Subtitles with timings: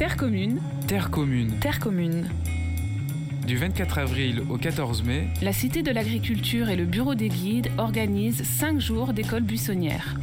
[0.00, 1.58] Terre commune, Terre commune.
[1.60, 2.30] terre commune.
[3.46, 7.70] Du 24 avril au 14 mai, La Cité de l'Agriculture et le Bureau des guides
[7.76, 10.14] organisent 5 jours d'école buissonnière.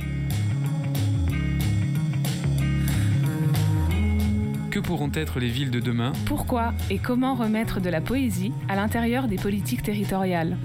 [4.71, 6.11] que pourront être les villes de demain?
[6.25, 10.57] Pourquoi et comment remettre de la poésie à l'intérieur des politiques territoriales?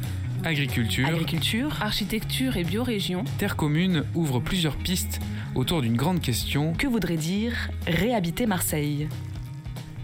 [0.42, 3.24] Agriculture, Agriculture, architecture et biorégion.
[3.36, 5.20] Terre commune ouvre plusieurs pistes
[5.54, 9.08] autour d'une grande question Que voudrait dire réhabiter Marseille?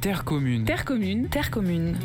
[0.00, 0.64] Terre commune.
[0.64, 1.98] Terre commune, terre commune.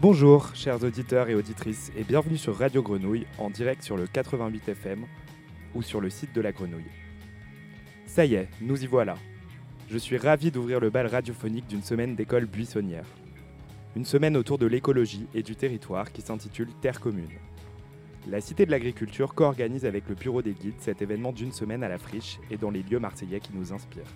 [0.00, 4.68] Bonjour, chers auditeurs et auditrices, et bienvenue sur Radio Grenouille, en direct sur le 88
[4.68, 5.04] FM
[5.74, 6.84] ou sur le site de la Grenouille.
[8.06, 9.16] Ça y est, nous y voilà.
[9.90, 13.06] Je suis ravi d'ouvrir le bal radiophonique d'une semaine d'école buissonnière.
[13.96, 17.30] Une semaine autour de l'écologie et du territoire qui s'intitule Terre commune.
[18.26, 21.88] La Cité de l'Agriculture co-organise avec le Bureau des guides cet événement d'une semaine à
[21.88, 24.12] la friche et dans les lieux marseillais qui nous inspirent.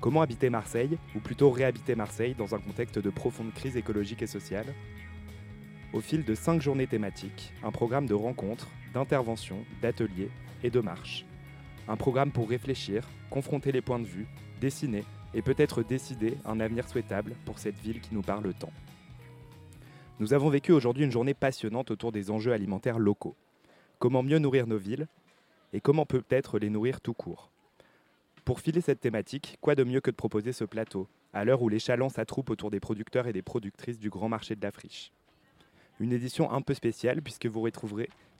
[0.00, 4.28] Comment habiter Marseille, ou plutôt réhabiter Marseille dans un contexte de profonde crise écologique et
[4.28, 4.66] sociale?
[5.92, 10.30] Au fil de cinq journées thématiques, un programme de rencontres, d'interventions, d'ateliers
[10.62, 11.26] et de marches.
[11.88, 14.28] Un programme pour réfléchir, confronter les points de vue,
[14.62, 18.72] dessiner et peut-être décider un avenir souhaitable pour cette ville qui nous parle tant.
[20.20, 23.34] Nous avons vécu aujourd'hui une journée passionnante autour des enjeux alimentaires locaux.
[23.98, 25.08] Comment mieux nourrir nos villes
[25.72, 27.50] et comment peut-être les nourrir tout court?
[28.44, 31.68] Pour filer cette thématique, quoi de mieux que de proposer ce plateau, à l'heure où
[31.68, 35.10] les chalands s'attroupent autour des producteurs et des productrices du grand marché de la friche?
[35.98, 37.66] Une édition un peu spéciale puisque vous,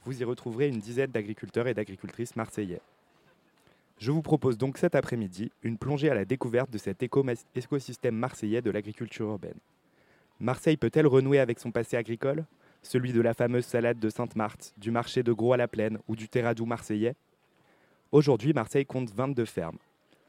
[0.05, 2.81] vous y retrouverez une dizaine d'agriculteurs et d'agricultrices marseillais.
[4.03, 8.17] Je vous propose donc cet après-midi une plongée à la découverte de cet éco- écosystème
[8.17, 9.61] marseillais de l'agriculture urbaine.
[10.41, 12.45] Marseille peut-elle renouer avec son passé agricole?
[12.83, 16.17] Celui de la fameuse salade de Sainte-Marthe, du marché de Gros à la Plaine ou
[16.17, 17.15] du Terradou marseillais?
[18.11, 19.79] Aujourd'hui, Marseille compte 22 fermes,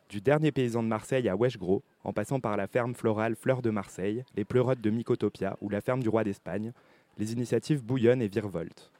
[0.08, 3.72] du dernier paysan de Marseille à Wesh-Gros, en passant par la ferme florale Fleur de
[3.72, 6.74] Marseille, les pleurotes de Mycotopia ou la ferme du roi d'Espagne,
[7.18, 8.92] les initiatives bouillonnent et virevoltent.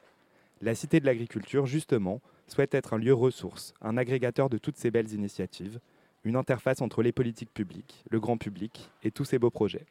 [0.62, 4.90] La Cité de l'Agriculture, justement, souhaite être un lieu ressource, un agrégateur de toutes ces
[4.90, 5.80] belles initiatives,
[6.24, 9.86] une interface entre les politiques publiques, le grand public et tous ces beaux projets.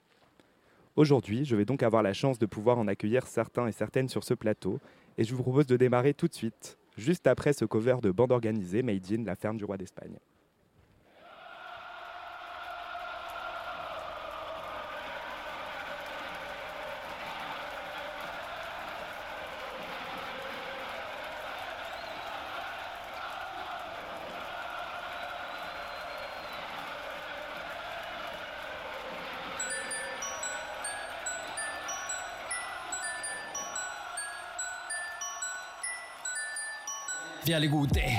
[0.95, 4.23] Aujourd'hui, je vais donc avoir la chance de pouvoir en accueillir certains et certaines sur
[4.23, 4.79] ce plateau,
[5.17, 8.31] et je vous propose de démarrer tout de suite, juste après ce cover de bande
[8.31, 10.17] organisée Made in la ferme du roi d'Espagne.
[37.45, 38.17] Viens les goûter.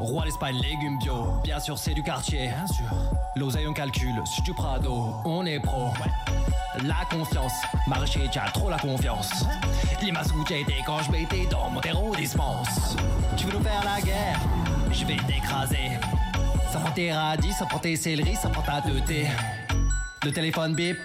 [0.00, 1.40] Roi l'Espagne, légumes bio.
[1.42, 2.48] Bien sûr, c'est du quartier.
[2.48, 2.84] Bien sûr.
[3.36, 4.22] L'oseille, on calcule.
[4.26, 5.88] Sur du Prado, on est pro.
[6.82, 7.54] La confiance.
[7.86, 9.46] Marché, t'as trop la confiance.
[10.02, 12.96] Limace où j'ai été quand je m'étais dans mon terreau dispense.
[13.36, 14.38] Tu veux nous faire la guerre?
[14.92, 15.92] Je vais t'écraser.
[16.70, 19.26] Ça prend tes radis, ça prend tes céleris, ça prend ta teuté.
[20.22, 20.98] Le téléphone bip.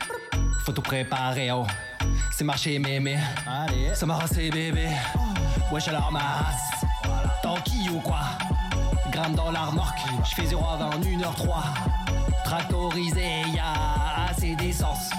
[0.65, 1.65] Faut tout préparer, oh.
[2.31, 3.17] C'est marché mémé.
[3.47, 3.95] Allez.
[3.95, 4.89] Ça m'a rassé bébé.
[5.71, 6.68] Wesh alors ma race.
[7.49, 8.19] Tanky ou quoi
[9.09, 11.47] Gramme dans la remorque, je fais 0 à 20 en 1h3.
[12.45, 15.09] Tractorisé, y'a assez d'essence.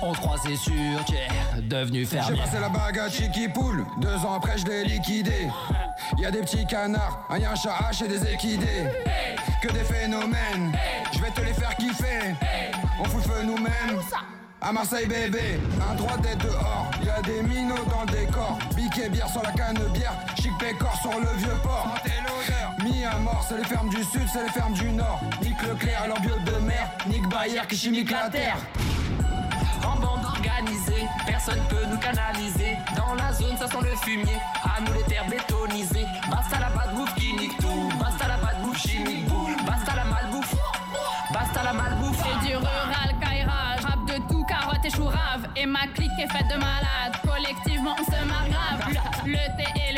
[0.00, 0.72] On te croit, c'est sûr,
[1.06, 2.40] tu es devenu J'ai fermier.
[2.40, 5.48] passé la bague à Chicky Pool, deux ans après je l'ai liquidé.
[6.16, 8.86] Y a des petits canards, un y'a un chat hache et des équidés.
[9.60, 10.72] Que des phénomènes,
[11.12, 12.34] je vais te les faire kiffer.
[12.98, 14.00] On fout le feu nous-mêmes.
[14.60, 18.58] À Marseille bébé, un droit d'être dehors, y a des minots dans le décor.
[18.74, 20.14] Biquet bière sur la canne bière,
[20.68, 21.94] pécor sur le vieux port.
[22.84, 25.20] Mis à mort, c'est les fermes du sud, c'est les fermes du nord.
[25.42, 28.56] Nique Leclerc, leur bio de mer, Nick Bayer qui chimique la terre.
[29.84, 32.76] En bande organisée, personne peut nous canaliser.
[32.96, 34.38] Dans la zone, ça sent le fumier.
[34.62, 36.06] À nous les terres bétonisées.
[36.30, 37.88] Basta la bad bouffe qui nique tout.
[37.98, 39.56] Basta la bad bouffe chimique bouffe.
[39.64, 40.54] Basta la malbouffe.
[41.32, 42.22] Basta la malbouffe.
[42.22, 45.46] C'est du rural caïrage, rap de tout, carotte et chou rave.
[45.56, 48.80] Et ma clique est faite de malades, collectivement on se marre grave.
[49.24, 49.97] Le, le T et le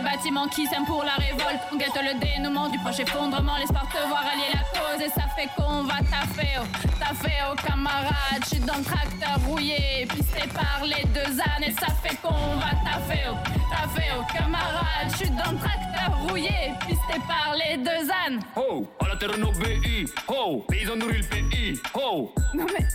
[0.00, 1.60] les bâtiments qui s'aiment pour la révolte.
[1.72, 5.02] On guette le dénouement du proche effondrement, l'espoir de te voir allier la cause.
[5.02, 6.66] Et ça fait qu'on va taffer, oh,
[6.98, 8.42] taffer, oh camarade.
[8.46, 11.64] J'suis dans le tracteur rouillé, pisté par les deux ânes.
[11.66, 13.36] Et ça fait qu'on va taffer, oh,
[13.70, 15.08] taffer, oh camarade.
[15.14, 18.40] J'suis dans le tracteur rouillé, pisté par les deux ânes.
[18.56, 20.08] Oh, on a terre on obéit.
[20.28, 21.80] Oh, paysans nourrit le pays.
[21.94, 22.32] Oh.
[22.54, 22.86] Non mais,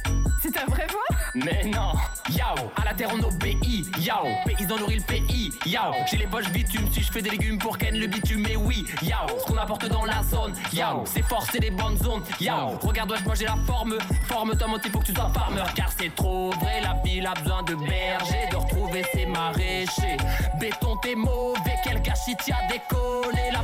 [0.42, 1.18] c'est ta vraie voix?
[1.36, 1.92] Mais non,
[2.30, 6.50] yao, à la terre on obéit, yao, paysans nourrit le pays, yao, j'ai les poches
[6.50, 9.58] bitume, si je fais des légumes pour Ken le bitume, mais oui, yao, ce qu'on
[9.58, 13.44] apporte dans la zone, yao, c'est fort, c'est des bonnes zones, yao, regarde moi j'ai
[13.44, 17.28] la forme, forme-toi mon faut que tu sois farmer, car c'est trop vrai, la ville
[17.28, 20.16] a besoin de berger, de retrouver ses maraîchers,
[20.58, 23.60] béton t'es mauvais, quel gâchis t'y a décollé, la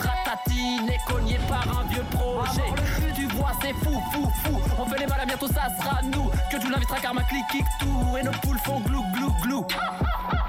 [0.00, 4.98] ratatine est cognée par un vieux projet, tu vois c'est fou, fou, fou, on fait
[4.98, 8.24] les malins, bientôt ça sera nous, que tu l'inviteras car ma clique kick tout, et
[8.24, 9.66] nos poules font glou, glou, glou.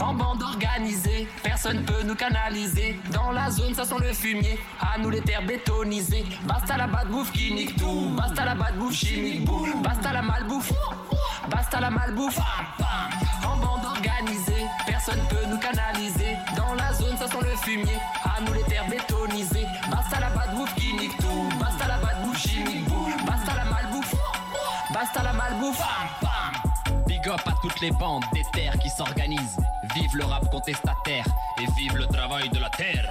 [0.00, 2.98] En bande organisée, personne peut nous canaliser.
[3.12, 4.58] Dans la zone, ça sent le fumier.
[4.80, 6.24] À nous les terres bétonisées.
[6.44, 8.10] Basta la bad bouffe qui nique tout.
[8.16, 9.74] Basta la bad bouffe chimique bouffe.
[9.82, 10.72] Basta la malbouffe.
[11.50, 12.38] Basta la malbouffe.
[13.44, 16.36] En bande organisée, personne peut nous canaliser.
[16.56, 17.98] Dans la zone, ça sent le fumier.
[18.24, 19.66] À nous les terres bétonisées.
[19.90, 21.48] Basta la bad bouffe qui nique tout.
[21.58, 23.24] Basta la bad bouffe chimique bouffe.
[23.24, 24.14] Basta la malbouffe.
[24.94, 25.82] Basta la malbouffe.
[27.28, 29.58] Up à toutes les bandes des terres qui s'organisent.
[29.94, 31.26] Vive le rap contestataire
[31.60, 33.06] et vive le travail de la terre.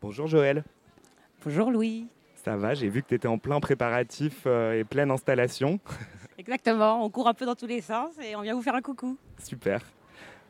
[0.00, 0.62] Bonjour Joël.
[1.44, 2.06] Bonjour Louis.
[2.36, 5.80] Ça va, j'ai vu que tu étais en plein préparatif euh, et pleine installation.
[6.38, 8.82] Exactement, on court un peu dans tous les sens et on vient vous faire un
[8.82, 9.18] coucou.
[9.42, 9.80] Super.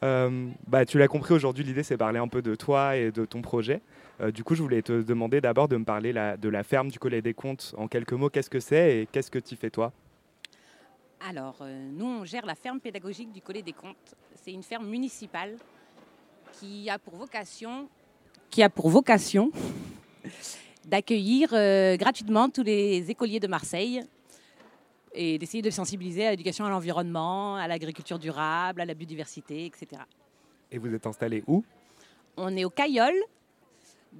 [0.04, 3.24] Euh, bah, tu l'as compris, aujourd'hui l'idée c'est parler un peu de toi et de
[3.24, 3.80] ton projet.
[4.20, 6.90] Euh, du coup, je voulais te demander d'abord de me parler la- de la ferme
[6.90, 7.74] du Collet des Comptes.
[7.76, 9.92] En quelques mots, qu'est-ce que c'est et qu'est-ce que tu fais toi?
[11.28, 14.14] Alors, euh, nous, on gère la ferme pédagogique du Collet des Comptes.
[14.34, 15.56] C'est une ferme municipale
[16.52, 17.88] qui a pour vocation,
[18.48, 19.50] qui a pour vocation
[20.86, 24.02] d'accueillir euh, gratuitement tous les écoliers de Marseille
[25.12, 30.02] et d'essayer de sensibiliser à l'éducation à l'environnement, à l'agriculture durable, à la biodiversité, etc.
[30.70, 31.64] Et vous êtes installé où?
[32.36, 33.14] On est au Caillol,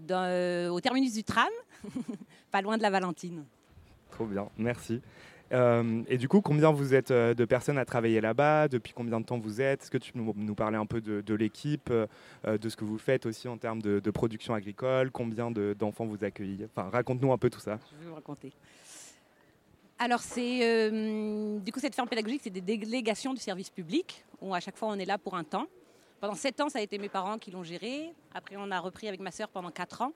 [0.07, 1.49] dans- euh, au terminus du tram,
[2.51, 3.45] pas loin de la Valentine.
[4.11, 5.01] Trop bien, merci.
[5.53, 8.67] Euh, et du coup, combien vous êtes euh, de personnes à travailler là-bas?
[8.67, 9.83] Depuis combien de temps vous êtes?
[9.83, 12.07] Est-ce que tu peux nous nous parler un peu de, de l'équipe, euh,
[12.59, 15.13] de ce que vous faites aussi en termes de, de production agricole?
[15.13, 16.67] Combien de- d'enfants vous accueillez?
[16.75, 17.79] Enfin, raconte-nous un peu tout ça.
[17.93, 18.53] Je vais vous raconter.
[19.99, 20.91] Alors, c'est
[21.61, 24.89] du coup cette ferme pédagogique, c'est des délégations du service public où à chaque fois
[24.89, 25.67] on est là pour un temps.
[26.21, 28.15] Pendant sept ans, ça a été mes parents qui l'ont géré.
[28.35, 30.13] Après, on a repris avec ma sœur pendant quatre ans.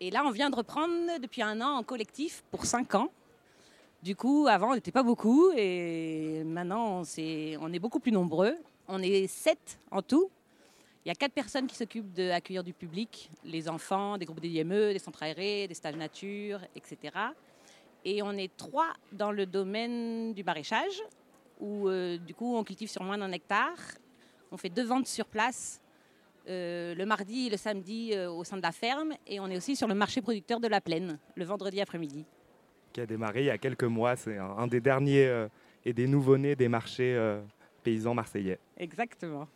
[0.00, 3.10] Et là, on vient de reprendre depuis un an en collectif pour cinq ans.
[4.02, 8.56] Du coup, avant, on n'était pas beaucoup et maintenant, on, est beaucoup plus nombreux.
[8.88, 10.28] On est sept en tout.
[11.04, 14.92] Il y a quatre personnes qui s'occupent d'accueillir du public, les enfants, des groupes d'IME,
[14.92, 17.16] des centres aérés, des stages nature, etc.
[18.04, 21.02] Et on est trois dans le domaine du maraîchage,
[21.60, 23.78] où euh, du coup on cultive sur moins d'un hectare.
[24.52, 25.80] On fait deux ventes sur place,
[26.46, 29.56] euh, le mardi et le samedi euh, au sein de la ferme, et on est
[29.56, 32.26] aussi sur le marché producteur de la plaine, le vendredi après-midi.
[32.92, 34.14] Qui a démarré il y a quelques mois.
[34.14, 35.48] C'est un, un des derniers euh,
[35.86, 37.40] et des nouveaux-nés des marchés euh,
[37.82, 38.58] paysans marseillais.
[38.76, 39.48] Exactement.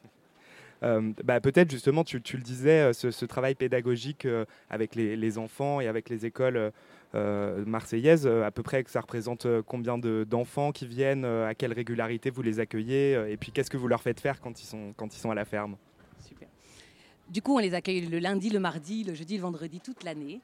[0.82, 5.14] Euh, bah, Peut-être justement, tu, tu le disais, ce, ce travail pédagogique euh, avec les,
[5.14, 6.72] les enfants et avec les écoles
[7.16, 11.54] euh, marseillaises, euh, à peu près ça représente euh, combien de- d'enfants qui viennent, à
[11.54, 14.66] quelle régularité vous les accueillez, et puis qu'est-ce que vous leur faites faire quand ils
[14.66, 15.76] sont, quand ils sont à la ferme?
[16.26, 16.49] Super.
[17.28, 20.40] Du coup, on les accueille le lundi, le mardi, le jeudi, le vendredi, toute l'année.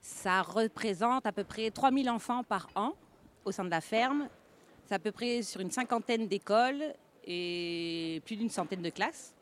[0.00, 2.94] Ça représente à peu près 3000 enfants par an
[3.44, 4.28] au sein de la ferme.
[4.86, 6.82] C'est à peu près sur une cinquantaine d'écoles
[7.24, 9.34] et plus d'une centaine de classes.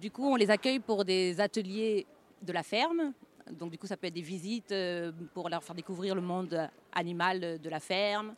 [0.00, 2.06] Du coup, on les accueille pour des ateliers
[2.42, 3.12] de la ferme.
[3.50, 6.68] Donc, du coup, ça peut être des visites euh, pour leur faire découvrir le monde
[6.92, 8.34] animal de la ferme.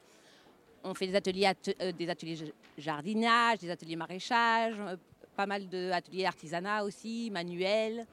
[0.82, 4.96] On fait des ateliers, at- euh, des ateliers jardinage, des ateliers maraîchage, euh,
[5.36, 8.06] pas mal d'ateliers artisanat aussi, manuels.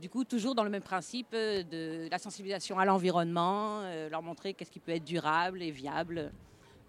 [0.00, 4.70] Du coup, toujours dans le même principe de la sensibilisation à l'environnement, leur montrer qu'est-ce
[4.70, 6.30] qui peut être durable et viable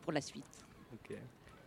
[0.03, 0.45] pour la suite.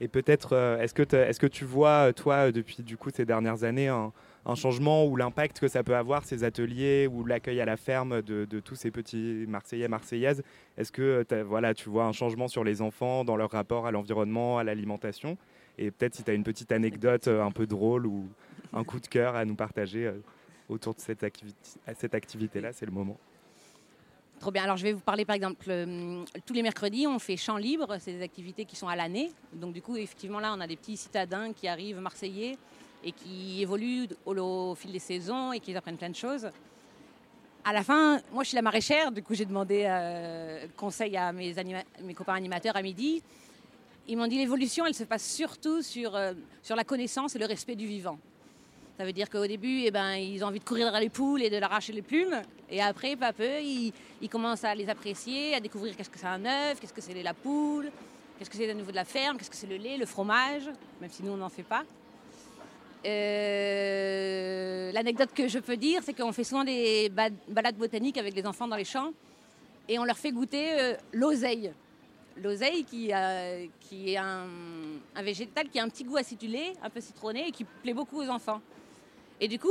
[0.01, 3.89] Et peut-être, est-ce que, est-ce que tu vois, toi, depuis du coup, ces dernières années,
[3.89, 4.13] un,
[4.45, 8.23] un changement ou l'impact que ça peut avoir, ces ateliers ou l'accueil à la ferme
[8.23, 10.43] de, tous ces petits Marseillais, Marseillaises
[10.77, 13.91] Est-ce que euh, voilà, tu vois un changement sur les enfants dans leur rapport à
[13.91, 15.37] l'environnement, à l'alimentation?
[15.79, 18.29] Et peut-être si tu as une petite anecdote euh, un peu drôle ou
[18.73, 20.19] un coup de cœur à nous partager euh,
[20.69, 21.23] autour de cette,
[22.15, 23.19] activité-là, c'est le moment.
[24.41, 24.65] Trop bien.
[24.65, 25.67] Alors, je vais vous parler par exemple,
[26.47, 29.31] tous les mercredis, on fait chant libre, c'est des activités qui sont à l'année.
[29.53, 32.57] Donc, du coup, effectivement, là, on a des petits citadins qui arrivent marseillais
[33.05, 36.49] et qui évoluent au, fil des saisons et qui apprennent plein de choses.
[37.65, 41.33] À la fin, moi, je suis la maraîchère, du coup, j'ai demandé euh, conseil à
[41.33, 41.55] mes,
[42.15, 43.23] copains animateurs à midi.
[44.09, 46.33] ils m'ont dit l'évolution, elle se passe surtout sur, euh,
[46.63, 48.19] sur la connaissance et le respect du vivant.
[48.99, 51.43] Ça veut dire qu'au début, eh ben, ils ont envie de courir derrière les poules
[51.43, 52.43] et de l'arracher les plumes.
[52.69, 56.19] Et après, peu à peu, ils, ils commencent à les apprécier, à découvrir qu'est-ce que
[56.19, 57.91] c'est un œuf, qu'est-ce que c'est la poule,
[58.39, 60.69] qu'est-ce que c'est au niveau de la ferme, qu'est-ce que c'est le lait, le fromage,
[61.01, 61.85] même si nous, on n'en fait pas.
[63.05, 68.35] Euh, L'anecdote que je peux dire, c'est qu'on fait souvent des ba- balades botaniques avec
[68.35, 69.13] les enfants dans les champs
[69.89, 71.73] et on leur fait goûter euh, l'oseille.
[72.37, 74.47] L'oseille qui, euh, est un,
[75.23, 78.29] végétal qui a un petit goût acidulé, un peu citronné et qui plaît beaucoup aux
[78.29, 78.61] enfants.
[79.41, 79.69] Et du coup,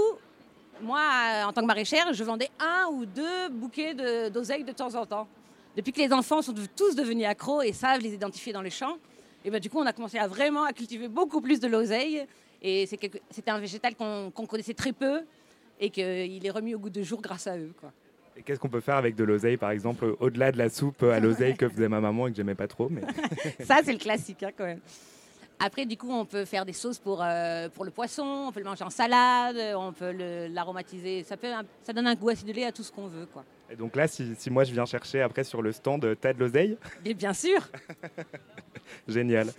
[0.81, 1.01] moi,
[1.45, 3.93] en tant que maraîchère, je vendais un ou deux bouquets
[4.29, 5.27] d'oseille de, temps en temps.
[5.75, 8.97] Depuis que les enfants sont tous devenus accros et savent les identifier dans les champs,
[9.43, 12.27] et ben, du coup, on a commencé à vraiment à cultiver beaucoup plus de l'oseille.
[12.61, 15.21] Et c'est un végétal qu'on connaissait très peu
[15.79, 17.73] et qu'il est remis au goût de jour grâce à eux.
[17.79, 17.91] Quoi.
[18.37, 21.19] Et qu'est-ce qu'on peut faire avec de l'oseille, par exemple, au-delà de la soupe à
[21.19, 23.01] l'oseille que faisait ma maman et que j'aimais pas trop mais...
[23.65, 24.79] Ça, c'est le classique hein, quand même.
[25.63, 28.59] Après, du coup, on peut faire des sauces pour, euh, pour le poisson, on peut
[28.59, 30.11] le manger en salade, on peut
[30.49, 31.23] l'aromatiser.
[31.23, 31.49] Ça, peut,
[31.83, 33.27] ça donne un goût acidulé à tout ce qu'on veut.
[33.27, 33.43] Quoi.
[33.69, 36.33] Et donc là, si, si moi je viens chercher après sur le stand, euh, t'as
[36.33, 36.77] de l'oseille?
[37.15, 37.61] Bien sûr,
[39.07, 39.53] Génial.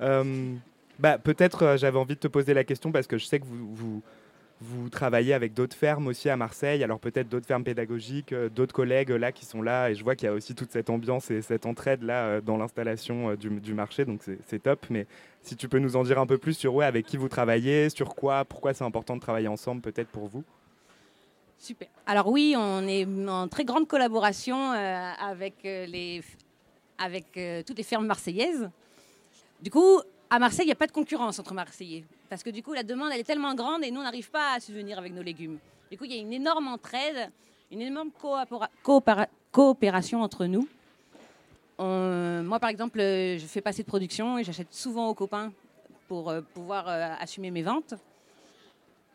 [0.00, 0.54] Euh,
[0.98, 3.44] bah, Peut-être euh, j'avais envie de te poser la question parce que je sais que
[3.44, 4.02] vous,
[4.60, 8.72] vous, travaillez avec d'autres fermes aussi à Marseille, alors peut-être d'autres fermes pédagogiques, euh, d'autres
[8.72, 10.90] collègues euh, là qui sont là et je vois qu'il y a aussi toute cette
[10.90, 14.86] ambiance et cette entraide là dans l'installation du, du marché, donc c'est- top.
[14.88, 15.06] Mais
[15.42, 17.90] si tu peux nous en dire un peu plus sur ouais, avec qui vous travaillez,
[17.90, 20.44] sur quoi, pourquoi c'est important de travailler ensemble peut-être pour vous?
[21.58, 21.88] Super.
[22.06, 26.22] Alors oui, on est en très grande collaboration avec, les,
[26.98, 27.26] avec
[27.66, 28.70] toutes les fermes marseillaises.
[29.60, 30.02] Du coup,
[30.34, 32.04] à Marseille, il n'y a pas de concurrence entre Marseillais.
[32.28, 34.54] Parce que du coup, la demande, elle est tellement grande et nous, on n'arrive pas
[34.54, 35.58] à subvenir avec nos légumes.
[35.90, 37.30] Du coup, il y a une énorme entraide,
[37.70, 40.68] une énorme coopéra- coopéra- coopération entre nous.
[41.78, 45.52] Moi, par exemple, euh, je fais pas assez de production et j'achète souvent aux copains
[46.08, 47.94] pour euh, pouvoir euh, assumer mes ventes.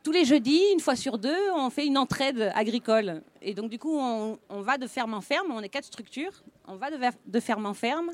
[0.03, 3.21] Tous les jeudis, une fois sur deux, on fait une entraide agricole.
[3.41, 5.51] Et donc, du coup, on, va de ferme en ferme.
[5.51, 6.31] On est quatre structures.
[6.65, 6.88] On va
[7.25, 8.11] de ferme en ferme.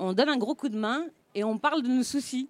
[0.00, 2.48] On donne un gros coup de main et on parle de nos soucis.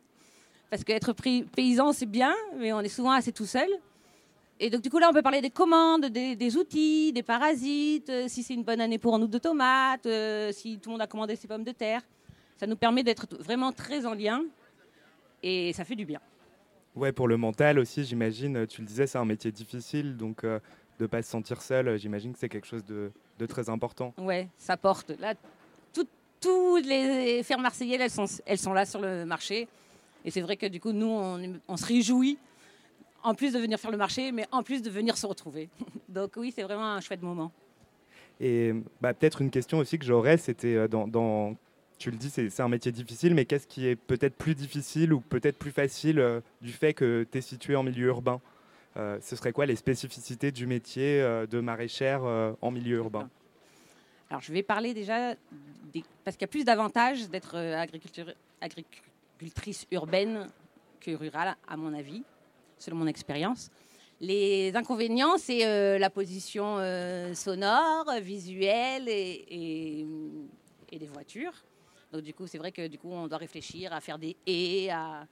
[0.70, 3.68] Parce qu'être paysan, c'est bien, mais on est souvent assez tout seul.
[4.58, 8.08] Et donc, du coup, là, on peut parler des commandes, des, des outils, des parasites,
[8.08, 11.02] euh, si c'est une bonne année pour nous de tomates, euh, si tout le monde
[11.02, 12.00] a commandé ses pommes de terre.
[12.56, 14.42] Ça nous permet d'être vraiment très en lien
[15.42, 16.20] et ça fait du bien.
[16.94, 20.60] Ouais, pour le mental aussi, j'imagine, tu le disais, c'est un métier difficile, donc euh,
[20.98, 24.14] de ne pas se sentir seul, j'imagine que c'est quelque chose de, de très important.
[24.18, 25.10] Ouais, ça porte.
[25.18, 25.34] Là,
[26.42, 29.68] toutes les fermes marseillaises, elles sont, elles sont là sur le marché.
[30.25, 32.38] Et c'est vrai que du coup, nous, on, se réjouit,
[33.22, 35.68] en plus de venir faire le marché, mais en plus de venir se retrouver.
[36.08, 37.50] Donc oui, c'est vraiment un chouette moment.
[38.40, 41.56] Et bah, peut-être une question aussi que j'aurais, c'était euh, dans, dans-
[41.99, 45.20] tu le dis, c'est un métier difficile, mais qu'est-ce qui est peut-être plus difficile ou
[45.20, 48.40] peut-être plus facile euh, du fait que tu es situé en milieu urbain?
[48.96, 52.25] Euh, Ce serait quoi les spécificités du métier euh, de maraîchère
[52.61, 53.30] en milieu urbain?
[54.32, 55.34] Alors, je vais parler déjà,
[56.24, 57.84] parce qu'il y a plus d'avantages d'être euh,
[58.62, 60.48] agricultrice urbaine
[61.00, 62.22] que rurale, à mon avis,
[62.78, 63.70] selon mon expérience.
[64.22, 70.06] Les inconvénients, c'est euh, la position euh, sonore, visuelle et, et,
[70.92, 71.52] et des voitures.
[72.10, 74.88] Donc, du coup, c'est vrai que du coup, on doit réfléchir à faire des haies,
[74.88, 75.26] à,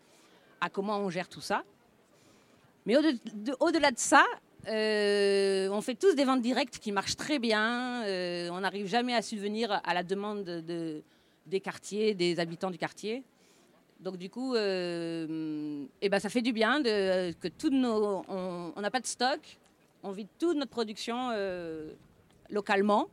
[0.74, 1.64] comment on gère tout ça.
[2.84, 4.26] Mais au-de- de- au-delà de ça,
[4.68, 8.02] euh, on fait tous des ventes directes qui marchent très bien.
[8.04, 11.02] Euh, on n'arrive jamais à subvenir à la demande de- de-
[11.46, 13.22] des quartiers, des habitants du quartier.
[14.00, 18.80] Donc du coup, euh, eh ben, ça fait du bien de, que tous nos, on
[18.80, 19.40] n'a pas de stock,
[20.02, 21.90] on vide toute notre production euh,
[22.50, 23.08] localement.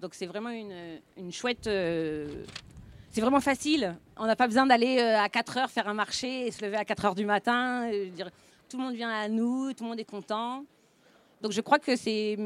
[0.00, 1.64] Donc c'est vraiment une, chouette.
[1.64, 3.96] c'est vraiment facile.
[4.18, 6.84] On n'a pas besoin d'aller à 4 heures faire un marché et se lever à
[6.84, 7.88] 4 heures du matin.
[8.14, 8.28] Dire,
[8.68, 10.64] tout le monde vient à nous, tout le monde est content.
[11.40, 12.36] Donc je crois que c'est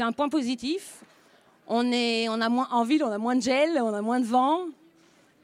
[0.00, 1.02] un point positif.
[1.66, 4.20] On, est, on a moins, en ville, on a moins de gel, on a moins
[4.20, 4.66] de vent.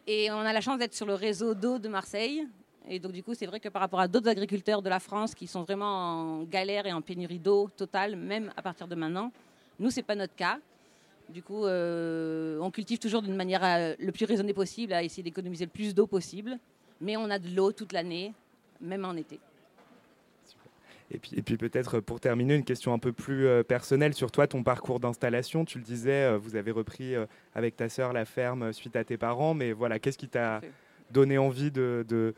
[0.07, 2.47] Et on a la chance d'être sur le réseau d'eau de Marseille.
[2.89, 5.35] Et donc du coup, c'est vrai que par rapport à d'autres agriculteurs de la France
[5.35, 9.31] qui sont vraiment en galère et en pénurie d'eau totale, même à partir de maintenant,
[9.79, 10.59] nous, c'est pas notre cas.
[11.29, 15.23] Du coup, euh, on cultive toujours d'une manière euh, le plus raisonnée possible, à essayer
[15.23, 16.59] d'économiser le plus d'eau possible.
[17.01, 18.33] Mais on a de l'eau toute l'année,
[18.81, 19.39] même en été.
[21.11, 24.31] Et puis, et puis peut-être pour terminer, une question un peu plus euh, personnelle sur
[24.31, 25.65] toi, ton parcours d'installation.
[25.65, 27.25] Tu le disais, euh, vous avez repris euh,
[27.55, 30.61] avec ta sœur la ferme euh, suite à tes parents, mais voilà, qu'est-ce qui t'a
[31.11, 32.35] donné envie de, de,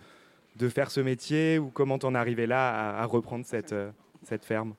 [0.56, 3.90] de faire ce métier ou comment t'en es arrivé là à, à reprendre cette, euh,
[4.22, 4.74] cette ferme?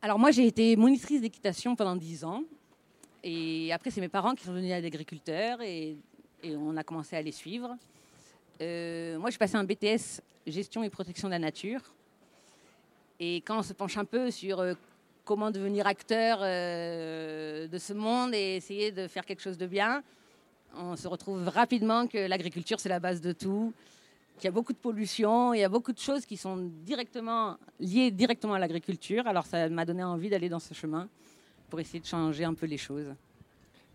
[0.00, 2.42] Alors moi, j'ai été monitrice d'équitation pendant 10 ans.
[3.24, 5.60] Et après, c'est mes parents qui sont devenus agriculteurs.
[5.62, 5.96] Et
[6.44, 7.74] Et on a commencé à les suivre.
[8.60, 11.80] Euh, moi, j'ai passé un BTS gestion et protection de la nature.
[13.20, 14.74] Et quand on se penche un peu sur euh,
[15.24, 20.02] comment devenir acteur euh, de ce monde et essayer de faire quelque chose de bien,
[20.76, 23.72] on se retrouve rapidement que l'agriculture, c'est la base de tout,
[24.36, 27.56] qu'il y a beaucoup de pollution, il y a beaucoup de choses qui sont directement
[27.80, 29.26] liées directement à l'agriculture.
[29.26, 31.08] Alors ça m'a donné envie d'aller dans ce chemin
[31.70, 33.14] pour essayer de changer un peu les choses.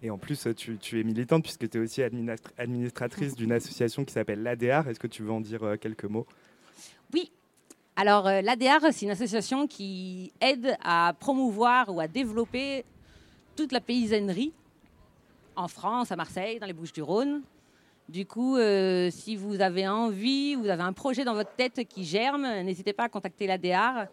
[0.02, 4.04] Et en plus, tu, tu es militante puisque tu es aussi administra- administratrice d'une association
[4.04, 4.88] qui s'appelle l'ADR.
[4.88, 6.26] Est-ce que tu veux en dire euh, quelques mots?
[7.14, 7.32] Oui.
[7.96, 12.86] Alors, euh, l'ADR, c'est une association qui aide à promouvoir ou à développer
[13.56, 14.54] toute la paysannerie
[15.56, 17.42] en France, à Marseille, dans les Bouches-du-Rhône.
[18.08, 22.04] Du coup, euh, si vous avez envie, vous avez un projet dans votre tête qui
[22.04, 24.08] germe, n'hésitez pas à contacter l'ADR.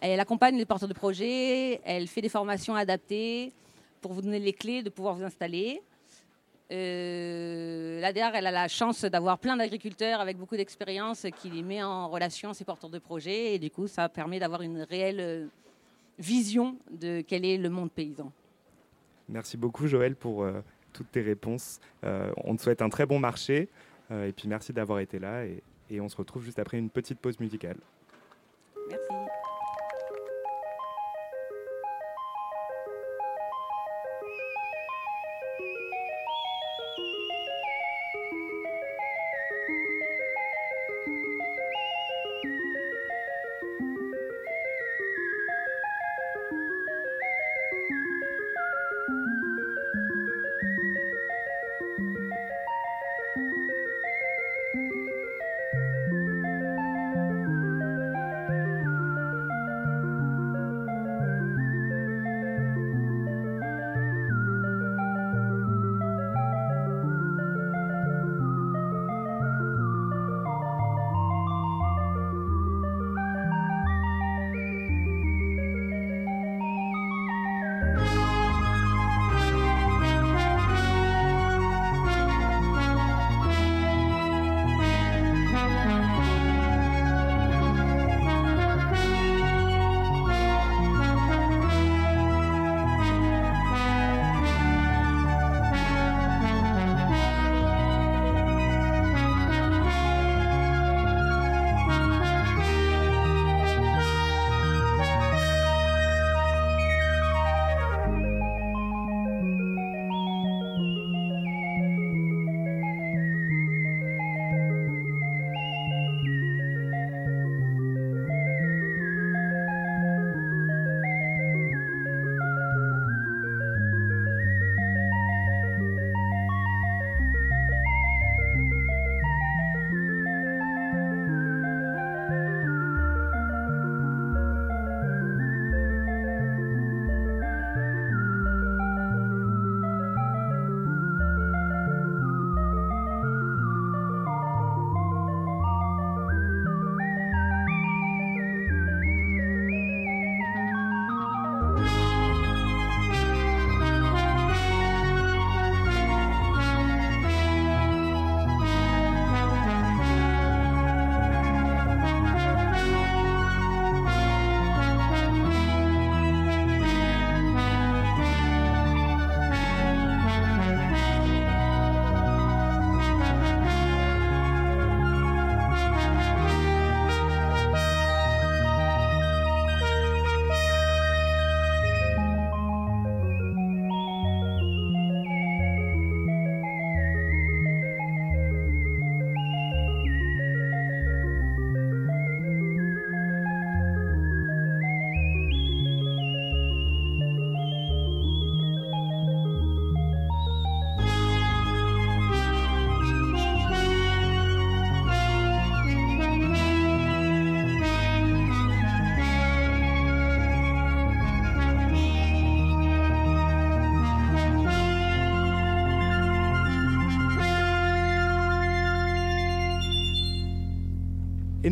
[0.00, 3.52] Elle accompagne les porteurs de projets, elle fait des formations adaptées
[4.00, 5.80] pour vous donner les clés de pouvoir vous installer.
[6.72, 11.82] Euh, L'ADR, elle a la chance d'avoir plein d'agriculteurs avec beaucoup d'expérience qui les met
[11.82, 13.54] en relation, ces porteurs de projets.
[13.54, 15.46] Et du coup, ça permet d'avoir une réelle euh,
[16.18, 18.32] vision de quel est le monde paysan.
[19.28, 20.60] Merci beaucoup Joël pour euh,
[20.92, 21.78] toutes tes réponses.
[22.04, 23.68] Euh, on te souhaite un très bon marché
[24.10, 27.18] et puis merci d'avoir été là et, et on se retrouve juste après une petite
[27.18, 27.78] pause musicale.
[28.90, 29.41] Merci.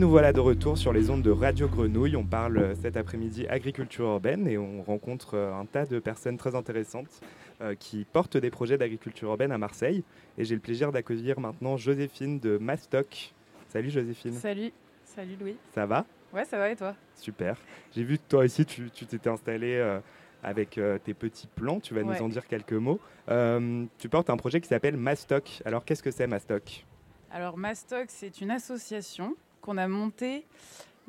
[0.01, 2.17] Nous voilà de retour sur les ondes de Radio Grenouille.
[2.17, 6.39] On parle euh, cet après-midi agriculture urbaine et on rencontre euh, un tas de personnes
[6.39, 7.21] très intéressantes
[7.61, 10.03] euh, qui portent des projets d'agriculture urbaine à Marseille.
[10.39, 13.35] Et j'ai le plaisir d'accueillir maintenant Joséphine de Mastoc.
[13.69, 14.33] Salut Joséphine.
[14.33, 14.73] Salut,
[15.05, 15.57] salut Louis.
[15.75, 16.07] Ça va?
[16.33, 16.95] Ouais, ça va et toi?
[17.15, 17.59] Super.
[17.95, 20.01] J'ai vu que toi aussi, tu t'étais installée euh,
[20.43, 21.79] avec euh, tes petits plans.
[21.79, 22.07] Tu vas Ouais.
[22.19, 23.01] nous en dire quelques mots.
[23.29, 25.61] Euh, tu portes un projet qui s'appelle Mastoc.
[25.67, 26.87] Alors, qu'est-ce que c'est Mastoc?
[27.31, 30.47] Alors Mastoc, c'est une association qu'on a montée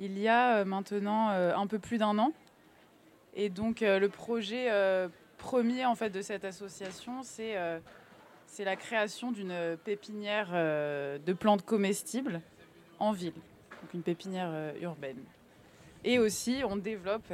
[0.01, 2.33] il y a euh, maintenant euh, un peu plus d'un an.
[3.35, 4.69] Et donc euh, le projet
[5.37, 7.55] premier en fait de cette association, c'est
[8.59, 12.41] la création d'une pépinière de plantes comestibles
[12.99, 15.17] en ville, donc une pépinière urbaine.
[16.03, 17.31] Et aussi, on développe,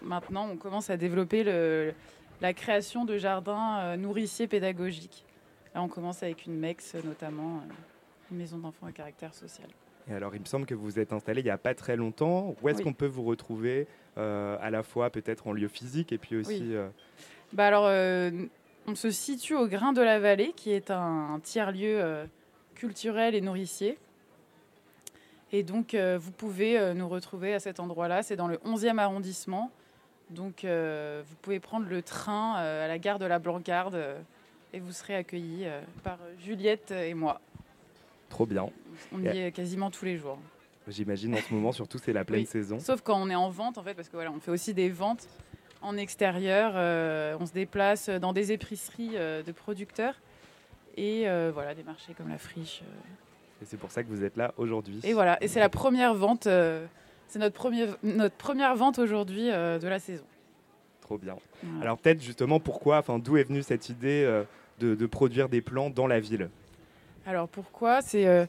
[0.00, 1.44] maintenant on commence à développer
[2.40, 5.26] la création de jardins nourriciers pédagogiques.
[5.74, 7.62] Là, on commence avec une MEX notamment,
[8.30, 9.68] une maison d'enfants à caractère social.
[10.10, 11.96] Et alors, il me semble que vous vous êtes installé il n'y a pas très
[11.96, 12.54] longtemps.
[12.62, 12.84] Où est-ce Oui.
[12.84, 16.60] qu'on peut vous retrouver euh, à la fois peut-être en lieu physique et puis aussi...
[16.62, 16.74] Oui.
[16.74, 16.88] euh,
[17.52, 18.30] Bah alors, euh,
[18.86, 22.26] on se situe au Grain de la Vallée, qui est un, un tiers-lieu
[22.74, 23.98] culturel et nourricier.
[25.52, 28.22] Et donc, vous pouvez nous retrouver à cet endroit-là.
[28.22, 29.70] C'est dans le 11e arrondissement.
[30.30, 33.98] Donc, vous pouvez prendre le train à la gare de la Blancarde
[34.72, 35.66] et vous serez accueillis
[36.02, 37.40] par Juliette et moi.
[38.28, 38.68] Trop bien.
[39.12, 40.38] On y est quasiment tous les jours.
[40.88, 42.46] J'imagine en ce moment, surtout, c'est la pleine Oui.
[42.46, 42.78] saison.
[42.80, 44.88] Sauf quand on est en vente, en fait, parce que voilà, on fait aussi des
[44.88, 45.28] ventes
[45.82, 46.72] en extérieur.
[46.74, 50.14] euh, on se déplace dans des épiceries euh, de producteurs
[50.96, 52.82] et euh, voilà, des marchés comme la friche.
[53.60, 55.00] Et c'est pour ça que vous êtes là aujourd'hui.
[55.04, 56.44] Et voilà, et c'est la première vente.
[56.44, 60.24] c'est notre, premier, notre première vente aujourd'hui de la saison.
[61.02, 61.36] Trop bien.
[61.62, 61.82] Voilà.
[61.82, 64.24] Alors peut-être justement pourquoi, enfin d'où est venue cette idée
[64.78, 66.48] de, de produire des plants dans la ville?
[67.28, 68.00] Alors pourquoi?
[68.00, 68.46] C'est euh,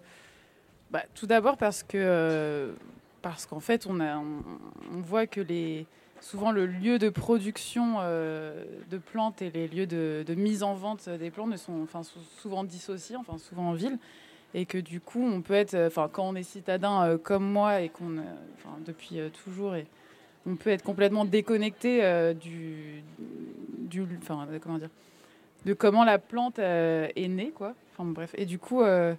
[0.89, 2.71] bah, tout d'abord parce que euh,
[3.21, 5.85] parce qu'en fait on voit que les
[6.21, 11.09] souvent le lieu de production euh, de plantes et les lieux de, mise en vente
[11.09, 12.03] des plantes ne sont enfin
[12.37, 13.97] souvent dissociés, enfin souvent en ville.
[14.53, 17.89] Et que du coup on peut être enfin quand on est citadin comme moi et
[17.89, 18.23] qu'on
[18.85, 19.87] depuis toujours et
[20.47, 23.03] on peut être complètement déconnecté du
[23.89, 24.89] du enfin comment dire
[25.65, 27.73] de comment la plante euh, est née quoi.
[27.91, 28.31] Enfin bon, bref.
[28.37, 29.13] Et du coup euh,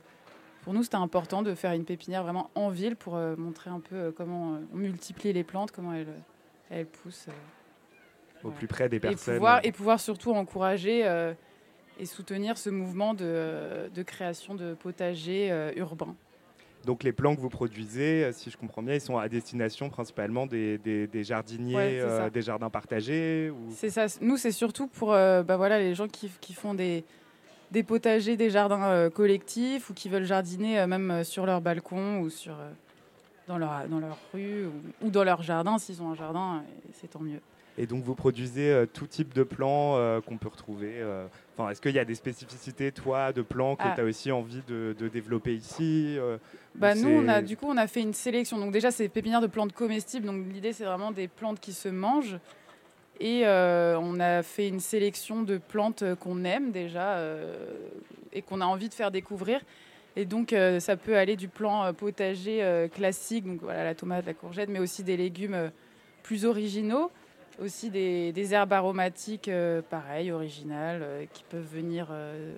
[0.62, 3.81] pour nous c'était important de faire une pépinière vraiment en ville pour euh, montrer un
[3.81, 6.07] peu comment on multiplie les plantes comment elles
[6.70, 7.29] elles poussent
[8.42, 9.35] au plus près des et personnes.
[9.35, 11.00] pouvoir, et pouvoir surtout encourager
[11.98, 16.16] et soutenir ce mouvement de, de création de potagers urbains.
[16.87, 19.90] Donc les plants que vous produisez, euh, si je comprends bien, ils sont à destination
[19.90, 23.71] principalement des, des- des jardiniers, Ouais, euh, des jardins partagés ou...
[23.71, 24.07] C'est ça.
[24.21, 27.05] Nous, c'est surtout pour euh, bah voilà, les gens qui, qui font des,
[27.71, 32.31] des potagers, des jardins euh, collectifs ou qui veulent jardiner même sur leur balcon ou
[32.31, 32.57] sur,
[33.47, 36.64] dans, leur, dans leur rue ou, ou dans leur jardin s'ils ont un jardin,
[36.95, 37.40] c'est tant mieux.
[37.78, 40.92] Et donc vous produisez euh, tout type de plants euh, qu'on peut retrouver.
[40.96, 43.92] euh, Enfin, est-ce qu'il y a des spécificités, toi, de plants que Ah.
[43.94, 46.37] tu as aussi envie de, de développer ici euh,
[46.74, 48.59] ou Bah, nous, on a, c'est- du coup, on a fait une sélection.
[48.59, 50.26] Donc déjà, c'est pépinière de plantes comestibles.
[50.26, 52.38] Donc l'idée, c'est vraiment des plantes qui se mangent.
[53.20, 57.66] Et euh, on a fait une sélection de plantes euh, qu'on aime déjà euh,
[58.33, 59.61] et qu'on a envie de faire découvrir.
[60.16, 63.94] Et donc, euh, ça peut aller du plan euh, potager euh, classique, donc voilà, la
[63.94, 65.68] tomate, la courgette, mais aussi des légumes euh,
[66.22, 67.11] plus originaux.
[67.61, 72.55] Aussi des, herbes aromatiques, euh, pareil, originales, euh, qui peuvent venir euh,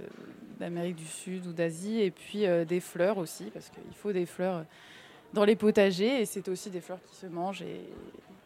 [0.61, 2.01] d'Amérique du Sud ou d'Asie.
[2.01, 4.65] Et puis euh, des fleurs aussi, parce qu'il faut des fleurs
[5.33, 6.21] dans les potagers.
[6.21, 7.81] Et c'est aussi des fleurs qui se mangent et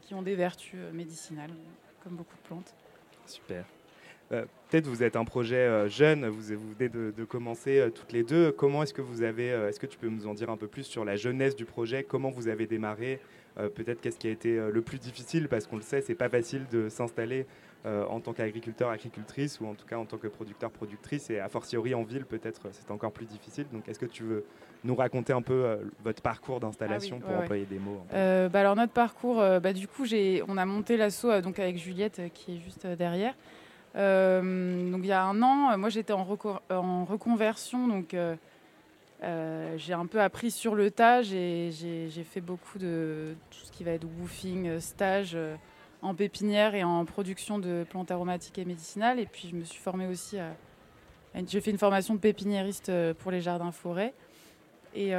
[0.00, 1.50] qui ont des vertus médicinales,
[2.02, 2.74] comme beaucoup de plantes.
[3.26, 3.64] Super.
[4.28, 6.42] Peut-être vous êtes un projet jeune, vous,
[6.76, 8.50] venez de, de commencer toutes les deux.
[8.50, 10.82] Comment est-ce que vous avez, est-ce que tu peux nous en dire un peu plus
[10.82, 12.02] sur la jeunesse du projet?
[12.02, 13.20] Comment vous avez démarré?
[13.74, 16.28] Peut-être qu'est-ce qui a été euh, le plus difficile Parce qu'on le sait, c'est pas
[16.28, 17.46] facile de s'installer
[17.86, 21.30] euh, en tant qu'agriculteur, agricultrice, ou en tout cas en tant que producteur, productrice.
[21.30, 23.66] Et a fortiori en ville, peut-être euh, c'est encore plus difficile.
[23.72, 24.44] Donc est-ce que tu veux
[24.84, 27.42] nous raconter un peu euh, votre parcours d'installation Ah oui, pour ouais, ouais.
[27.44, 30.04] employer des mots Euh, bah alors notre parcours, euh, bah du coup
[30.48, 33.34] on a monté l'asso euh, donc avec Juliette euh, qui est juste euh, derrière.
[33.96, 38.12] Euh, donc il y a un an, euh, moi j'étais en, reco- en reconversion, donc
[38.14, 38.36] euh,
[39.22, 41.22] euh, j'ai un peu appris sur le tas.
[41.22, 41.70] J'ai,
[42.30, 45.56] fait beaucoup de tout ce qui va être woofing, euh, stage euh,
[46.02, 49.18] en pépinière et en production de plantes aromatiques et médicinales.
[49.18, 50.50] Et puis je me suis formée aussi à,
[51.46, 54.14] j'ai fait une formation de pépiniériste pour les jardins forêts.
[54.94, 55.12] Et,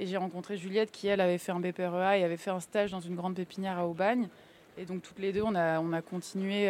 [0.00, 2.98] j'ai rencontré Juliette qui, elle, avait fait un BPREA et avait fait un stage dans
[2.98, 4.28] une grande pépinière à Aubagne.
[4.76, 6.68] Et donc, toutes les deux, on a continué.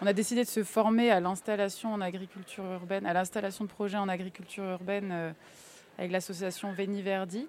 [0.00, 3.98] On a décidé de se former à l'installation en agriculture urbaine, à l'installation de projets
[3.98, 5.32] en agriculture urbaine euh,
[5.98, 7.46] avec l'association Veniverdi.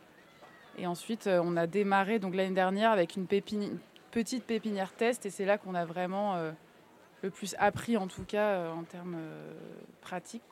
[0.77, 5.25] Et ensuite, euh, on a démarré donc l'année dernière avec une, petite pépinière test.
[5.25, 6.51] Et c'est là qu'on a vraiment euh,
[7.21, 9.17] le plus appris, en tout cas, en termes
[10.01, 10.43] pratiques.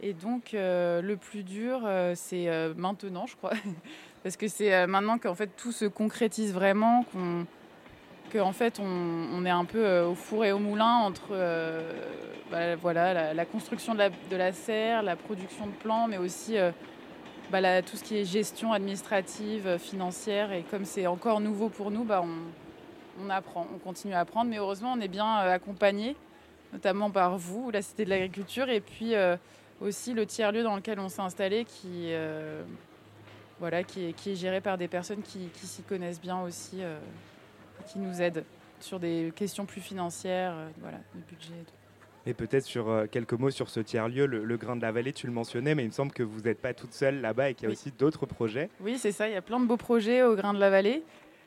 [0.00, 3.52] Et donc, le plus dur, c'est maintenant, je crois.
[4.22, 7.04] Parce que c'est maintenant qu'en fait tout se concrétise vraiment,
[8.36, 11.36] qu'en fait, on, est un peu au four et au moulin entre
[12.50, 16.56] bah, voilà, la, construction de la, serre, la production de plants, mais aussi
[17.50, 20.52] bah, tout ce qui est gestion administrative, financière.
[20.52, 22.24] Et comme c'est encore nouveau pour nous, bah,
[23.22, 24.50] on, apprend, on continue à apprendre.
[24.50, 26.16] Mais heureusement, on est bien accompagné,
[26.72, 29.14] notamment par vous, la Cité de l'Agriculture, et puis
[29.80, 32.62] aussi le tiers-lieu dans lequel on s'est installé qui, euh,
[33.58, 36.98] voilà, qui, est, géré par des personnes qui, s'y connaissent bien aussi, euh,
[37.86, 38.44] qui nous aident
[38.80, 41.54] sur des questions plus financières, euh, voilà, le budget.
[42.26, 45.32] Et peut-être sur quelques mots sur ce tiers-lieu, le, Grain de la Vallée, tu le
[45.34, 47.70] mentionnais, mais il me semble que vous n'êtes pas toute seule là-bas et qu'il y
[47.70, 48.70] a aussi d'autres projets.
[48.80, 51.02] Oui, c'est ça, il y a plein de beaux projets au Grain de la Vallée.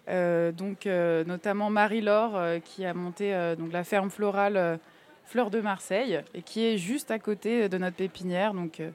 [0.07, 4.79] donc, notamment Marie-Laure qui a monté donc, la ferme florale
[5.27, 8.53] Fleur de Marseille, et qui est juste à côté de notre pépinière.
[8.53, 8.91] Donc, euh,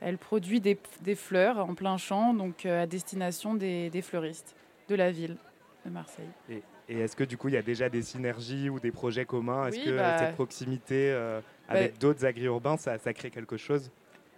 [0.00, 0.78] elle produit des,
[1.14, 4.56] fleurs en plein champ, donc euh, à destination des, fleuristes
[4.88, 5.36] de la ville
[5.84, 6.28] de Marseille.
[6.48, 9.66] Et, est-ce que du coup, il y a déjà des synergies ou des projets communs?
[9.68, 13.90] Est-ce que bah, cette proximité euh, avec bah, d'autres agri-urbains, ça, ça, crée quelque chose?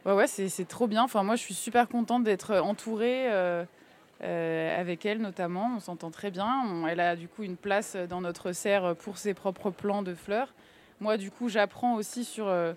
[0.04, 1.02] Ouais, ouais c'est trop bien.
[1.02, 3.28] Enfin, moi, je suis super contente d'être entourée.
[4.20, 6.86] avec elle notamment, on s'entend très bien.
[6.88, 10.52] elle a du coup une place dans notre serre pour ses propres plants de fleurs.
[11.00, 12.72] Moi, du coup, j'apprends aussi sur, euh,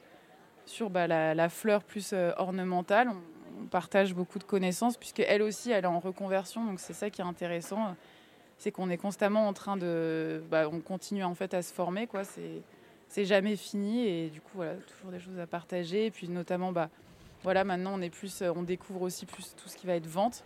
[0.65, 3.10] sur bah, la, fleur plus euh, ornementale.
[3.10, 6.63] On, partage beaucoup de connaissances, puisque elle aussi, elle est en reconversion.
[6.63, 7.93] Donc, c'est ça qui est intéressant.
[8.60, 10.43] C'est qu'on est constamment en train de.
[10.52, 12.06] Bah, on continue en fait à se former.
[12.06, 12.24] quoi.
[12.24, 12.62] C'est
[13.12, 16.72] c'est jamais fini et du coup voilà toujours des choses à partager et puis notamment
[16.72, 16.91] bah
[17.41, 20.43] voilà maintenant on est plus on découvre aussi plus tout ce qui va être vente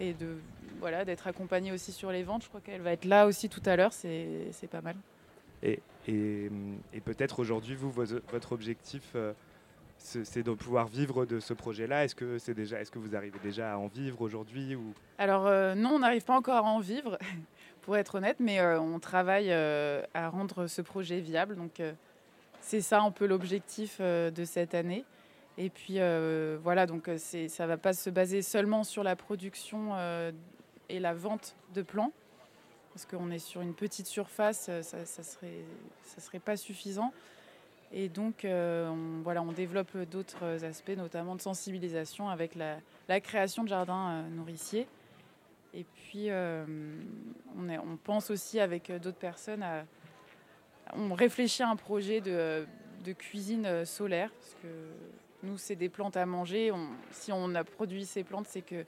[0.00, 0.38] et de
[0.80, 3.62] voilà d'être accompagné aussi sur les ventes je crois qu'elle va être là aussi tout
[3.64, 4.96] à l'heure c'est pas mal
[5.62, 5.80] et,
[6.92, 9.32] et, peut-être aujourd'hui, vous, votre objectif, euh,
[9.98, 12.04] c'est de pouvoir vivre de ce projet-là.
[12.04, 14.94] Est-ce que, c'est déjà, est-ce que vous arrivez déjà à en vivre aujourd'hui ou...
[15.18, 17.18] Alors euh, non, on n'arrive pas encore à en vivre,
[17.82, 21.56] pour être honnête, mais euh, on travaille à rendre ce projet viable.
[21.56, 21.82] Donc
[22.60, 25.04] c'est ça un peu l'objectif de cette année.
[25.56, 25.98] Et puis
[26.62, 29.92] voilà, donc ça ne va pas se baser seulement sur la production
[30.88, 32.12] et la vente de plants
[32.94, 35.64] parce qu'on est sur une petite surface, euh, ça, serait,
[36.04, 37.12] ça serait pas suffisant.
[37.94, 43.62] Et donc, euh, on, voilà, on développe d'autres aspects, notamment de sensibilisation avec la, création
[43.62, 44.86] de jardins euh, nourriciers.
[45.72, 49.84] Et puis, on, est, on, pense aussi avec d'autres personnes à.
[50.92, 52.66] On réfléchit à un projet de,
[53.18, 54.68] cuisine solaire, parce que
[55.42, 56.70] nous, c'est des plantes à manger.
[57.10, 58.84] Si on a produit ces plantes, c'est que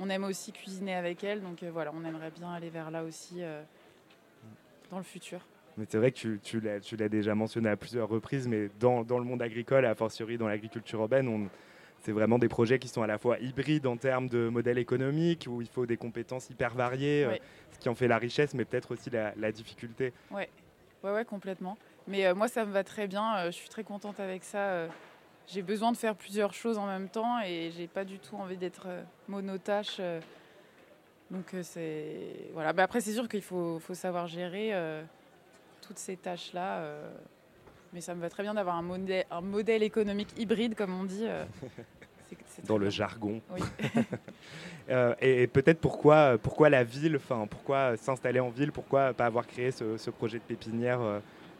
[0.00, 1.42] on aime aussi cuisiner avec elle.
[1.42, 3.62] Donc euh, voilà, on aimerait bien aller vers là aussi euh,
[4.90, 5.40] dans le futur.
[5.78, 6.40] Mais c'est vrai que tu,
[6.82, 10.36] tu l'as déjà mentionné à plusieurs reprises, mais dans, dans le monde agricole, a fortiori
[10.36, 11.48] dans l'agriculture urbaine,
[12.00, 15.46] c'est vraiment des projets qui sont à la fois hybrides en termes de modèle économique,
[15.48, 17.36] où il faut des compétences hyper variées, euh,
[17.72, 20.12] ce qui en fait la richesse, mais peut-être aussi la, difficulté.
[20.30, 20.42] Oui,
[21.02, 21.78] ouais, ouais, complètement.
[22.06, 23.46] Mais moi, ça me va très bien.
[23.46, 24.88] je suis très contente avec ça
[25.48, 28.56] j'ai besoin de faire plusieurs choses en même temps et j'ai pas du tout envie
[28.56, 29.96] d'être euh, monotache.
[29.98, 30.20] Euh.
[31.30, 32.72] Donc euh, c'est voilà.
[32.72, 34.72] Mais après c'est sûr qu'il faut, faut, savoir gérer
[35.80, 36.82] toutes ces tâches là.
[37.92, 41.04] Mais ça me va très bien d'avoir un modèle, un modèle économique hybride comme on
[41.04, 41.26] dit.
[42.66, 43.40] Dans le jargon.
[43.50, 43.62] Oui.
[45.20, 49.70] et, peut-être pourquoi, pourquoi la ville, enfin pourquoi s'installer en ville, pourquoi pas avoir créé
[49.70, 51.00] ce, ce projet de pépinière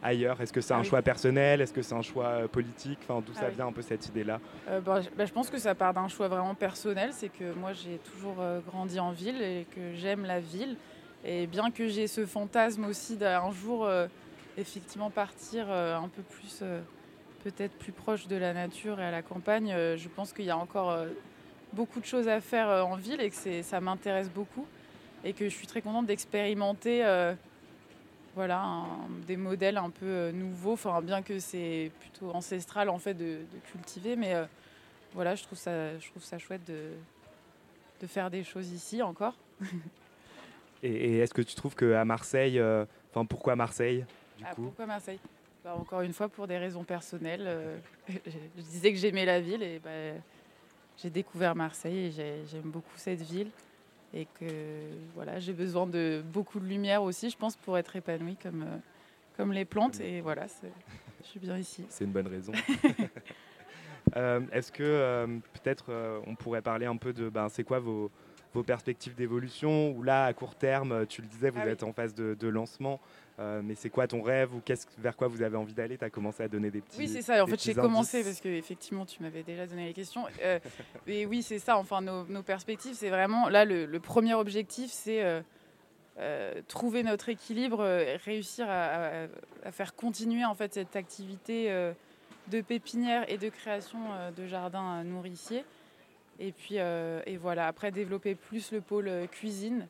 [0.02, 0.40] ailleurs?
[0.40, 1.60] Est-ce que c'est un ah choix personnel?
[1.60, 2.98] Est-ce que c'est un choix euh, politique?
[3.02, 4.40] Enfin, D'où ah ça vient un peu cette idée-là?
[4.68, 7.10] Euh, bah, bah, Je pense que ça part d'un choix vraiment personnel.
[7.12, 10.76] C'est que moi, j'ai toujours euh, grandi en ville et que j'aime la ville.
[11.24, 13.88] Et bien que j'ai ce fantasme aussi d'un jour
[14.56, 16.62] effectivement partir un peu plus,
[17.42, 20.56] peut-être plus proche de la nature et à la campagne, je pense qu'il y a
[20.56, 20.96] encore
[21.72, 24.66] beaucoup de choses à faire en ville et que ça m'intéresse beaucoup.
[25.24, 27.02] Et que je suis très contente d'expérimenter
[28.38, 28.86] voilà,
[29.26, 33.40] des modèles un peu euh, nouveaux, enfin, bien que c'est plutôt ancestral en fait de,
[33.72, 34.44] cultiver, mais euh,
[35.12, 36.92] voilà, je trouve ça, je trouve ça chouette de,
[38.00, 39.34] de faire des choses ici encore.
[40.82, 44.04] et, est-ce que tu trouves qu'à Marseille, euh, enfin pourquoi Marseille
[44.36, 45.18] du ah, Pourquoi Marseille?
[45.64, 47.80] Bah, Encore une fois, pour des raisons personnelles.
[48.08, 49.90] je disais que j'aimais la ville et bah,
[50.96, 53.50] j'ai découvert Marseille et j'aime beaucoup cette ville
[54.14, 54.46] et que
[55.14, 58.76] voilà, j'ai besoin de beaucoup de lumière aussi, je pense, pour être épanouie comme, euh,
[59.36, 60.00] comme les plantes.
[60.00, 60.46] Et voilà,
[61.22, 61.84] je suis bien ici.
[61.88, 62.52] C'est une bonne raison.
[64.16, 65.92] Euh, est-ce que euh, peut-être
[66.26, 68.10] on pourrait parler un peu de ben, c'est quoi vos,
[68.58, 71.92] vos perspectives d'évolution Ou là, à court terme, tu le disais, vous ah êtes en
[71.92, 73.00] phase de, de lancement.
[73.38, 74.60] Euh, mais c'est quoi ton rêve ou
[74.98, 75.96] vers quoi vous avez envie d'aller?
[75.96, 76.98] Tu as commencé à donner des petits.
[76.98, 77.42] Oui, c'est ça.
[77.44, 80.24] En fait, j'ai commencé parce que effectivement, tu m'avais déjà donné les questions.
[80.42, 80.58] Euh,
[81.06, 81.78] et oui, c'est ça.
[81.78, 85.22] Enfin, nos, perspectives, c'est vraiment là le, premier objectif, c'est
[86.66, 87.84] trouver notre équilibre,
[88.24, 89.26] réussir à,
[89.64, 91.70] à, faire continuer en fait cette activité
[92.48, 94.00] de pépinière et de création
[94.36, 95.64] de jardins nourriciers.
[96.38, 99.88] Et puis, et voilà, après développer plus le pôle cuisine.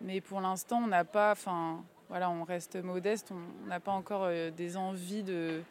[0.00, 4.28] mais pour l'instant, on n'a pas, enfin, voilà, on reste modeste, on n'a pas encore
[4.56, 5.62] des envies de,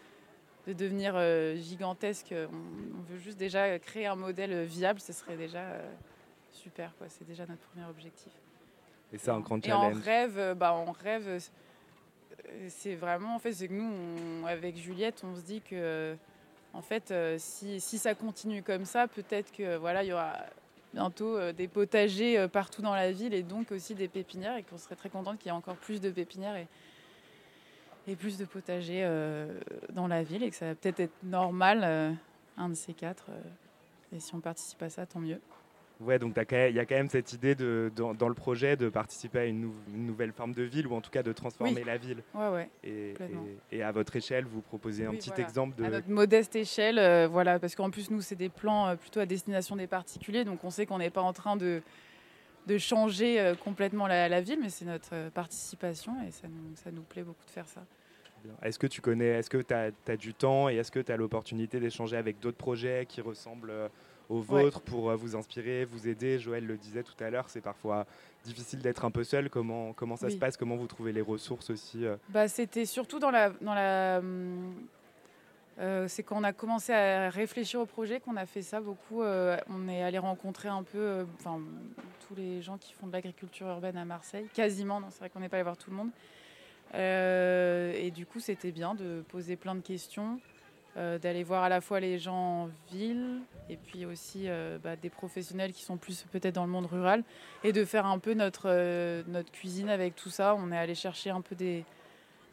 [0.67, 2.33] de devenir euh, gigantesque.
[2.33, 5.93] On, veut juste déjà créer un modèle viable, ce serait déjà euh,
[6.51, 6.91] super.
[7.09, 8.31] C'est déjà notre premier objectif.
[9.13, 9.95] Et c'est un grand challenge.
[9.95, 11.39] Et on rêve, euh, bah, on rêve.
[12.67, 16.15] C'est vraiment, en fait, c'est que nous, avec Juliette, on se dit que,
[16.75, 20.33] en fait, si, si, ça continue comme ça, peut-être que voilà, il y aura
[20.93, 24.95] bientôt des potagers partout dans la ville et donc aussi des pépinières et qu'on serait
[24.95, 29.59] très contente qu'il y ait encore plus de pépinières et, plus de potagers euh,
[29.93, 32.11] dans la ville et que ça va peut-être être normal, euh,
[32.57, 33.25] un de ces quatre.
[33.29, 35.41] Euh, et si on participe à ça, tant mieux.
[36.01, 39.39] Ouais, donc il y a quand même cette idée de, dans, le projet de participer
[39.39, 42.21] à une, nouvelle forme de ville ou en tout cas de transformer la ville.
[42.33, 43.13] Ouais, ouais, et,
[43.71, 45.85] et, à votre échelle, vous proposez un petit exemple de.
[45.85, 49.75] À notre modeste échelle, voilà, parce qu'en plus, nous, c'est des plans plutôt à destination
[49.75, 51.81] des particuliers, donc on sait qu'on n'est pas en train de,
[52.67, 57.23] de changer complètement la, ville, mais c'est notre participation et ça nous, ça nous plaît
[57.23, 57.85] beaucoup de faire ça.
[58.61, 61.17] Est-ce que tu connais, est-ce que tu as, du temps et est-ce que tu as
[61.17, 63.87] l'opportunité d'échanger avec d'autres projets qui ressemblent euh,
[64.29, 67.61] aux vôtres pour euh, vous inspirer, vous aider Joël le disait tout à l'heure, c'est
[67.61, 68.05] parfois
[68.43, 69.49] difficile d'être un peu seul.
[69.49, 70.57] Comment, comment ça se passe?
[70.57, 72.17] Comment vous trouvez les ressources aussi euh?
[72.29, 73.49] bah, C'était surtout dans la...
[73.61, 74.21] Dans la
[76.07, 79.23] c'est quand on a commencé à réfléchir au projet qu'on a fait ça beaucoup.
[79.23, 81.25] on est allé rencontrer un peu
[82.25, 85.01] tous les gens qui font de l'agriculture urbaine à Marseille, quasiment.
[85.09, 86.11] C'est vrai qu'on n'est pas allé voir tout le monde.
[86.93, 90.54] Euh, et du coup, c'était bien de poser plein de questions, euh,
[90.95, 95.09] d'aller voir à la fois les gens en ville et puis aussi euh, bah, des
[95.09, 97.23] professionnels qui sont plus peut-être dans le monde rural
[97.63, 100.55] et de faire un peu notre, notre cuisine avec tout ça.
[100.55, 101.83] On est allé chercher un peu des,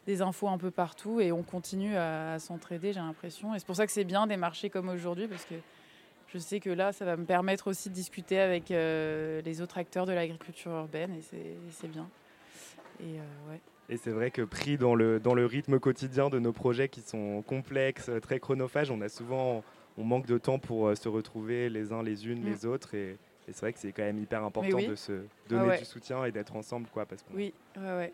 [0.06, 3.54] des infos un peu partout et on continue à, s'entraider, j'ai l'impression.
[3.54, 5.54] Et c'est pour ça que c'est bien des marchés comme aujourd'hui parce que
[6.28, 10.06] je sais que là, ça va me permettre aussi de discuter avec les autres acteurs
[10.06, 11.22] de l'agriculture urbaine et
[11.70, 12.08] c'est bien.
[13.00, 13.18] Et
[13.50, 13.60] ouais.
[13.92, 17.02] Et c'est vrai que pris dans le, dans le rythme quotidien de nos projets qui
[17.02, 19.62] sont complexes, très chronophages, on a souvent
[19.98, 22.70] on manque de temps pour euh, se retrouver les uns les unes, les mm.
[22.70, 22.94] autres.
[22.94, 26.32] Et, c'est vrai que c'est quand même hyper important de se donner du soutien et
[26.32, 26.88] d'être ensemble.
[26.90, 27.52] Quoi, parce qu'on oui.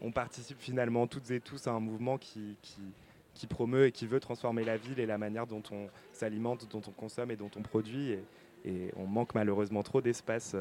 [0.00, 2.80] on participe finalement toutes et tous à un mouvement qui, qui,
[3.34, 6.82] qui, promeut et qui veut transformer la ville et la manière dont on s'alimente, dont
[6.88, 8.12] on consomme et dont on produit.
[8.12, 8.24] Et,
[8.64, 10.56] et on manque malheureusement trop d'espace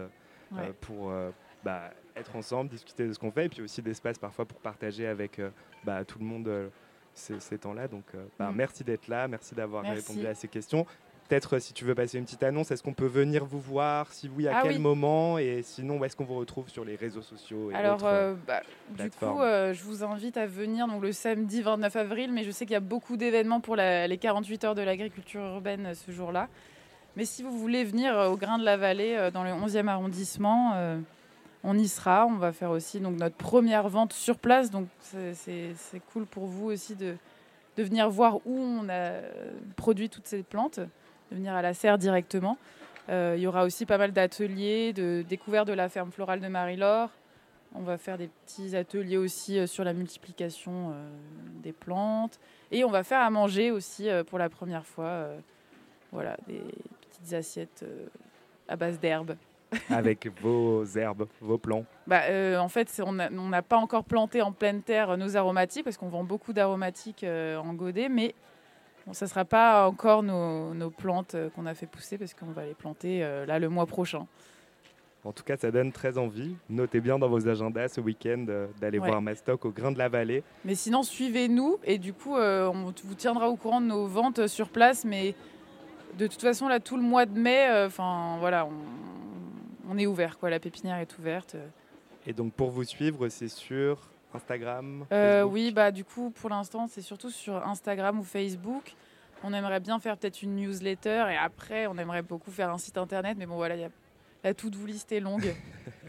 [0.54, 1.32] euh, pour, euh,
[1.68, 5.06] bah, être ensemble, discuter de ce qu'on fait, et puis aussi d'espace parfois pour partager
[5.06, 5.50] avec euh,
[5.84, 6.70] bah, tout le monde euh,
[7.14, 7.90] ces, temps-là.
[7.90, 8.56] Donc euh, bah, mm.
[8.56, 10.86] merci d'être là, merci d'avoir répondu à ces questions.
[11.28, 14.14] Peut-être si tu veux passer une petite annonce, est-ce qu'on peut venir vous voir?
[14.14, 15.38] Si oui, à ah quel moment?
[15.38, 18.00] Et sinon, où est-ce qu'on vous retrouve sur les réseaux sociaux Alors,
[18.48, 22.52] bah, du coup, je vous invite à venir donc, le samedi 29 avril, mais je
[22.52, 26.48] sais qu'il y a beaucoup d'événements pour les 48 heures de l'agriculture urbaine ce jour-là.
[27.18, 31.02] Mais si vous voulez venir au Grain de la Vallée, dans le 11e arrondissement,
[31.64, 32.26] on y sera.
[32.26, 34.72] On va faire aussi donc, notre première vente sur place.
[34.72, 37.16] Donc c'est cool pour vous aussi de,
[37.78, 39.12] venir voir où on a
[39.76, 42.58] produit toutes ces plantes, de venir à la serre directement.
[43.10, 46.48] Euh, il y aura aussi pas mal d'ateliers de découverte de la ferme florale de
[46.48, 47.10] Marie-Laure.
[47.74, 51.08] On va faire des petits ateliers aussi euh, sur la multiplication euh,
[51.64, 52.40] des plantes.
[52.72, 55.28] Et on va faire à manger aussi pour la première fois.
[56.12, 56.62] Voilà, des
[57.02, 57.86] petites assiettes
[58.68, 59.38] à base d'herbes.
[59.90, 64.52] Avec vos herbes, vos plants bah, euh, En fait, on n'a pas encore planté en
[64.52, 68.34] pleine terre nos aromatiques, parce qu'on vend beaucoup d'aromatiques euh, en godet, mais
[69.06, 72.34] bon, ça ne sera pas encore nos, nos plantes euh, qu'on a fait pousser, parce
[72.34, 74.26] qu'on va les planter là le mois prochain.
[75.24, 76.56] En tout cas, ça donne très envie.
[76.70, 78.46] Notez bien dans vos agendas ce week-end
[78.80, 80.42] d'aller voir Mastoc au Grain de la Vallée.
[80.64, 84.70] Mais sinon, suivez-nous et du coup, on vous tiendra au courant de nos ventes sur
[84.70, 85.04] place.
[85.04, 85.36] Mais
[86.18, 88.72] de toute façon, là, tout le mois de mai, enfin voilà, on,
[89.90, 90.50] on est ouvert, quoi.
[90.50, 91.56] La pépinière est ouverte.
[92.26, 96.88] Et donc pour vous suivre, c'est sur Instagram euh, Oui, bah du coup pour l'instant
[96.88, 98.94] c'est surtout sur Instagram ou Facebook.
[99.44, 102.98] On aimerait bien faire peut-être une newsletter et après on aimerait beaucoup faire un site
[102.98, 103.90] internet, mais bon voilà, y a,
[104.44, 105.56] la toute vous liste est longue.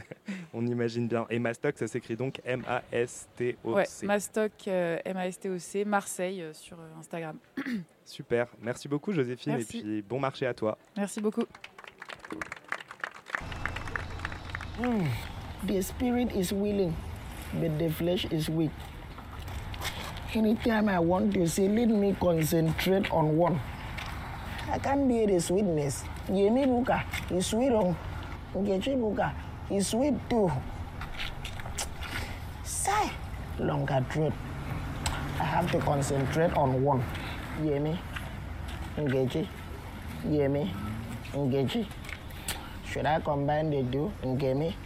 [0.52, 1.26] on imagine bien.
[1.30, 3.68] Et Mastoc, ça s'écrit donc M-A-S-T-O-C.
[3.72, 7.38] Ouais, Mastoc, euh, M-A-S-T-O-C, Marseille euh, sur Instagram.
[8.05, 10.78] Super, merci beaucoup Joséphine et puis bon marché à toi.
[10.96, 11.44] Merci beaucoup.
[14.78, 15.10] Mm.
[15.66, 16.94] The spirit is willing,
[17.58, 18.70] but the flesh is weak.
[20.34, 23.58] Anytime I want to say, let me concentrate on one.
[24.70, 26.04] I can't bear the sweetness.
[26.30, 27.02] Yemi Buka
[27.34, 27.72] is sweet.
[28.54, 29.34] Ng'echi Buka
[29.68, 30.46] is sweet too.
[32.62, 33.10] Sigh,
[33.58, 34.32] longer throat.
[35.40, 37.02] I have to concentrate on one.
[37.62, 37.98] Yemi,
[38.96, 39.48] Nkechi,
[40.24, 40.70] Yemi,
[41.34, 41.84] ng'echi.
[42.91, 44.11] Should I combine the two?
[44.22, 44.76] Engage me?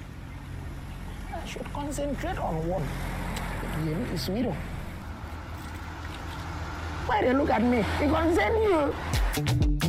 [1.32, 2.82] I should concentrate on one.
[3.78, 4.10] You hear me?
[4.12, 4.56] It's widow.
[7.06, 7.84] Why they look at me?
[8.00, 9.81] They concern you.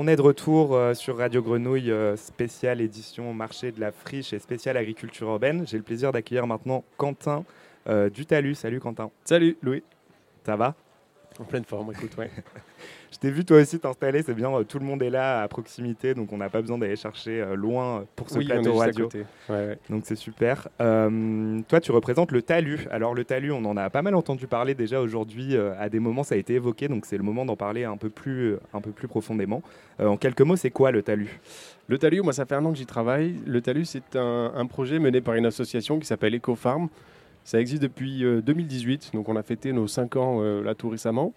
[0.00, 4.32] On est de retour euh, sur Radio Grenouille, euh, spéciale édition marché de la friche
[4.32, 5.66] et spéciale agriculture urbaine.
[5.66, 7.44] J'ai le plaisir d'accueillir maintenant Quentin
[7.88, 8.54] euh, du Talus.
[8.54, 9.10] Salut Quentin.
[9.24, 9.82] Salut Louis.
[10.46, 10.76] Ça va?
[11.40, 12.30] En pleine forme, écoute, ouais.
[13.12, 15.48] Je t'ai vu toi aussi t'installer, c'est bien, euh, tout le monde est là à
[15.48, 18.60] proximité, donc on n'a pas besoin d'aller chercher euh, loin pour ce Oui, on est
[18.60, 19.04] plateau juste à radio.
[19.06, 19.18] côté.
[19.48, 19.78] Ouais, ouais.
[19.88, 20.68] Donc c'est super.
[20.80, 22.86] Euh, toi tu représentes le talus.
[22.90, 26.00] Alors le talus, on en a pas mal entendu parler déjà aujourd'hui, euh, à des
[26.00, 28.80] moments ça a été évoqué, donc c'est le moment d'en parler un peu plus, un
[28.80, 29.62] peu plus profondément.
[30.00, 31.40] Euh, en quelques mots, c'est quoi le talus
[31.86, 33.36] Le talus, moi, ça fait un an que j'y travaille.
[33.46, 36.88] Le talus, c'est un, un projet mené par une association qui s'appelle EcoFarm.
[37.48, 40.90] Ça existe depuis euh, 2018, donc on a fêté nos 5 ans euh, là tout
[40.90, 41.32] récemment.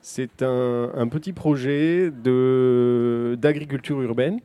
[0.00, 4.40] C'est un, petit projet d'agriculture urbaine,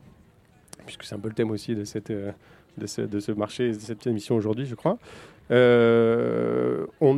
[0.86, 2.34] puisque c'est un peu le thème aussi de, cette, euh,
[2.78, 4.98] de, ce, marché, de cette émission aujourd'hui, je crois.
[5.50, 7.14] Euh, on,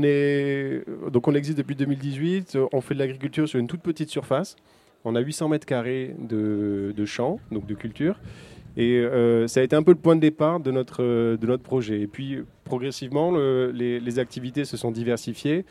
[1.10, 4.56] donc on existe depuis 2018, on fait de l'agriculture sur une toute petite surface.
[5.04, 8.20] On a 800 mètres carrés de, de champs, donc de culture.
[8.78, 11.48] Et euh, ça a été un peu le point de départ de notre, euh, de
[11.48, 12.02] notre projet.
[12.02, 15.66] Et puis, progressivement, le- les, activités se sont diversifiées.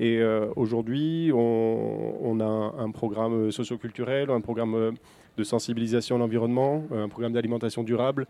[0.00, 4.94] Et euh, aujourd'hui, on, a un, un programme socioculturel, un programme
[5.36, 8.26] de sensibilisation à l'environnement, un programme d'alimentation durable.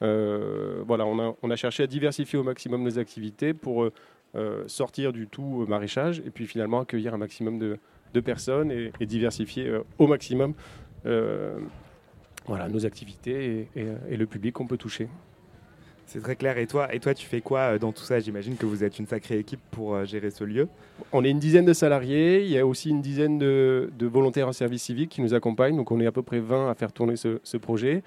[0.00, 3.88] Voilà, on a, on a cherché à diversifier au maximum nos activités pour
[4.66, 7.78] sortir du tout maraîchage et puis finalement accueillir un maximum de,
[8.12, 10.54] de personnes et, diversifier au maximum
[12.46, 15.08] voilà, nos activités et, et, et le public qu'on peut toucher.
[16.08, 16.56] C'est très clair.
[16.58, 18.20] Et toi, et toi, tu fais quoi euh, dans tout ça?
[18.20, 20.68] J'imagine que vous êtes une sacrée équipe pour euh, gérer ce lieu.
[21.12, 22.44] On est une dizaine de salariés.
[22.44, 25.76] Il y a aussi une dizaine de, de volontaires en service civique qui nous accompagnent.
[25.76, 28.04] Donc on est à peu près 20 à faire tourner ce, ce projet.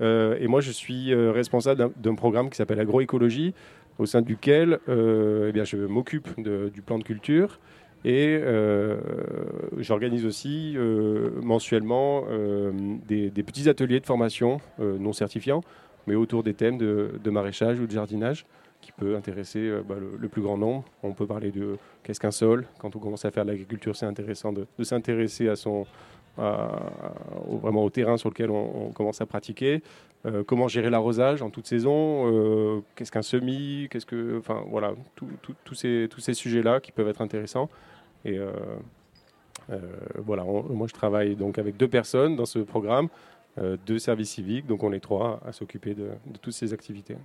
[0.00, 3.52] Euh, et moi, je suis responsable d'un- programme qui s'appelle agroécologie,
[3.98, 7.58] au sein duquel euh, eh bien, je m'occupe du plan de culture.
[8.04, 8.98] Et euh,
[9.76, 12.72] j'organise aussi euh, mensuellement euh,
[13.06, 15.62] des, petits ateliers de formation non certifiants,
[16.06, 18.46] mais autour des thèmes de, maraîchage ou de jardinage,
[18.80, 20.84] qui peut intéresser bah, le, plus grand nombre.
[21.02, 22.66] On peut parler de qu'est-ce qu'un sol.
[22.78, 25.84] Quand on commence à faire de l'agriculture, c'est intéressant de, s'intéresser à son,
[26.38, 29.82] au- vraiment au terrain sur lequel on commence à pratiquer.
[30.26, 34.92] Euh, comment gérer l'arrosage en toute saison euh, Qu'est-ce qu'un semis Qu'est-ce que, enfin voilà,
[35.64, 37.70] tous ces, tous ces sujets-là qui peuvent être intéressants.
[38.26, 38.52] Et euh,
[40.16, 43.08] voilà, moi je travaille donc avec deux personnes dans ce programme,
[43.86, 47.16] deux services civiques, donc on est trois à s'occuper de, de toutes ces activités.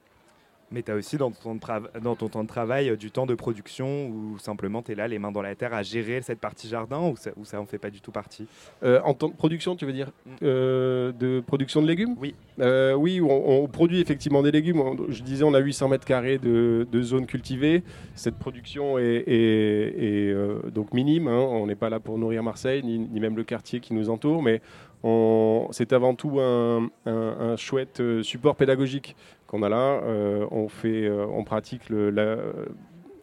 [0.72, 1.58] Mais tu as aussi dans ton,
[2.02, 5.08] dans ton temps de travail euh, du temps de production ou simplement tu es là
[5.08, 7.66] les mains dans la terre à gérer cette partie jardin ou ça, ou ça en
[7.66, 8.48] fait pas du tout partie?
[8.84, 10.12] Euh, en temps de production, tu veux dire
[10.42, 12.16] euh, De production de légumes?
[12.20, 12.34] Oui.
[12.60, 14.82] oui, on, on produit effectivement des légumes.
[15.10, 17.84] Je disais, on a 800 mètres carrés de, de zones cultivées.
[18.16, 21.28] Cette production est, est- est, donc minime.
[21.28, 21.40] hein.
[21.48, 24.42] On n'est pas là pour nourrir Marseille, ni, ni même le quartier qui nous entoure,
[24.42, 24.62] mais
[25.72, 29.16] c'est avant tout un, un- un chouette support pédagogique
[29.48, 30.02] qu'on a là.
[30.04, 31.92] Euh, on, fait, euh, on pratique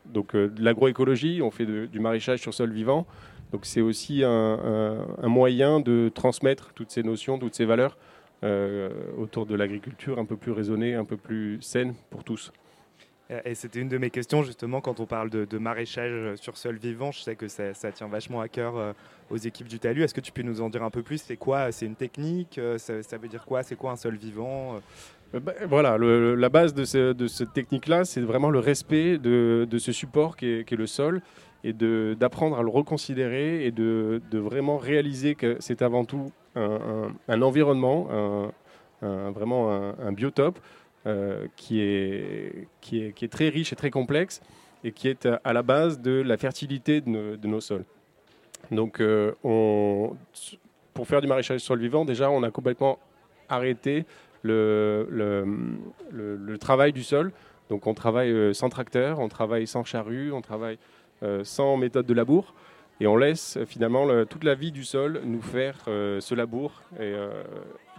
[0.07, 3.07] donc, euh, l'agroécologie, on fait du maraîchage sur sol vivant.
[3.51, 7.99] Donc c'est aussi un, moyen de transmettre toutes ces notions, toutes ces valeurs
[8.45, 12.53] euh, autour de l'agriculture un peu plus raisonnée, un peu plus saine pour tous.
[13.47, 17.13] Et c'était une de mes questions justement quand on parle de, maraîchage sur sol vivant.
[17.13, 18.95] Je sais que ça, tient vachement à cœur
[19.31, 20.03] aux équipes du Talus.
[20.03, 21.19] Est-ce que tu peux nous en dire un peu plus?
[21.23, 21.73] C'est quoi?
[21.73, 22.61] C'est une technique?
[22.77, 23.63] Ça, veut dire quoi?
[23.63, 24.81] C'est quoi un sol vivant?
[25.41, 29.93] Bah, voilà, la base de, ce- de cette technique-là, c'est vraiment le respect de, ce
[29.93, 31.23] support qui est, le sol
[31.65, 38.53] et d'apprendre à le reconsidérer et de, vraiment réaliser que c'est avant tout un, environnement,
[39.01, 40.59] vraiment un, biotope
[41.05, 44.41] euh, qui, est, très riche et très complexe
[44.85, 47.85] et qui est à, à la base de la fertilité de nos, sols.
[48.71, 50.15] Donc, euh, on,
[50.95, 53.01] pour faire du maraîchage le vivant, déjà, on a complètement
[53.49, 54.05] arrêté
[54.43, 55.47] le,
[56.61, 57.33] travail du sol.
[57.71, 60.79] Donc, on travaille euh, sans tracteur, on travaille sans charrue, on travaille
[61.23, 62.55] euh, sans méthode de labour.
[63.01, 66.83] Et on laisse euh, finalement le- toute la vie du sol nous faire ce labour
[67.01, 67.15] et,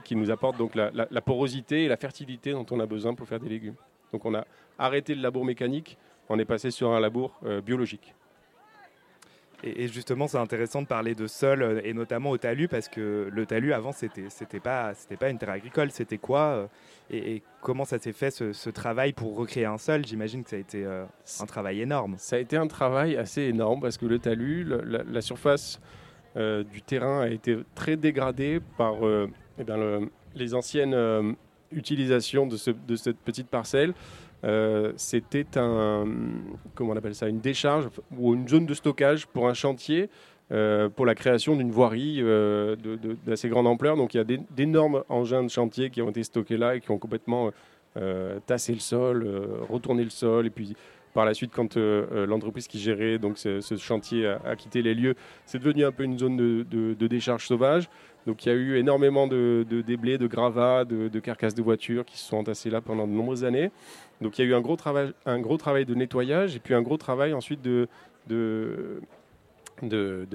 [0.04, 3.40] qui nous apporte donc la, porosité et la fertilité dont on a besoin pour faire
[3.40, 3.76] des légumes.
[4.12, 4.46] Donc on a
[4.78, 5.98] arrêté le labour mécanique,
[6.30, 8.14] on est passé sur un labour biologique.
[9.64, 13.30] Et, justement, c'est intéressant de parler de sol euh, et notamment au talus parce que
[13.32, 16.68] le talus avant, c'était c'était pas c'était pas une terre agricole, c'était quoi euh,
[17.10, 20.06] et, comment ça s'est fait ce, travail pour recréer un sol?
[20.06, 21.06] J'imagine que ça a été euh,
[21.40, 22.16] un travail énorme.
[22.18, 25.80] Ça a été un travail assez énorme parce que le talus, la, surface
[26.36, 28.96] du terrain a été très dégradée par
[29.60, 29.64] eh
[30.36, 31.36] les anciennes
[31.72, 33.94] utilisations de cette petite parcelle.
[34.44, 36.06] Euh, C'était un,
[36.76, 37.88] comment on appelle ça, une décharge
[38.18, 40.10] ou une zone de stockage pour un chantier.
[40.52, 42.76] euh, pour la création d'une voirie euh,
[43.26, 43.96] d'assez grande ampleur.
[43.96, 46.82] Donc il y a d'é- d'énormes engins de chantier qui ont été stockés là et
[46.82, 47.52] qui ont complètement
[47.96, 49.26] euh, tassé le sol,
[49.70, 50.46] retourné le sol.
[50.46, 50.76] Et puis
[51.14, 54.94] par la suite, quand euh, euh, l'entreprise qui gérait donc, ce, chantier a, quitté les
[54.94, 57.90] lieux, c'est devenu un peu une zone de, décharge sauvage.
[58.26, 62.06] Donc il y a eu énormément de, de déblais, de gravats, de, carcasses de voitures
[62.06, 63.70] qui se sont entassées là pendant de nombreuses années.
[64.22, 66.74] Donc il y a eu un gros travail, un gros travail de nettoyage et puis
[66.74, 67.88] un gros travail ensuite de,
[68.28, 69.02] de,
[69.82, 70.26] de,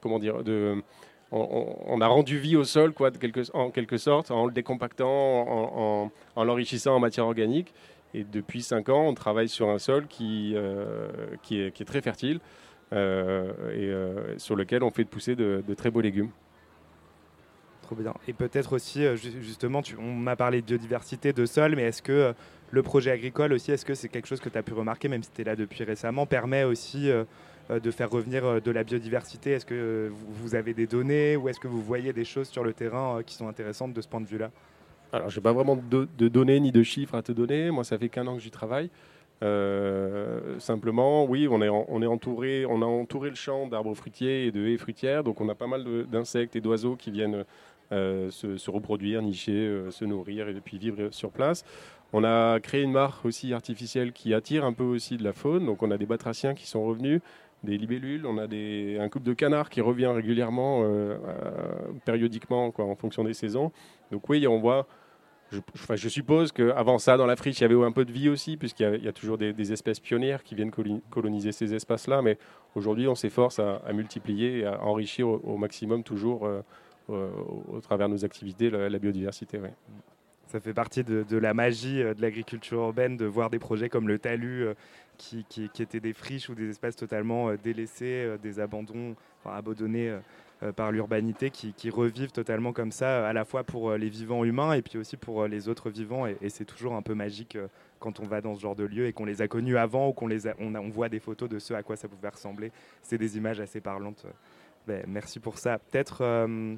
[0.00, 0.82] comment dire, de,
[1.30, 3.10] on, a rendu vie au sol quoi,
[3.52, 7.74] en quelque sorte, en le décompactant, en l'enrichissant en matière organique.
[8.14, 11.08] Et depuis 5 ans, on travaille sur un sol qui, euh,
[11.42, 12.40] qui, est, très fertile
[12.92, 16.30] euh, et euh, sur lequel on fait pousser de, très beaux légumes.
[17.82, 18.14] Trop bien.
[18.26, 22.34] Et peut-être aussi, ju- justement, on m'a parlé de biodiversité, de sol, mais est-ce que
[22.70, 25.22] le projet agricole aussi, est-ce que c'est quelque chose que tu as pu remarquer, même
[25.22, 27.10] si tu es là depuis récemment, permet aussi
[27.70, 29.52] de faire revenir de la biodiversité?
[29.52, 32.74] Est-ce que vous, avez des données ou est-ce que vous voyez des choses sur le
[32.74, 34.50] terrain qui sont intéressantes de ce point de vue-là?
[35.12, 37.70] Alors, je n'ai pas vraiment de, données ni de chiffres à te donner.
[37.70, 38.90] Moi, ça fait qu'un an que j'y travaille.
[39.42, 44.46] Euh, simplement, oui, on est, on est entouré, on a entouré le champ d'arbres fruitiers
[44.46, 47.44] et de haies fruitières, donc on a pas mal d'insectes et d'oiseaux qui viennent
[47.92, 51.64] euh, se, reproduire, nicher, euh, se nourrir et puis vivre sur place.
[52.12, 55.66] On a créé une mare aussi artificielle qui attire un peu aussi de la faune,
[55.66, 57.20] donc on a des batraciens qui sont revenus,
[57.62, 60.84] des libellules, on a un couple de canards qui revient régulièrement,
[62.04, 63.72] périodiquement, en fonction des saisons.
[64.12, 64.86] Donc oui, on voit
[65.50, 65.60] je,
[65.96, 68.56] je suppose qu'avant ça, dans la friche, il y avait un peu de vie aussi,
[68.56, 70.72] puisqu'il y, a- toujours des, espèces pionnières qui viennent
[71.10, 72.22] coloniser ces espaces-là.
[72.22, 72.38] Mais
[72.74, 76.62] aujourd'hui, on s'efforce à, multiplier et à enrichir au, maximum toujours euh,
[77.08, 79.58] au, travers de nos activités la, biodiversité.
[80.48, 84.08] Ça fait partie de, la magie euh, de l'agriculture urbaine de voir des projets comme
[84.08, 84.74] le talus euh,
[85.18, 85.44] qui,
[85.78, 90.16] étaient des friches ou des espaces totalement euh, délaissés, des abandons, abandonnés
[90.72, 94.44] par l'urbanité qui, revivent totalement comme ça, euh, à la fois pour euh, les vivants
[94.44, 96.26] humains et puis aussi pour euh, les autres vivants.
[96.26, 97.68] Et, c'est toujours un peu magique euh,
[98.00, 100.12] quand on va dans ce genre de lieu et qu'on les a connus avant ou
[100.12, 102.72] qu'on les a- on, voit des photos de ce à quoi ça pouvait ressembler.
[103.02, 104.26] C'est des images assez parlantes.
[104.86, 105.78] Ben, merci pour ça.
[105.78, 106.22] Peut-être.
[106.22, 106.74] euh,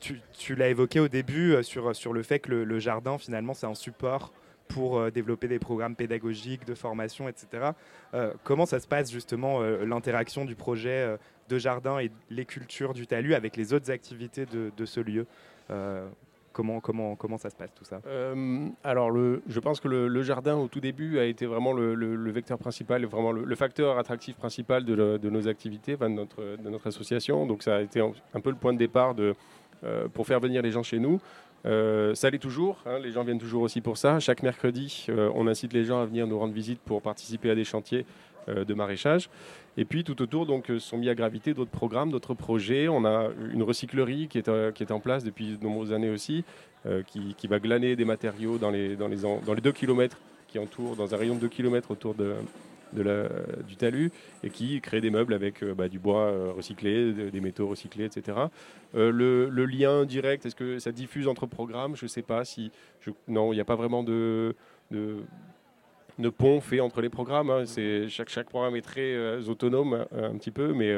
[0.00, 3.66] tu, l'as évoqué au début euh, sur, sur le fait que le jardin, finalement, c'est
[3.66, 4.32] un support
[4.68, 7.70] pour euh, développer des programmes pédagogiques, de formation, etc.
[8.14, 11.16] Euh, comment ça se passe justement euh, l'interaction du projet
[11.48, 15.26] de jardin et les cultures du talus avec les autres activités de, ce lieu?
[16.52, 18.00] Comment, comment, comment ça se passe tout ça?
[18.82, 23.04] Alors, je pense que le, jardin, au tout début, a été vraiment le, vecteur principal,
[23.06, 27.46] vraiment le, facteur attractif principal de, nos activités, de, notre, association.
[27.46, 29.34] Donc, ça a été un, peu le point de départ de,
[30.12, 31.20] pour faire venir les gens chez nous.
[31.66, 34.20] Euh, ça l'est toujours, hein, les gens viennent toujours aussi pour ça.
[34.20, 37.54] Chaque mercredi, euh, on incite les gens à venir nous rendre visite pour participer à
[37.54, 38.06] des chantiers
[38.48, 39.28] euh, de maraîchage.
[39.76, 42.88] Et puis tout autour, donc, sont mis à graviter d'autres programmes, d'autres projets.
[42.88, 46.44] On a une recyclerie qui est, en place depuis de nombreuses années aussi,
[47.06, 50.96] qui, va glaner des matériaux dans les, dans les, dans les 2 km qui entourent,
[50.96, 52.34] dans un rayon de 2 km autour de,
[52.92, 53.28] de la-
[53.66, 54.10] du talus,
[54.42, 57.66] et qui crée des meubles avec euh, bah, du bois euh, recyclé, de- des métaux
[57.68, 58.38] recyclés, etc.
[58.94, 61.96] Euh, le, lien direct, est-ce que ça diffuse entre programmes?
[61.96, 62.70] Je ne sais pas si...
[63.28, 64.54] non, il n'y a pas vraiment de...
[66.18, 67.50] de pont fait entre les programmes.
[67.50, 67.64] hein.
[67.66, 70.96] C'est chaque, chaque programme est très autonome un petit peu, mais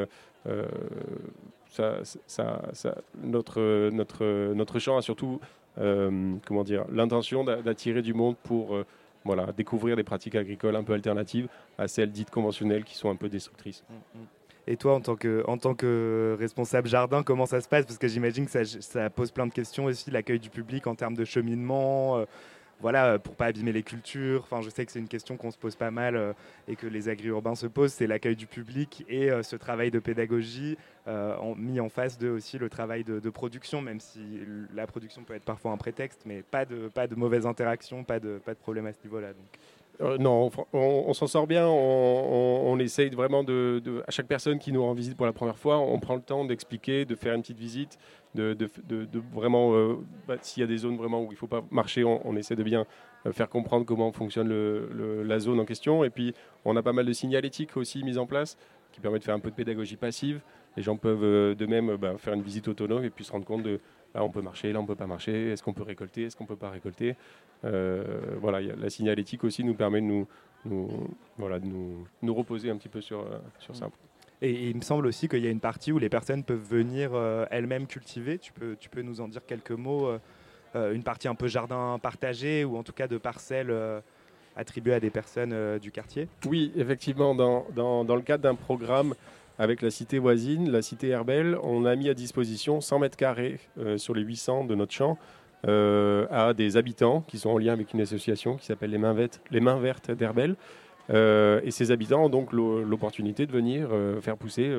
[1.70, 5.40] ça, ça- ça- notre, notre, notre champ a surtout
[5.76, 8.76] comment dire l'intention d'a- d'attirer du monde pour
[9.24, 11.48] voilà, découvrir des pratiques agricoles un peu alternatives
[11.78, 13.84] à celles dites conventionnelles qui sont un peu destructrices.
[14.66, 15.16] Et toi, en tant,
[15.74, 17.86] que, responsable jardin, comment ça se passe?
[17.86, 20.94] Parce que j'imagine que ça, ça pose plein de questions aussi, l'accueil du public en
[20.94, 22.24] termes de cheminement, euh,
[22.80, 24.40] voilà, euh, pour pas abîmer les cultures.
[24.42, 26.32] Enfin, je sais que c'est une question qu'on se pose pas mal euh,
[26.68, 29.98] et que les agri-urbains se posent, c'est l'accueil du public et euh, ce travail de
[29.98, 30.76] pédagogie
[31.56, 34.20] mis en face de aussi le travail de, production, même si
[34.72, 38.20] la production peut être parfois un prétexte, mais pas de, pas de mauvaise interaction, pas
[38.20, 39.32] de, pas de problème à ce niveau-là.
[40.00, 41.66] Euh, non, on, s'en sort bien.
[41.66, 45.78] On, essaye vraiment de, À chaque personne qui nous rend visite pour la première fois,
[45.78, 47.98] on prend le temps d'expliquer, de faire une petite visite,
[48.34, 48.56] de,
[49.34, 49.74] vraiment.
[49.74, 49.96] euh,
[50.26, 52.56] bah, S'il y a des zones vraiment où il ne faut pas marcher, on, essaie
[52.56, 52.86] de bien
[53.26, 54.48] euh, faire comprendre comment fonctionne
[55.22, 56.04] la zone en question.
[56.04, 56.34] Et puis,
[56.64, 58.56] on a pas mal de signalétiques aussi mis en place
[58.92, 60.40] qui permettent de faire un peu de pédagogie passive.
[60.76, 63.62] Les gens peuvent de même bah, faire une visite autonome et puis se rendre compte
[63.62, 63.80] de
[64.14, 66.46] là on peut marcher, là on peut pas marcher, est-ce qu'on peut récolter, est-ce qu'on
[66.46, 67.16] peut pas récolter?
[67.64, 70.26] Euh, voilà, a- la signalétique aussi nous permet de nous,
[70.64, 70.88] nous,
[71.38, 73.88] voilà, de nous, nous reposer un petit peu sur, euh, sur ça.
[74.42, 76.58] Et, et il me semble aussi qu'il y a une partie où les personnes peuvent
[76.66, 78.38] venir euh, elles-mêmes cultiver.
[78.38, 80.18] Tu peux, tu peux nous en dire quelques mots
[80.74, 83.74] euh, Une partie un peu jardin partagé ou en tout cas de parcelles
[84.56, 86.28] attribuées à des personnes du quartier?
[86.46, 89.14] Oui, effectivement, dans, dans, dans le cadre d'un programme
[89.60, 93.60] avec la cité voisine, la cité Herbel, on a mis à disposition 100 mètres carrés
[93.78, 95.18] euh, sur les 800 de notre champ
[95.68, 99.12] euh, à des habitants qui sont en lien avec une association qui s'appelle les Mains
[99.12, 100.56] Vertes, les d'Herbel.
[101.10, 103.90] Euh, et ces habitants ont donc l'o- l'opportunité de venir
[104.22, 104.74] faire pousser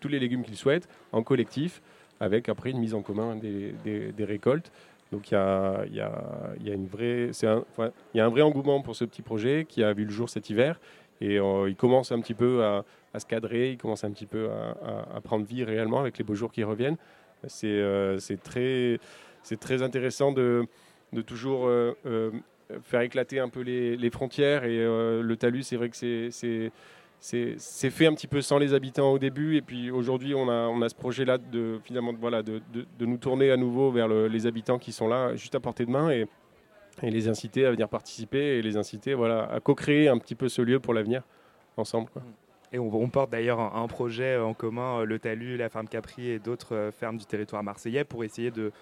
[0.00, 1.80] tous les légumes qu'ils souhaitent en collectif,
[2.20, 4.70] avec après une mise en commun des, récoltes.
[5.12, 5.86] Donc il y a,
[8.22, 10.78] un, vrai engouement pour ce petit projet qui a vu le jour cet hiver.
[11.22, 12.84] Et il commence un petit peu à,
[13.16, 16.34] à se cadrer, il commence un petit peu à, prendre vie réellement avec les beaux
[16.34, 16.98] jours qui reviennent.
[17.46, 20.66] C'est euh, très, intéressant de,
[21.26, 22.30] toujours euh, euh,
[22.82, 24.64] faire éclater un peu les, frontières.
[24.64, 29.18] Et le talus, c'est vrai que c'est- fait un petit peu sans les habitants au
[29.18, 29.56] début.
[29.56, 32.60] Et puis aujourd'hui, on a, ce projet-là de, finalement, de, voilà, de,
[33.00, 35.90] nous tourner à nouveau vers le- les habitants qui sont là, juste à portée de
[35.90, 36.10] main.
[36.10, 36.26] Et,
[37.02, 40.62] les inciter à venir participer et les inciter voilà, à co-créer un petit peu ce
[40.62, 41.22] lieu pour l'avenir
[41.76, 42.08] ensemble.
[42.08, 42.22] quoi.
[42.72, 46.38] Et on, porte d'ailleurs un, projet en commun, euh, le Talus, la ferme Capri et
[46.38, 48.72] d'autres euh, fermes du territoire marseillais pour essayer de...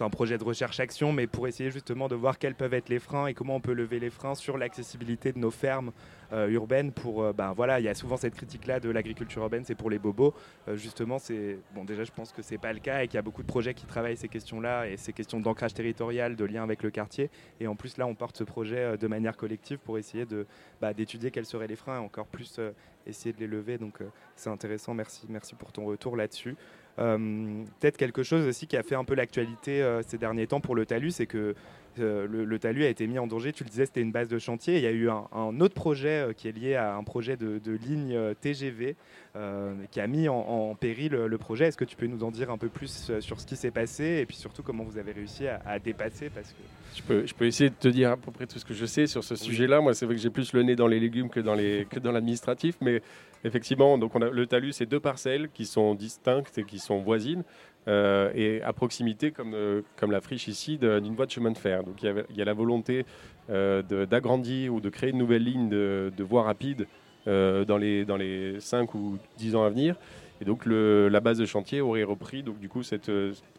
[0.00, 2.98] C'est un projet de recherche-action, mais pour essayer justement de voir quels peuvent être les
[2.98, 5.92] freins et comment on peut lever les freins sur l'accessibilité de nos fermes
[6.32, 6.90] euh, urbaines.
[6.90, 9.90] Pour, euh, ben voilà, il y a souvent cette critique-là de l'agriculture urbaine, c'est pour
[9.90, 10.32] les bobos.
[10.68, 11.84] Euh, justement, c'est bon.
[11.84, 13.74] Déjà, je pense que c'est pas le cas et qu'il y a beaucoup de projets
[13.74, 17.28] qui travaillent ces questions-là et ces questions d'ancrage territorial, de lien avec le quartier.
[17.60, 20.46] Et en plus, là, on porte ce projet de manière collective pour essayer de
[20.80, 22.58] bah, d'étudier quels seraient les freins et encore plus
[23.06, 23.76] essayer de les lever.
[23.76, 23.98] Donc,
[24.34, 24.94] c'est intéressant.
[24.94, 26.56] Merci, merci pour ton retour là-dessus.
[27.00, 30.60] Euh, Peut-être quelque chose aussi qui a fait un peu l'actualité euh, ces derniers temps
[30.60, 31.54] pour le talus, c'est que
[32.00, 33.52] le, le talus a été mis en danger.
[33.52, 34.76] Tu le disais, c'était une base de chantier.
[34.76, 37.36] Il y a eu un, un autre projet euh, qui est lié à un projet
[37.36, 38.96] de, de ligne euh, TGV
[39.36, 41.66] euh, qui a mis en, en péril le projet.
[41.66, 44.18] Est-ce que tu peux nous en dire un peu plus sur ce qui s'est passé
[44.20, 46.62] et puis surtout comment vous avez réussi à, à dépasser parce que
[46.96, 48.86] Je peux, je peux essayer de te dire à peu près tout ce que je
[48.86, 49.80] sais sur ce sujet-là.
[49.80, 52.00] Moi, c'est vrai que j'ai plus le nez dans les légumes que dans les que
[52.00, 53.02] dans l'administratif, mais
[53.44, 56.98] effectivement, donc on a le talus, c'est deux parcelles qui sont distinctes et qui sont
[56.98, 57.44] voisines
[57.88, 61.58] euh, et à proximité, comme euh, comme la friche ici, d'une voie de chemin de
[61.58, 61.82] fer.
[61.82, 63.06] Donc il y, a la volonté
[63.48, 66.86] euh, d'agrandir ou de créer une nouvelle ligne de, de voie rapide
[67.26, 69.96] dans les dans les 5 ou 10 ans à venir.
[70.40, 73.10] Et donc la base de chantier aurait repris donc du coup cette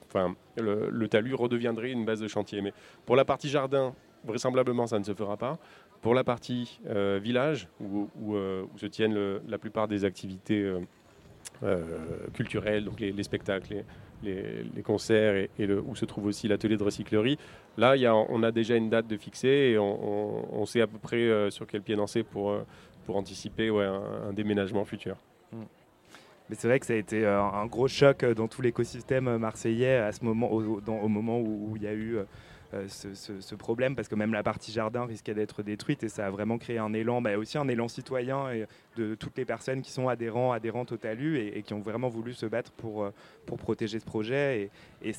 [0.08, 2.62] enfin le, talus redeviendrait une base de chantier.
[2.62, 2.74] Mais
[3.06, 3.94] pour la partie jardin,
[4.26, 5.58] vraisemblablement ça ne se fera pas.
[6.02, 6.80] Pour la partie
[7.22, 8.08] village où,
[8.78, 10.74] se tiennent la plupart des activités
[12.34, 13.86] culturelles, donc les, les spectacles, les,
[14.24, 17.38] les- concerts et, où se trouve aussi l'atelier de recyclerie.
[17.78, 17.96] Là,
[18.30, 21.68] on a déjà une date de fixée et on, sait à peu près euh, sur
[21.68, 22.66] quel pied danser pour, euh,
[23.06, 25.18] pour anticiper un, déménagement futur.
[26.50, 29.98] Mais c'est vrai que ça a été euh, un gros choc dans tout l'écosystème marseillais
[29.98, 32.18] à ce moment, au, moment où, il y a eu
[32.88, 36.30] ce, ce- problème, parce que même la partie jardin risquait d'être détruite et ça a
[36.30, 38.48] vraiment créé un élan, bah, aussi un élan citoyen
[38.96, 42.34] de toutes les personnes qui sont adhérents, adhérentes au talus et, qui ont vraiment voulu
[42.34, 43.14] se battre pour, euh,
[43.46, 44.70] pour protéger ce projet.
[45.04, 45.14] Et,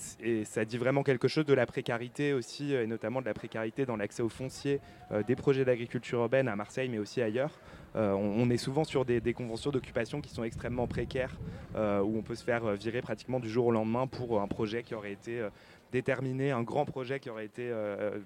[0.45, 3.87] ça dit vraiment quelque chose de la précarité aussi, euh, et notamment de la précarité
[3.87, 4.81] dans l'accès au foncier
[5.11, 7.59] euh, des projets d'agriculture urbaine à Marseille, mais aussi ailleurs.
[7.95, 11.37] Euh, on, est souvent sur des, conventions d'occupation qui sont extrêmement précaires,
[11.77, 14.49] euh, où on peut se faire euh, virer pratiquement du jour au lendemain pour un
[14.49, 15.47] projet qui aurait été
[15.93, 18.19] déterminé, un grand projet qui aurait été euh,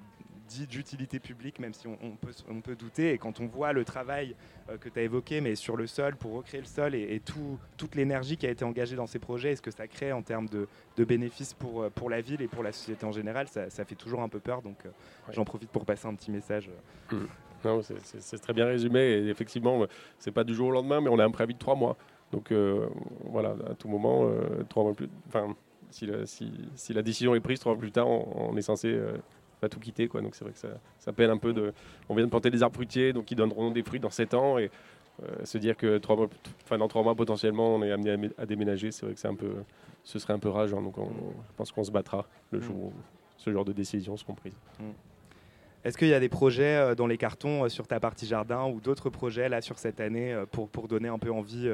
[0.49, 3.12] dit d'utilité publique, même si on, on peut, on peut douter.
[3.12, 4.37] Et quand on voit le travail
[4.71, 7.21] euh, que tu as évoqué, mais sur le sol, pour recréer le sol, et, et
[7.21, 10.12] tout- toute l'énergie qui a été engagée dans ces projets, et ce que ça crée
[10.12, 13.12] en termes de, de bénéfices pour, euh, pour la ville et pour la société en
[13.12, 14.62] général, ça, ça fait toujours un peu peur.
[14.62, 14.91] Donc euh,
[15.33, 16.71] j'en profite pour passer un petit message.
[17.12, 17.17] euh.
[17.64, 19.01] Non, c'est- très bien résumé.
[19.01, 19.85] Et effectivement,
[20.21, 21.97] c'est pas du jour au lendemain, mais on a un préavis de trois mois.
[22.31, 22.53] Donc
[23.25, 24.31] voilà, à tout moment,
[24.69, 25.09] trois mois plus.
[25.29, 25.57] Enfin,
[25.91, 28.62] si, la- si, si la décision est prise trois mois plus tard, on, on est
[28.62, 29.12] censé euh,
[29.61, 30.09] pas tout quitter.
[30.09, 30.20] Quoi.
[30.22, 30.68] Donc c'est vrai que ça,
[30.99, 31.72] ça peine un peu de.
[32.09, 34.59] On vient de planter des arbres fruitiers, donc ils donneront des fruits dans sept ans.
[34.59, 34.70] Et
[35.22, 36.28] euh, se dire que trois mois,
[36.64, 39.20] enfin, dans trois mois potentiellement, on est amené à, mé- à déménager, c'est vrai que
[39.20, 39.51] c'est un peu,
[40.05, 40.82] ce serait un peu rageant.
[40.82, 41.09] Donc on-
[41.49, 42.93] je pense qu'on se battra le jour où
[43.39, 44.57] ce genre de décisions seront prises.
[45.84, 48.80] Est-ce qu'il y a des projets euh, dans les cartons sur ta partie jardin ou
[48.80, 51.70] d'autres projets là sur cette année pour, pour donner un peu envie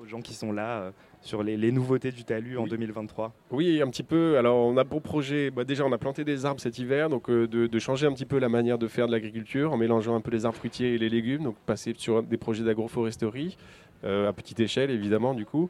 [0.00, 0.90] aux gens qui sont là euh,
[1.20, 4.38] sur les, les nouveautés du talus en 2023 Oui, un petit peu.
[4.38, 7.28] Alors, on a pour projet, bah, déjà, on a planté des arbres cet hiver, donc
[7.28, 10.14] euh, de, de changer un petit peu la manière de faire de l'agriculture en mélangeant
[10.14, 13.56] un peu les arbres fruitiers et les légumes, donc passer sur des projets d'agroforesterie
[14.04, 15.68] euh, à petite échelle, évidemment, du coup.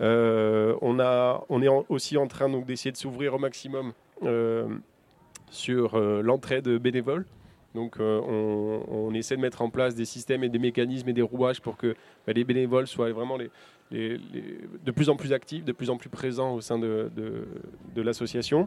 [0.00, 3.92] On, a, on est en- aussi en train d'essayer de s'ouvrir au maximum
[5.50, 7.24] sur l'entraide bénévole.
[7.78, 8.20] Donc, euh,
[8.88, 11.76] on, essaie de mettre en place des systèmes et des mécanismes et des rouages pour
[11.76, 11.94] que
[12.26, 16.54] bah, les bénévoles soient vraiment de plus en plus actifs, de plus en plus présents
[16.54, 17.08] au sein de,
[17.94, 18.66] l'association.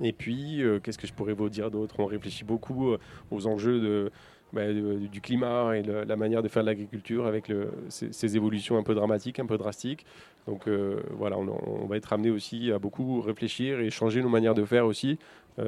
[0.00, 1.96] Et puis, euh, qu'est-ce que je pourrais vous dire d'autre?
[1.98, 2.98] On réfléchit beaucoup euh,
[3.32, 4.12] aux enjeux
[4.52, 7.52] bah, du climat et le- la manière de faire de l'agriculture avec
[7.88, 10.06] ces, évolutions un peu dramatiques, un peu drastiques.
[10.46, 10.68] Donc
[11.10, 14.86] voilà, on, va être amené aussi à beaucoup réfléchir et changer nos manières de faire
[14.86, 15.18] aussi,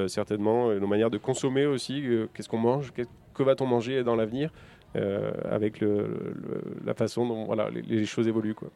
[0.09, 2.07] certainement, et nos manières de consommer aussi.
[2.07, 4.51] euh, qu'est-ce qu'on mange Que va-t-on manger dans l'avenir
[4.97, 8.55] euh, avec le- le- la façon dont voilà, les, les choses évoluent.
[8.55, 8.71] Quoi.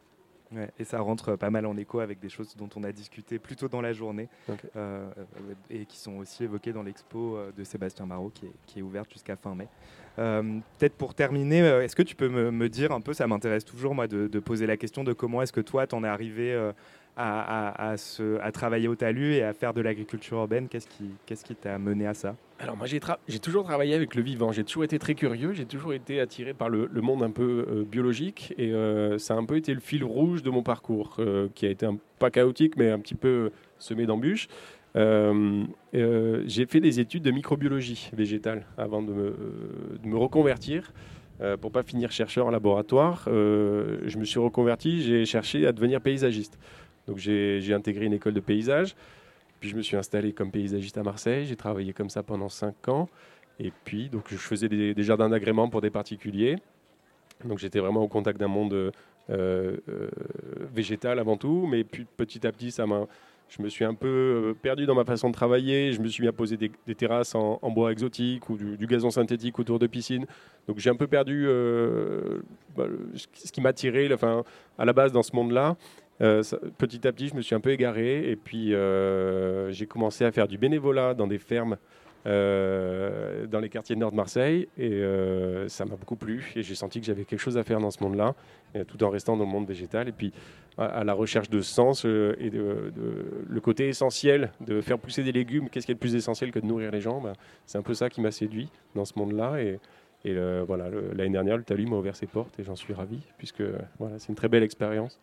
[0.50, 3.38] Ouais, et ça rentre pas mal en écho avec des choses dont on a discuté
[3.38, 5.10] plus tôt dans la journée euh, euh,
[5.68, 8.82] et qui sont aussi évoquées dans l'expo euh, de Sébastien Marot qui est, qui est
[8.82, 9.68] ouverte jusqu'à fin mai.
[10.18, 13.26] Euh, Peut-être pour terminer, euh, est-ce que tu peux me, me dire un peu, ça
[13.26, 16.08] m'intéresse toujours moi de, de poser la question de comment est-ce que toi t'en es
[16.08, 16.72] arrivé euh,
[17.18, 22.14] à, travailler au talus et à faire de l'agriculture urbaine Qu'est-ce qui t'a mené à
[22.14, 22.36] ça?
[22.60, 22.98] Alors moi j'ai,
[23.38, 26.68] toujours travaillé avec le vivant, j'ai toujours été très curieux, j'ai toujours été attiré par
[26.68, 30.02] le, monde un peu euh, biologique et euh, ça a un peu été le fil
[30.02, 33.52] rouge de mon parcours euh, qui a été un, pas chaotique mais un petit peu
[33.78, 34.48] semé d'embûches.
[34.96, 39.12] J'ai fait des études de microbiologie végétale avant de
[40.02, 40.92] me, reconvertir.
[41.40, 46.00] Euh, pour pas finir chercheur en laboratoire, je me suis reconverti, j'ai cherché à devenir
[46.00, 46.58] paysagiste.
[47.08, 48.94] Donc j'ai, intégré une école de paysage,
[49.60, 51.46] puis je me suis installé comme paysagiste à Marseille.
[51.46, 53.08] J'ai travaillé comme ça pendant 5 ans.
[53.58, 56.58] Et puis, donc, je faisais des, jardins d'agrément pour des particuliers.
[57.44, 58.90] Donc, j'étais vraiment au contact d'un monde euh,
[59.30, 59.76] euh,
[60.72, 61.66] végétal avant tout.
[61.68, 63.06] Mais puis, petit à petit, ça m'a,
[63.48, 65.92] je me suis un peu euh, perdu dans ma façon de travailler.
[65.92, 69.58] Je me suis mis à poser des, terrasses en, bois exotique ou du, gazon synthétique
[69.58, 70.26] autour de piscines.
[70.68, 71.48] Donc, j'ai un peu perdu
[72.76, 72.84] bah,
[73.14, 74.44] ce qui m'attirait enfin,
[74.78, 75.76] à la base dans ce monde-là.
[76.20, 76.42] Euh,
[76.78, 80.32] petit à petit, je me suis un peu égaré et puis euh, j'ai commencé à
[80.32, 81.76] faire du bénévolat dans des fermes
[82.26, 85.00] euh, dans les quartiers nord de Marseille et
[85.68, 88.02] ça m'a beaucoup plu et j'ai senti que j'avais quelque chose à faire dans ce
[88.02, 88.34] monde-là,
[88.88, 90.32] tout en restant dans le monde végétal et puis
[90.76, 92.08] à, la recherche de sens et
[92.50, 95.68] de, de- le côté essentiel de faire pousser des légumes.
[95.70, 97.32] Qu'est-ce qui est le plus essentiel que de nourrir les gens Ben,
[97.66, 99.78] C'est un peu ça qui m'a séduit dans ce monde-là et
[100.24, 100.34] et
[100.66, 103.62] voilà, l'année dernière, le talus m'a ouvert ses portes et j'en suis ravi, puisque
[104.00, 105.20] voilà, c'est une très belle expérience.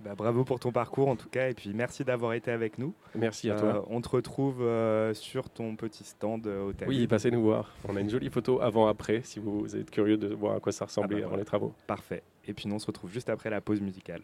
[0.00, 2.92] Bah, bravo pour ton parcours en tout cas, et puis merci d'avoir été avec nous.
[3.14, 3.86] Merci à Euh, toi.
[3.90, 6.88] On te retrouve euh, sur ton petit stand euh, au Talus.
[6.90, 7.74] Oui, passez nous voir.
[7.88, 10.84] On a une jolie photo avant-après, si vous êtes curieux de voir à quoi ça
[10.84, 11.42] ressemblait Ah bah avant voilà.
[11.42, 11.74] les travaux.
[11.86, 12.22] Parfait.
[12.46, 14.20] Et puis nous, on se retrouve juste après la pause musicale.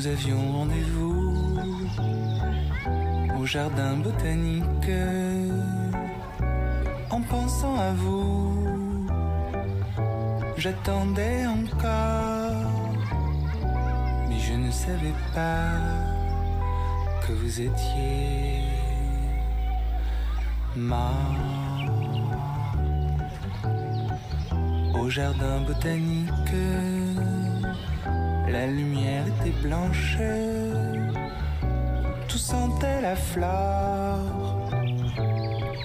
[0.00, 1.58] Nous avions rendez-vous
[3.38, 4.90] au jardin botanique
[7.10, 8.66] en pensant à vous.
[10.56, 12.94] J'attendais encore,
[14.26, 15.68] mais je ne savais pas
[17.26, 18.62] que vous étiez
[20.76, 21.76] mort.
[24.98, 26.54] Au jardin botanique,
[28.50, 30.18] la lumière était blanche,
[32.28, 34.70] tout sentait la flore,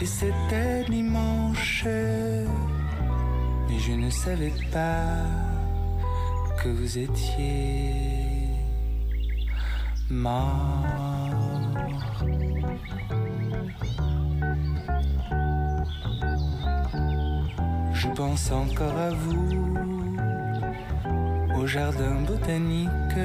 [0.02, 1.86] et c'était dimanche.
[3.68, 5.06] Mais je ne savais pas
[6.62, 7.94] que vous étiez
[10.10, 10.86] mort.
[17.94, 19.85] Je pense encore à vous
[21.76, 23.20] jardin botanique.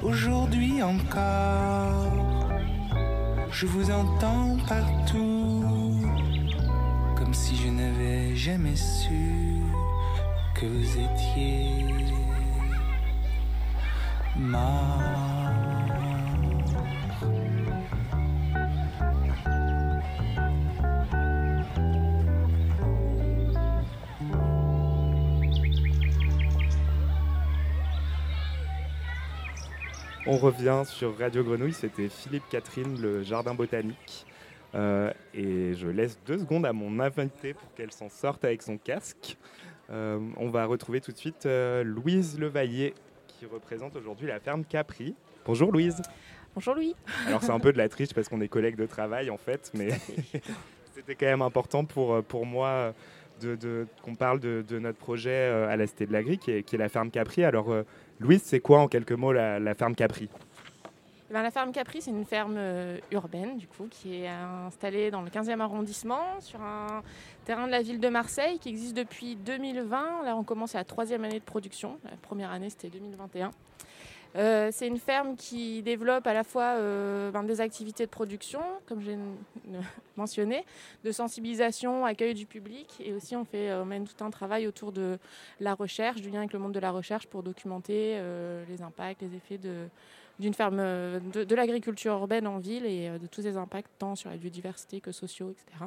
[0.00, 2.48] Aujourd'hui encore,
[3.50, 5.64] je vous entends partout,
[7.16, 9.60] comme si je n'avais jamais su
[10.54, 11.84] que vous étiez
[14.36, 15.15] mort.
[30.36, 34.26] On revient sur Radio Grenouille, c'était Philippe Catherine, le jardin botanique.
[34.74, 38.76] Euh, et je laisse deux secondes à mon invité pour qu'elle s'en sorte avec son
[38.76, 39.38] casque.
[39.88, 42.92] Euh, on va retrouver tout de suite euh, Louise Levaillé,
[43.28, 45.14] qui représente aujourd'hui la ferme Capri.
[45.46, 46.02] Bonjour Louise.
[46.54, 46.94] Bonjour Louis.
[47.26, 49.70] Alors c'est un peu de la triche parce qu'on est collègues de travail en fait,
[49.72, 49.88] mais
[50.94, 52.92] c'était quand même important pour, pour moi
[53.40, 56.62] de, de- qu'on parle de, de notre projet à la Cité de l'Agri, qui est,
[56.62, 57.42] qui est la ferme Capri.
[57.42, 57.74] Alors
[58.18, 60.28] Louise, c'est quoi en quelques mots la, ferme Capri?
[61.28, 65.10] Eh ben, la ferme Capri, c'est une ferme euh, urbaine, du coup, qui est installée
[65.10, 67.02] dans le 15e arrondissement, sur un
[67.44, 70.24] terrain de la ville de Marseille, qui existe depuis 2020.
[70.24, 71.98] Là, on commence la troisième année de production.
[72.04, 73.50] La première année, c'était 2021.
[74.36, 78.60] Euh, c'est une ferme qui développe à la fois euh, ben, des activités de production,
[78.86, 79.16] comme j'ai
[80.16, 80.64] mentionné,
[81.04, 84.92] de sensibilisation, accueil du public, et aussi on, fait, euh, mène tout un travail autour
[84.92, 85.18] de
[85.60, 88.20] la recherche, du lien avec le monde de la recherche pour documenter
[88.68, 89.86] les impacts, les effets de,
[90.38, 94.36] d'une ferme de, l'agriculture urbaine en ville et de tous ses impacts tant sur la
[94.36, 95.84] biodiversité que sociaux, etc.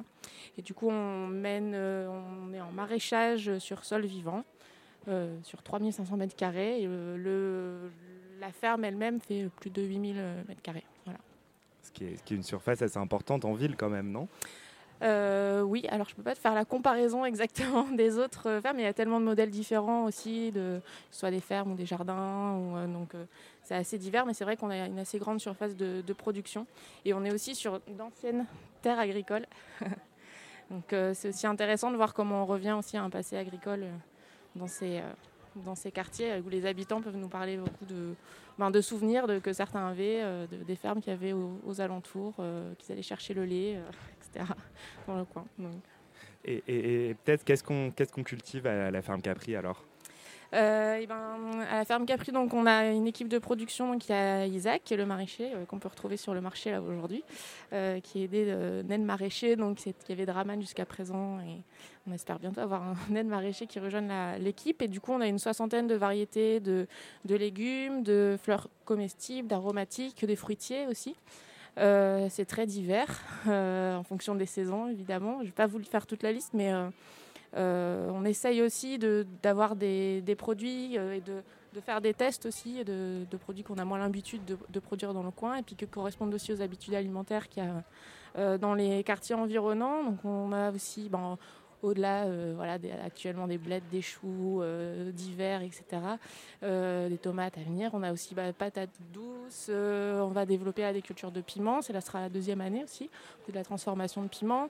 [0.58, 4.44] Et du coup, on mène, on est en maraîchage sur sol vivant,
[5.44, 6.88] sur 3500 mètres carrés.
[8.40, 10.16] La ferme elle-même fait plus de 8000
[10.48, 10.86] mètres carrés.
[11.06, 11.20] Voilà.
[11.84, 14.28] ce qui, est, ce qui est une surface assez importante en ville quand même, non?
[15.02, 18.80] Euh, oui, alors je peux pas te faire la comparaison exactement des autres euh, fermes,
[18.80, 21.76] il y a tellement de modèles différents aussi, de, que ce soit des fermes ou
[21.76, 23.24] des jardins, ou, euh, donc euh,
[23.64, 26.68] c'est assez divers, mais c'est vrai qu'on a une assez grande surface de, de production
[27.06, 28.46] et on est aussi sur d'anciennes
[28.82, 29.46] terres agricoles.
[30.70, 33.84] donc euh, c'est aussi intéressant de voir comment on revient aussi à un passé agricole
[33.84, 33.96] euh,
[34.56, 35.14] dans ces, euh,
[35.56, 38.14] dans ces quartiers où les habitants peuvent nous parler beaucoup de,
[38.58, 41.82] ben, de souvenirs de, que certains avaient, euh, de- des fermes qu'il y avait aux,
[41.82, 43.90] alentours, euh, qu'ils allaient chercher le lait, euh,
[44.34, 44.46] etc.
[45.08, 45.46] dans le coin.
[46.46, 49.84] Et, et- et peut-être qu'est-ce qu'on qu'est-ce qu'on cultive à la ferme Capri alors?
[50.54, 51.38] Euh, et ben,
[51.70, 53.94] à la ferme Capri, donc, on a une équipe de production.
[53.94, 56.42] Donc, il y a Isaac, qui est le maraîcher, euh, qu'on peut retrouver sur le
[56.42, 57.24] marché aujourd'hui,
[57.74, 58.56] euh, qui est aidé
[58.88, 59.56] naine maraîcher.
[59.56, 61.40] Donc, il y avait Draman jusqu'à présent.
[61.40, 61.62] Et
[62.08, 64.82] on espère bientôt avoir un naine maraîcher qui rejoigne l'équipe.
[64.82, 66.88] Et du coup, on a une soixantaine de variétés de,
[67.26, 71.16] légumes, de fleurs comestibles, d'aromatiques, des fruitiers aussi.
[71.78, 75.38] Euh, c'est très divers en fonction des saisons, évidemment.
[75.38, 76.74] Je ne vais pas vous faire toute la liste, mais
[77.56, 79.00] on essaye aussi
[79.42, 81.42] d'avoir des, des produits euh, et de
[81.74, 85.24] de faire des tests aussi de, de produits qu'on a moins l'habitude de, produire dans
[85.24, 87.84] le coin et puis qui correspondent aussi aux habitudes alimentaires qu'il y a
[88.38, 90.04] euh, dans les quartiers environnants.
[90.04, 91.38] Donc on a aussi, ben,
[91.82, 95.84] au-delà euh, voilà, actuellement des blettes, des choux euh, d'hiver, etc.,
[96.64, 97.92] euh, des tomates à venir.
[97.94, 99.68] On a aussi bah, patates douces.
[99.70, 101.82] euh, on va développer des cultures de piment.
[101.82, 103.10] C'est là sera la deuxième année aussi,
[103.48, 104.70] de la transformation de piment.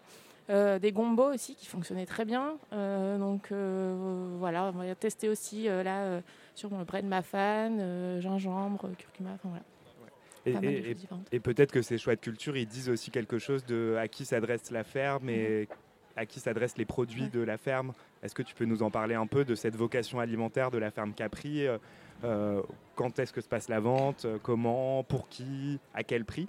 [0.50, 2.58] Euh, des gombos aussi qui fonctionnaient très bien.
[2.74, 6.22] Euh, donc euh, voilà, on va tester aussi là
[6.56, 9.64] sur le bread mafan, euh, gingembre, curcuma, enfin voilà.
[10.46, 10.96] Et, de
[11.32, 14.26] et- peut-être que ces choix de culture, ils disent aussi quelque chose de à qui
[14.26, 15.68] s'adresse la ferme et
[16.16, 17.94] à qui s'adressent les produits de la ferme.
[18.24, 20.92] Est-ce que tu peux nous en parler un peu de cette vocation alimentaire de la
[20.92, 21.68] ferme Capri
[22.24, 22.62] euh,
[22.96, 26.48] Quand est-ce que se passe la vente Comment Pour qui À quel prix?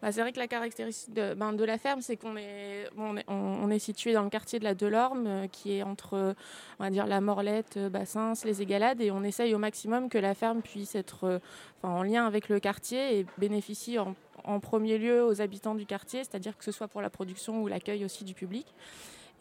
[0.00, 4.22] Bah, c'est vrai que la caractéristique de, ben, la ferme, c'est qu'on est, situé dans
[4.22, 6.34] le quartier de la Delorme, euh, qui est entre, euh,
[6.78, 10.94] la Morlette, euh, Bassins, les Égalades, et on essaye au maximum que la ferme puisse
[10.94, 11.40] être
[11.82, 16.56] en lien avec le quartier et bénéficie en premier lieu aux habitants du quartier, c'est-à-dire
[16.56, 18.66] que ce soit pour la production ou l'accueil aussi du public.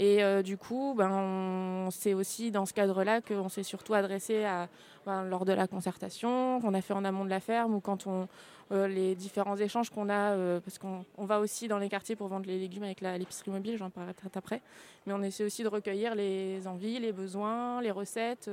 [0.01, 4.67] Et euh, du coup, ben, c'est aussi dans ce cadre-là qu'on s'est surtout adressé à,
[5.05, 8.07] ben, lors de la concertation qu'on a fait en amont de la ferme ou quand
[8.07, 8.27] on
[8.71, 12.15] euh, les différents échanges qu'on a, euh, parce qu'on on va aussi dans les quartiers
[12.15, 14.63] pour vendre les légumes avec l'épicerie mobile, j'en parlerai peut-être après,
[15.05, 18.49] mais on essaie aussi de recueillir les envies, les besoins, les recettes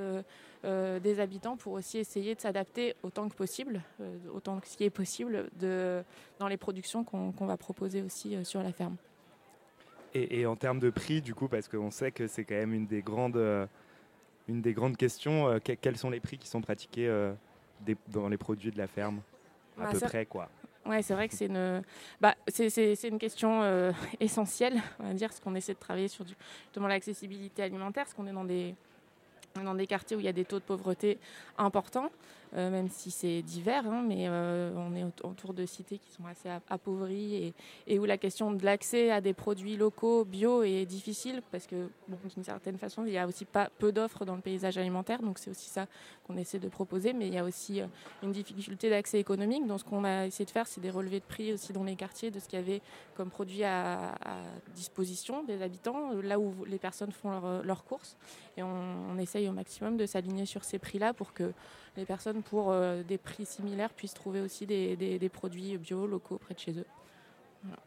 [0.65, 3.81] des habitants pour aussi essayer de s'adapter autant que possible,
[4.35, 6.03] autant que ce qui est possible de,
[6.41, 8.97] dans les productions qu'on va proposer aussi sur la ferme.
[10.15, 12.75] Et, et en termes de prix, du coup, parce qu'on sait que c'est quand même
[12.75, 13.67] une des grandes, euh,
[14.49, 17.33] une des grandes questions, euh, que- quels sont les prix qui sont pratiqués euh,
[17.81, 19.21] des- dans les produits de la ferme?
[19.79, 20.49] À Bah, peu près, quoi.
[20.87, 21.83] Ouais, c'est vrai que c'est une,
[22.21, 26.25] bah, c'est une question euh, essentielle, on va dire, parce qu'on essaie de travailler sur
[26.25, 26.35] du-
[26.65, 28.75] justement l'accessibilité alimentaire, parce qu'on est dans des,
[29.55, 31.19] dans des quartiers où il y a des taux de pauvreté
[31.59, 32.11] importants,
[32.55, 36.11] euh, même si c'est divers, hein, mais euh, on est au- autour de cités qui
[36.13, 37.55] sont assez ap- appauvries
[37.87, 41.89] et, où la question de l'accès à des produits locaux, bio, est difficile, parce que
[42.35, 45.39] d'une certaine façon, il y a aussi pas peu d'offres dans le paysage alimentaire, donc
[45.39, 45.87] c'est aussi ça
[46.27, 47.87] qu'on essaie de proposer, mais il y a aussi euh,
[48.23, 49.67] une difficulté d'accès économique.
[49.67, 51.97] Donc ce qu'on a essayé de faire, c'est des relevés de prix aussi dans les
[51.97, 52.81] quartiers de ce qu'il y avait
[53.15, 54.15] comme produit à,
[54.75, 58.17] disposition des habitants, là où les personnes font leur- leurs courses.
[58.57, 61.53] Et on essaye au maximum de s'aligner sur ces prix-là pour que
[61.99, 66.07] les personnes, pour euh, des prix similaires, puissent trouver aussi des, des- des produits bio,
[66.07, 66.87] locaux près de chez eux.
[67.63, 67.79] Voilà.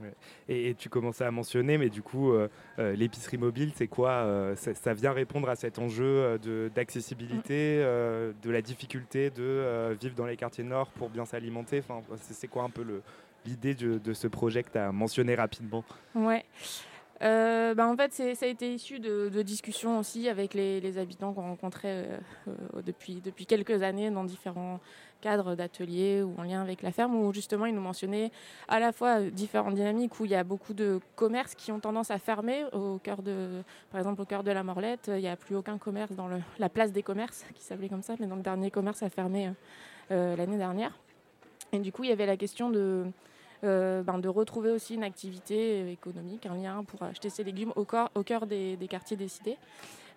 [0.00, 0.14] Ouais.
[0.48, 2.48] Et, et tu commençais à mentionner, mais du coup, euh,
[2.78, 7.78] euh, l'épicerie mobile, c'est quoi euh, ça, ça vient répondre à cet enjeu de- d'accessibilité,
[7.82, 11.80] euh, de la difficulté de vivre dans les quartiers nord pour bien s'alimenter?
[11.86, 12.84] Enfin, c'est quoi un peu
[13.44, 15.84] l'idée de, de ce projet que tu as mentionné rapidement?
[16.14, 16.44] Ouais.
[17.22, 21.42] Euh, bah, en fait, ça a été issu de, discussions aussi avec les, habitants qu'on
[21.42, 22.18] rencontrait euh,
[22.48, 24.80] euh, depuis, quelques années dans différents
[25.20, 28.32] cadres d'ateliers ou en lien avec la ferme, où justement ils nous mentionnaient
[28.66, 31.78] à la fois euh, différentes dynamiques où il y a beaucoup de commerces qui ont
[31.78, 33.62] tendance à fermer au cœur de,
[33.92, 36.68] par exemple au cœur de la Morlette, il n'y a plus aucun commerce dans la
[36.68, 39.52] place des commerces qui s'appelait comme ça, mais dans le dernier commerce a fermé
[40.10, 40.92] l'année dernière.
[41.72, 43.06] Et du coup, il y avait la question de,
[43.62, 48.10] ben, de retrouver aussi une activité économique, un lien pour acheter ses légumes au, cœur-
[48.14, 49.56] au cœur des, des quartiers décidés.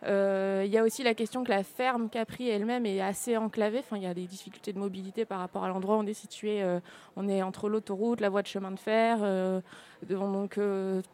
[0.04, 3.80] Euh, Il y a aussi la question que la ferme Capri elle-même est assez enclavée.
[3.80, 6.14] Enfin, il y a des difficultés de mobilité par rapport à l'endroit où on est
[6.14, 6.62] situé.
[6.62, 6.80] Euh,
[7.16, 9.20] on est entre l'autoroute, la voie de chemin de fer.
[9.22, 9.62] euh,
[10.10, 10.60] donc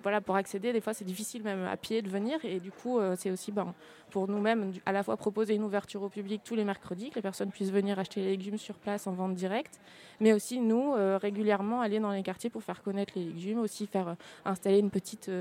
[0.03, 2.43] voilà, pour accéder, des fois c'est difficile même à pied de venir.
[2.43, 3.73] Et du coup, c'est aussi ben,
[4.09, 7.21] pour nous-mêmes à la fois proposer une ouverture au public tous les mercredis, que les
[7.21, 9.79] personnes puissent venir acheter les légumes sur place en vente directe,
[10.19, 14.17] mais aussi nous régulièrement aller dans les quartiers pour faire connaître les légumes, aussi faire
[14.43, 15.31] installer une petite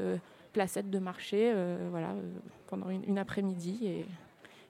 [0.52, 2.20] placette de marché, euh, voilà, euh,
[2.66, 4.06] pendant une, une après-midi et,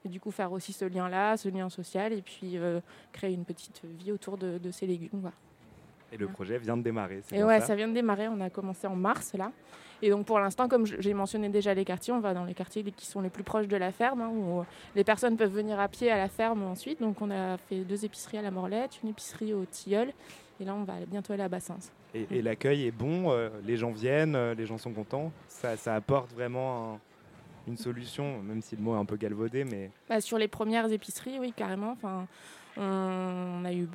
[0.05, 2.79] et du coup faire aussi ce lien-là, ce lien social, et puis euh,
[3.11, 5.09] créer une petite vie autour de, de ces légumes.
[5.13, 5.35] voilà.
[6.13, 7.21] Et le projet vient de démarrer.
[7.23, 8.27] c'est Et ouais, ça ça vient de démarrer.
[8.27, 9.51] On a commencé en mars là.
[10.01, 12.83] Et donc pour l'instant, comme j'ai mentionné déjà les quartiers, on va dans les quartiers
[12.83, 14.63] qui sont les plus proches de la ferme, hein, où
[14.95, 16.99] les personnes peuvent venir à pied à la ferme ensuite.
[16.99, 20.11] Donc on a fait deux épiceries à la Morlette, une épicerie au Tilleul,
[20.59, 21.77] et là on va bientôt aller à Bassins.
[22.13, 25.31] Et, l'accueil est bon, euh, les gens viennent, euh, les gens sont contents.
[25.47, 26.99] Ça, apporte vraiment un-
[27.67, 30.91] une solution, même si le mot est un peu galvaudé, mais Bah, sur les premières
[30.91, 31.95] épiceries, oui, carrément.
[32.77, 33.87] On a eu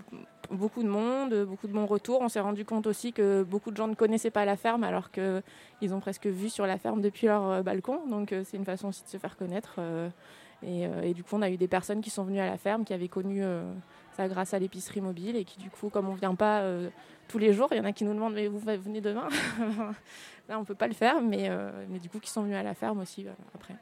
[0.51, 2.21] beaucoup de monde, beaucoup de bons retours.
[2.21, 5.11] On s'est rendu compte aussi que beaucoup de gens ne connaissaient pas la ferme alors
[5.11, 8.07] qu'ils ont presque vu sur la ferme depuis leur euh, balcon.
[8.07, 9.79] Donc c'est une façon aussi de se faire connaître.
[10.63, 12.95] et, du coup, on a eu des personnes qui sont venues à la ferme, qui
[12.95, 13.43] avaient connu
[14.17, 16.89] ça grâce à l'épicerie mobile et qui du coup, comme on vient pas euh,
[17.29, 19.29] tous les jours, il y en a qui nous demandent mais vous venez demain
[20.49, 22.63] Là, on peut pas le faire, mais, euh, mais du coup, qui sont venus à
[22.63, 23.75] la ferme aussi euh, après.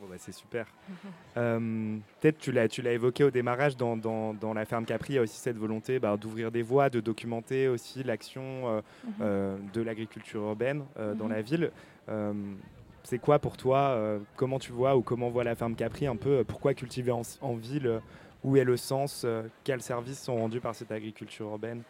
[0.00, 0.66] Bon, bah, c'est super.
[1.34, 5.16] Peut-être tu l'as tu l'as évoqué au démarrage dans, dans, dans la ferme Capri, il
[5.16, 8.82] y a aussi cette volonté bah, d'ouvrir des voies, de documenter aussi l'action
[9.18, 9.70] Mhm.
[9.72, 11.32] de l'agriculture urbaine dans Mhm.
[11.32, 11.70] la ville.
[13.02, 13.98] C'est quoi pour toi
[14.36, 17.54] Comment tu vois ou comment voit la ferme Capri un peu Pourquoi cultiver en, en
[17.54, 18.00] ville
[18.46, 21.82] Où est le sens euh, Quels services sont rendus par cette agriculture urbaine?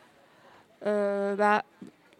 [0.86, 1.62] Euh, bah,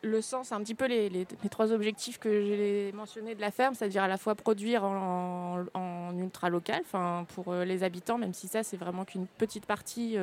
[0.03, 4.03] le sens, un petit peu les, trois objectifs que j'ai mentionnés de la ferme, c'est-à-dire
[4.03, 5.65] à la fois produire en,
[6.19, 6.83] ultra local,
[7.35, 10.17] pour euh, les habitants, même si ça c'est vraiment qu'une petite partie,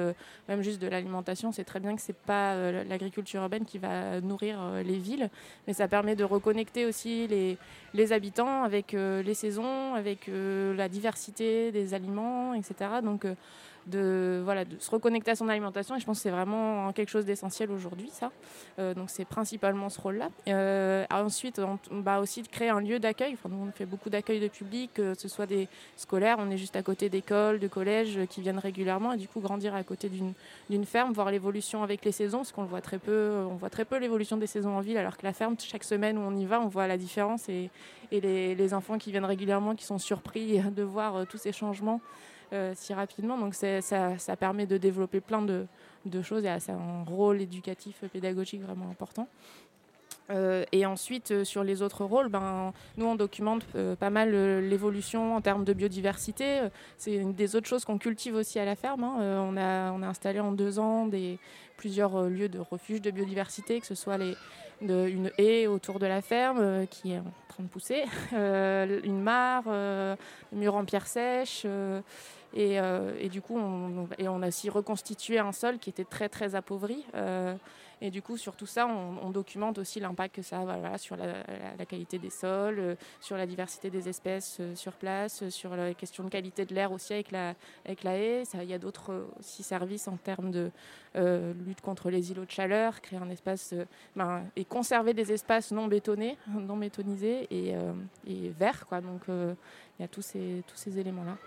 [0.48, 4.60] même juste de l'alimentation, c'est très bien que c'est pas l'agriculture urbaine qui va nourrir
[4.86, 5.30] les villes,
[5.66, 7.58] mais ça permet de reconnecter aussi les,
[7.96, 13.02] les habitants avec les saisons, avec la diversité des aliments, etc.
[13.04, 13.26] Donc
[13.88, 15.96] de, voilà, de se reconnecter à son alimentation.
[15.96, 18.32] Et je pense que c'est vraiment quelque chose d'essentiel aujourd'hui, ça.
[18.80, 20.30] Euh, donc c'est principalement ce rôle-là.
[20.48, 23.34] Euh, ensuite, on, va aussi de créer un lieu d'accueil.
[23.34, 25.68] Enfin, on fait beaucoup d'accueil de public, que ce soit des
[25.98, 26.38] scolaires.
[26.40, 29.14] On est juste à côté d'écoles, de collèges euh, qui viennent régulièrement.
[29.14, 30.10] Et du coup, grandir à côté
[30.70, 33.46] d'une ferme, voir l'évolution avec les saisons, parce qu'on voit très peu.
[33.50, 36.18] On voit très peu l'évolution des saisons en ville, alors que la ferme, chaque semaine
[36.18, 37.50] où on y va, on voit la différence.
[37.50, 37.70] Et,
[38.12, 42.02] et les, les enfants qui viennent régulièrement, qui sont surpris de voir tous ces changements
[42.76, 43.38] si rapidement.
[43.38, 45.66] Donc ça, ça permet de développer plein de,
[46.22, 49.28] choses et c'est un rôle éducatif, euh, pédagogique vraiment important.
[50.30, 54.32] Euh, et ensuite, euh, sur les autres rôles, ben, nous, on documente euh, pas mal
[54.34, 56.60] euh, l'évolution en termes de biodiversité.
[56.60, 59.04] Euh, C'est une des autres choses qu'on cultive aussi à la ferme.
[59.04, 59.18] hein.
[59.20, 61.40] Euh, on, a, on a installé en deux ans des,
[61.76, 64.36] plusieurs euh, lieux de refuge de biodiversité, que ce soit les,
[64.82, 69.02] de- une haie autour de la ferme euh, qui est en train de pousser, euh,
[69.04, 70.16] une mare, euh,
[70.54, 71.66] un mur en pierre sèche.
[72.56, 74.08] Euh, et, du coup, on,
[74.42, 77.06] a aussi reconstitué un sol qui était très très appauvri.
[77.16, 77.56] euh,
[78.02, 81.86] et du coup, sur tout ça, on, documente aussi l'impact que ça a sur la,
[81.86, 86.30] qualité des sols, euh, sur la diversité des espèces sur place, sur la question de
[86.30, 87.54] qualité de l'air aussi avec la,
[87.86, 88.44] avec la haie.
[88.56, 90.70] Il y a d'autres aussi services en termes de
[91.16, 93.74] lutte contre les îlots de chaleur, créer un espace
[94.18, 97.94] ben, et conserver des espaces non bétonnés, non bétonisés et, euh,
[98.60, 98.86] verts.
[99.02, 101.38] Donc, il y a tous ces, tous ces éléments-là.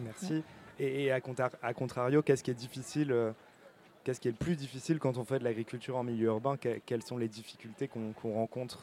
[0.00, 0.42] Merci.
[0.78, 3.32] Et, et à, contra- à contrario, qu'est-ce qui est difficile euh,
[4.04, 6.56] Qu'est-ce qui est le plus difficile quand on fait de l'agriculture en milieu urbain?
[6.56, 8.80] Que- Quelles sont les difficultés qu'on qu'on rencontre?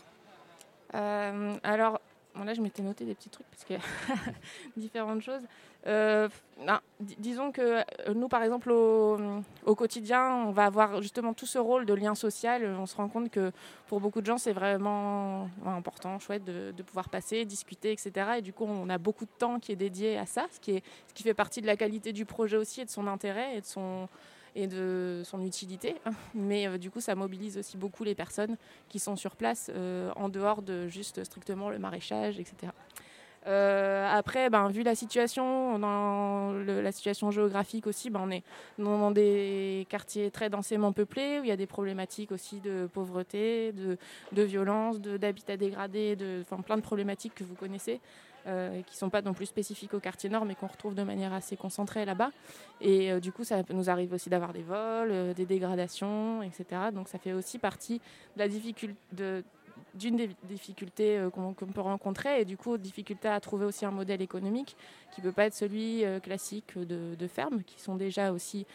[0.93, 1.99] Euh, alors,
[2.43, 3.73] là, je m'étais noté des petits trucs parce que
[4.77, 5.43] différentes choses.
[5.87, 6.27] Euh,
[6.65, 11.45] ben, di- disons que euh, nous, par exemple, au, quotidien, on va avoir justement tout
[11.45, 12.65] ce rôle de lien social.
[12.79, 13.51] On se rend compte que
[13.87, 18.11] pour beaucoup de gens, c'est vraiment important, chouette de, de pouvoir passer, discuter, etc.
[18.37, 20.71] Et du coup, on a beaucoup de temps qui est dédié à ça, ce qui,
[20.71, 23.57] est, ce qui fait partie de la qualité du projet aussi et de son intérêt
[23.57, 24.09] et de son
[24.55, 25.95] et de son utilité.
[26.33, 28.57] Mais euh, du coup, ça mobilise aussi beaucoup les personnes
[28.89, 32.71] qui sont sur place euh, en dehors de juste strictement le maraîchage, etc.
[33.47, 38.43] Euh, après, ben, vu la situation, dans la situation géographique aussi, ben, on est
[38.79, 43.71] dans, des quartiers très densément peuplés où il y a des problématiques aussi de pauvreté,
[43.71, 47.99] de, violence, d'habitat dégradé, de, plein de problématiques que vous connaissez.
[48.47, 51.01] Euh, qui ne sont pas non plus spécifiques au quartier nord, mais qu'on retrouve de
[51.01, 52.29] manière assez concentrée là-bas.
[52.79, 56.91] Et euh, du coup, ça nous arrive aussi d'avoir des vols, euh, des dégradations, etc.
[56.93, 57.97] Donc ça fait aussi partie
[58.35, 58.95] de la difficulté,
[59.95, 64.21] d'une des difficultés qu'on peut rencontrer et du coup difficulté à trouver aussi un modèle
[64.21, 64.75] économique
[65.13, 68.65] qui peut pas être celui classique de, de ferme qui sont déjà aussi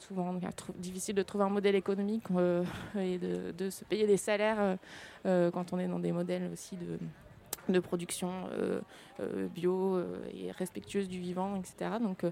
[0.00, 0.34] souvent
[0.78, 2.24] difficile de trouver un modèle économique
[2.98, 4.78] et de, se payer des salaires
[5.24, 6.98] quand on est dans des modèles aussi de
[7.72, 8.80] de production euh,
[9.20, 11.98] euh, bio euh, et respectueuse du vivant, etc.
[12.00, 12.24] Donc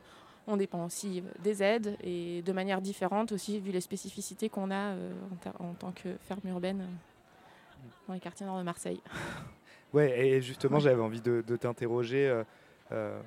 [0.46, 4.92] on dépend aussi des aides et de manière différente aussi vu les spécificités qu'on a
[4.92, 6.86] en, ta- en tant que ferme urbaine
[8.08, 9.00] dans les quartiers nord de Marseille.
[9.92, 12.28] Ouais, et justement, j'avais envie de, de t'interroger.
[12.92, 13.20] euh,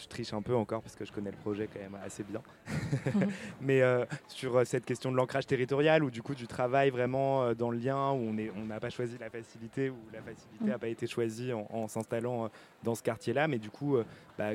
[0.00, 2.42] je triche un peu encore parce que je connais le projet quand même assez bien.
[3.60, 7.42] Mais euh, sur euh, cette question de l'ancrage territorial ou du coup du travail vraiment
[7.42, 10.66] euh, dans le lien où on n'a pas choisi la facilité ou la facilité Mm.
[10.66, 12.50] n'a pas été choisie en, en s'installant
[12.82, 13.48] dans ce quartier-là.
[13.48, 13.96] Mais du coup,
[14.38, 14.50] bah,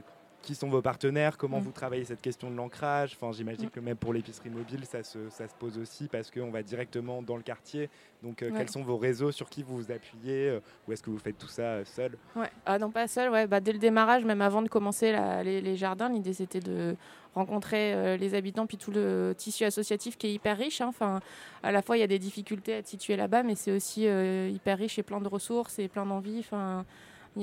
[0.45, 1.63] qui sont vos partenaires Comment Mm.
[1.63, 3.69] vous travaillez cette question de l'ancrage Enfin, J'imagine Mm.
[3.71, 7.21] que même pour l'épicerie mobile, ça se, ça se pose aussi parce qu'on va directement
[7.21, 7.89] dans le quartier.
[8.23, 8.57] Donc, euh, Ouais.
[8.59, 11.37] quels sont vos réseaux Sur qui vous vous appuyez euh, Ou est-ce que vous faites
[11.37, 12.17] tout ça euh, seul?
[12.35, 12.49] Ouais.
[12.65, 13.29] Ah non, pas seul.
[13.31, 13.47] Ouais.
[13.47, 16.95] Bah, dès le démarrage, même avant de commencer la- les, les jardins, l'idée c'était de
[17.33, 20.79] rencontrer euh, les habitants puis tout le tissu associatif qui est hyper riche.
[20.81, 20.87] hein.
[20.87, 21.19] Enfin,
[21.63, 24.03] à la fois, il y a des difficultés à être situé là-bas, mais c'est aussi
[24.05, 26.39] hyper riche et plein de ressources et plein d'envie.
[26.39, 26.85] Enfin,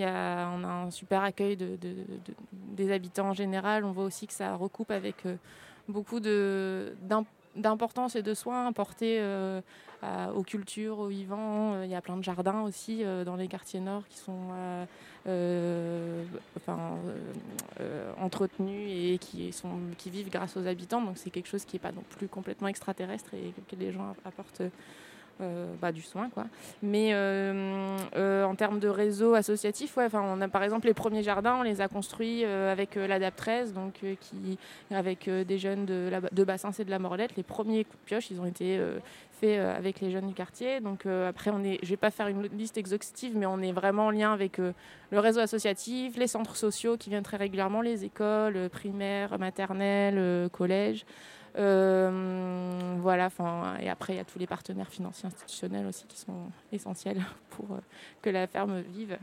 [0.01, 3.85] y a, on a un super accueil de, de- de- des habitants en général.
[3.85, 5.36] On voit aussi que ça recoupe avec euh,
[5.89, 9.60] beaucoup d'importance et de soins apportés euh,
[10.35, 11.74] aux cultures, aux vivants.
[11.74, 14.48] Euh, Il y a plein de jardins aussi dans les quartiers nord qui sont
[18.20, 19.55] entretenus et qui,
[19.98, 21.02] qui vivent grâce aux habitants.
[21.02, 24.14] Donc c'est quelque chose qui n'est pas non plus complètement extraterrestre et que les gens
[24.24, 24.62] apportent
[25.43, 26.31] euh, bah, du soin.
[26.31, 26.44] Quoi.
[26.82, 31.56] Mais euh, euh, en termes de réseau associatif, on a par exemple les premiers jardins,
[31.59, 34.01] on les a construits avec l'ADAP 13, donc,
[34.90, 37.36] avec des jeunes de, la, de Bassins et de la Morlette.
[37.36, 38.81] Les premiers coups de ils ont été
[39.40, 40.81] faits avec les jeunes du quartier.
[40.81, 43.73] Donc après, on est, je ne vais pas faire une liste exhaustive, mais on est
[43.73, 48.05] vraiment en lien avec le réseau associatif, les centres sociaux qui viennent très régulièrement, les
[48.05, 51.05] écoles primaires, maternelles, collèges.
[51.57, 56.19] Euh, voilà, enfin, et après, il y a tous les partenaires financiers institutionnels aussi qui
[56.19, 57.81] sont essentiels pour euh,
[58.23, 59.19] que la ferme vive.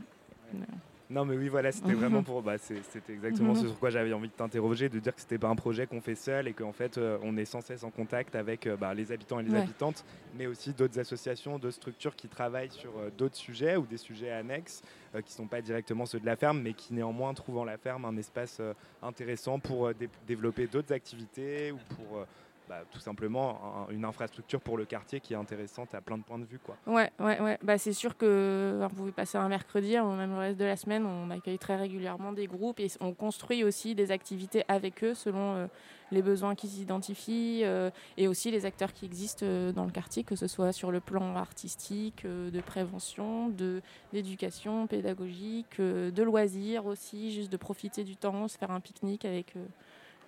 [1.10, 2.40] Non, mais oui, voilà, c'était vraiment pour.
[2.40, 3.68] Bah, c'est- c'était exactement ce Mhm.
[3.70, 6.14] sur quoi j'avais envie de t'interroger, de dire que c'était pas un projet qu'on fait
[6.14, 9.10] seul et qu'en fait, euh, on est sans cesse en contact avec euh, bah, les
[9.10, 9.58] habitants et les Ouais.
[9.58, 13.96] habitantes, mais aussi d'autres associations, d'autres structures qui travaillent sur euh, d'autres sujets ou des
[13.96, 14.82] sujets annexes
[15.26, 18.04] qui sont pas directement ceux de la ferme, mais qui néanmoins trouvent en la ferme
[18.04, 18.60] un espace
[19.02, 22.24] intéressant pour dé- développer d'autres activités ou pour.
[22.70, 26.22] Bah, tout simplement un- une infrastructure pour le quartier qui est intéressante à plein de
[26.22, 26.60] points de vue.
[26.60, 26.76] Quoi.
[26.86, 27.58] Ouais, ouais, ouais.
[27.64, 30.76] Bah, c'est sûr que vous pouvez passer un mercredi, ou même le reste de la
[30.76, 35.14] semaine, on accueille très régulièrement des groupes et on construit aussi des activités avec eux
[35.14, 35.66] selon euh,
[36.12, 40.22] les besoins qu'ils identifient euh, et aussi les acteurs qui existent euh, dans le quartier,
[40.22, 43.82] que ce soit sur le plan artistique, euh, de prévention, de
[44.12, 49.54] d'éducation pédagogique, de loisirs aussi, juste de profiter du temps, se faire un pique-nique avec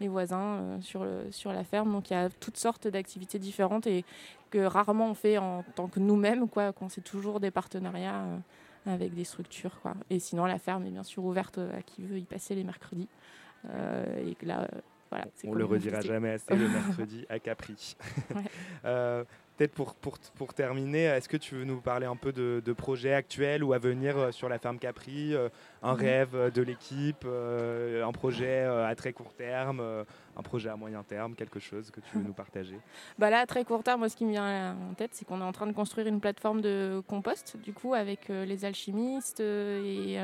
[0.01, 1.93] les voisins euh, sur, le- sur la ferme.
[1.93, 4.05] Donc il y a toutes sortes d'activités différentes et
[4.51, 8.36] que rarement on fait en tant que nous-mêmes, quoi, qu'on c'est toujours des partenariats euh,
[8.94, 9.81] avec des structures.
[9.81, 9.94] Quoi.
[10.10, 13.09] Et sinon, la ferme est bien sûr ouverte à qui veut y passer les mercredis.
[13.70, 14.78] Euh, et là, euh,
[15.10, 17.97] voilà, On le redira jamais assez le mercredi à Capri.
[18.35, 18.43] Ouais.
[18.85, 19.24] Euh,
[19.59, 22.73] Peut-être pour, pour, pour terminer, est-ce que tu veux nous parler un peu de, de
[22.73, 25.51] projets actuels ou à venir euh, sur la ferme Capri euh,
[25.83, 26.01] Un Mhm.
[26.01, 29.81] rêve euh, de l'équipe, un projet à très court terme,
[30.37, 32.79] un projet à moyen terme, quelque chose que tu veux nous partager?
[33.19, 35.41] Bah là, à très court terme, moi, ce qui me vient en tête, c'est qu'on
[35.41, 39.41] est en train de construire une plateforme de compost, du coup, avec les alchimistes.
[39.41, 40.19] et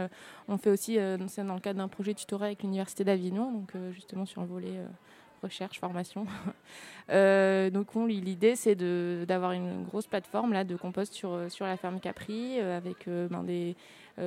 [0.48, 0.98] on fait aussi,
[1.28, 4.80] c'est dans le cadre d'un projet tutoré avec l'Université d'Avignon, donc justement sur le volet
[5.42, 6.26] recherche, formation.
[7.10, 8.74] Euh, donc on- l'idée, c'est
[9.26, 13.42] d'avoir une grosse plateforme là, de compost sur, euh, la ferme Capri, euh, avec ben,
[13.44, 13.74] des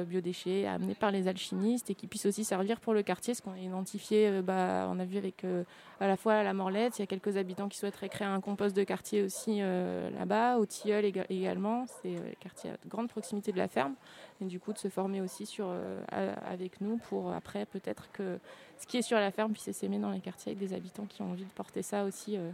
[0.06, 3.52] biodéchets amenés par les alchimistes et qui puissent aussi servir pour le quartier, ce qu'on
[3.54, 5.64] a identifié, euh, bah, on a vu avec euh,
[6.00, 8.76] à la fois la Morlette, il y a quelques habitants qui souhaiteraient créer un compost
[8.76, 13.52] de quartier aussi euh, là-bas, au Tilleul éga- également, c'est euh, quartier à grande proximité
[13.52, 13.94] de la ferme,
[14.42, 16.00] et du coup de se former aussi sur, euh,
[16.46, 18.40] avec nous pour après peut-être que
[18.80, 21.22] ce qui est sur la ferme puisse s'aimer dans les quartiers avec des habitants qui
[21.22, 22.38] ont envie de porter ça aussi.
[22.38, 22.50] euh,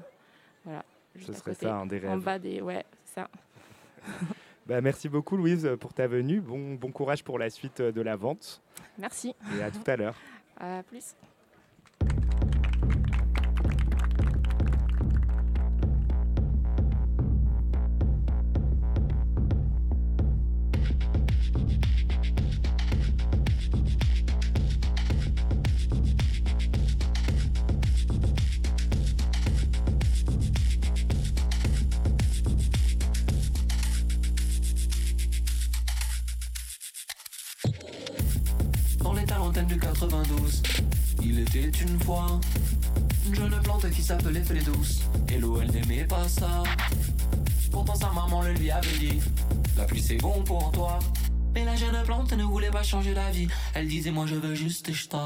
[0.65, 0.83] voilà,
[1.15, 2.19] juste à serait côté, ça, un des En rêves.
[2.19, 2.59] bas des.
[2.61, 3.29] Ouais, c'est ça.
[4.67, 6.41] Bah, Merci beaucoup Louise pour ta venue.
[6.41, 8.61] Bon, bon courage pour la suite euh, de la vente
[8.99, 9.33] Merci.
[9.57, 10.15] et à tout à l'heure.
[10.59, 11.15] À plus.
[39.67, 40.63] Du 92,
[41.23, 42.39] il était une fois
[43.27, 45.01] une jeune plante qui s'appelait Fée douce.
[45.29, 46.63] Et l'eau, elle n'aimait pas ça.
[47.71, 49.19] Pourtant, sa maman le lui avait dit
[49.77, 50.99] La pluie, c'est bon pour toi.
[51.53, 53.47] Mais la jeune plante ne voulait pas changer la vie.
[53.73, 55.17] Elle disait Moi, je veux juste jeter.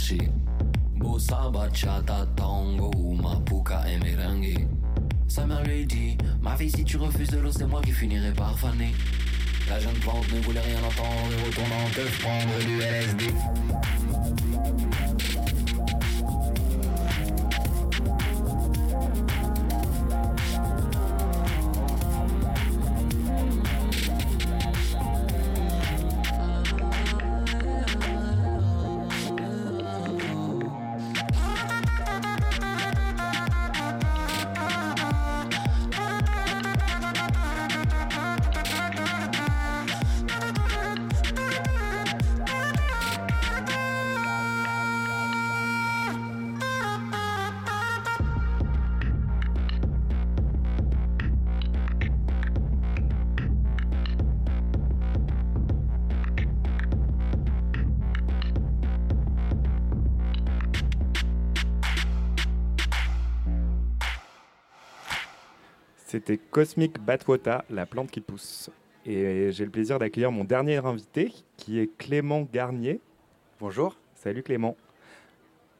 [0.00, 0.30] Déhancher.
[0.96, 4.66] Bossa, bachata, tango mapuka et merengue.
[5.28, 8.58] Sa mère dit Ma fille, si tu refuses de l'eau, c'est moi qui finirai par
[8.58, 8.92] faner.
[9.68, 13.99] La jeune plante ne voulait rien entendre et retournant te prendre du LSD.
[66.50, 68.70] Cosmic Batwota, la plante qui pousse.
[69.06, 73.00] Et j'ai le plaisir d'accueillir mon dernier invité, qui est Clément Garnier.
[73.60, 73.96] Bonjour.
[74.16, 74.76] Salut Clément.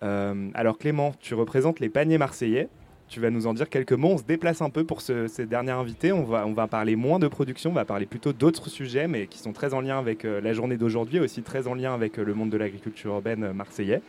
[0.02, 2.68] Euh, alors Clément, tu représentes les paniers marseillais.
[3.08, 4.10] Tu vas nous en dire quelques mots.
[4.10, 6.12] On se déplace un peu pour ce, ces derniers invités.
[6.12, 9.26] On va, on va parler moins de production, on va parler plutôt d'autres sujets, mais
[9.26, 12.18] qui sont très en lien avec euh, la journée d'aujourd'hui, aussi très en lien avec
[12.18, 14.02] euh, le monde de l'agriculture urbaine marseillais.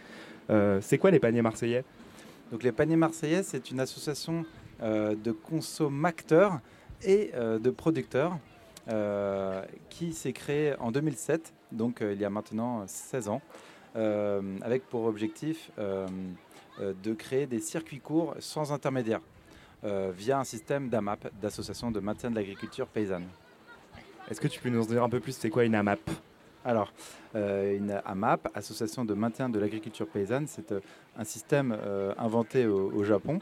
[0.81, 1.85] C'est quoi les paniers marseillais?
[2.51, 4.43] Donc les paniers marseillais, c'est une association
[4.81, 6.59] de consommateurs
[7.03, 8.37] et euh, de producteurs
[8.89, 13.41] euh, qui s'est créée en 2007, donc euh, il y a maintenant 16 ans,
[13.95, 16.07] euh, avec pour objectif euh,
[16.79, 19.21] euh, de créer des circuits courts sans intermédiaire
[19.83, 23.25] euh, via un système d'AMAP, d'association de maintien de l'agriculture paysanne.
[24.29, 25.99] Est-ce que tu peux nous en dire un peu plus, c'est quoi une AMAP?
[26.63, 26.93] Alors,
[27.35, 30.79] euh, une AMAP, Association de maintien de l'agriculture paysanne, c'est euh,
[31.17, 33.39] un système euh, inventé au, au Japon,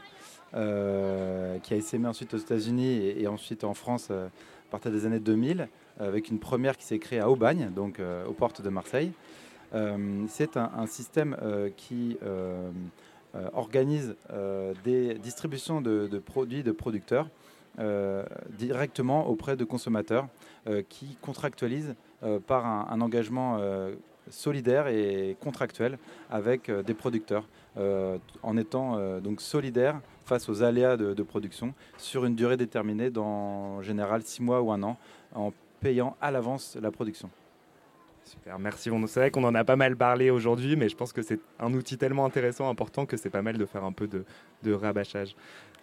[0.52, 5.06] euh, qui a essaimé ensuite aux États-Unis et, ensuite en France euh, à partir des
[5.06, 5.68] années 2000,
[6.00, 9.12] avec une première qui s'est créée à Aubagne, donc euh, aux portes de Marseille.
[10.26, 11.36] C'est un, système
[11.76, 12.18] qui
[13.54, 14.16] organise
[14.82, 17.28] des distributions de, produits de producteurs
[18.58, 20.26] directement auprès de consommateurs
[20.88, 21.94] qui contractualisent
[22.48, 23.60] par un, engagement
[24.28, 25.98] solidaire et contractuel
[26.30, 27.46] avec des producteurs,
[28.42, 33.26] en étant euh, donc solidaires face aux aléas de, production sur une durée déterminée, dans
[33.26, 34.96] en général six mois ou un an,
[35.34, 37.28] en payant à l'avance la production.
[38.22, 38.90] Super, merci.
[39.08, 41.72] C'est vrai qu'on en a pas mal parlé aujourd'hui, mais je pense que c'est un
[41.74, 44.24] outil tellement intéressant, important, que c'est pas mal de faire un peu de,
[44.62, 45.34] de rabâchage.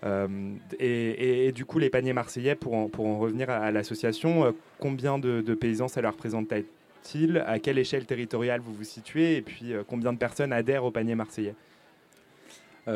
[0.06, 0.28] Euh,
[0.80, 2.88] et, du coup, les paniers marseillais, pour en,
[3.20, 8.74] revenir à, l'association, euh, combien de, paysans ça leur représente-t-il À quelle échelle territoriale vous
[8.74, 9.36] vous situez?
[9.36, 11.56] Et puis, euh, combien de personnes adhèrent au panier marseillais?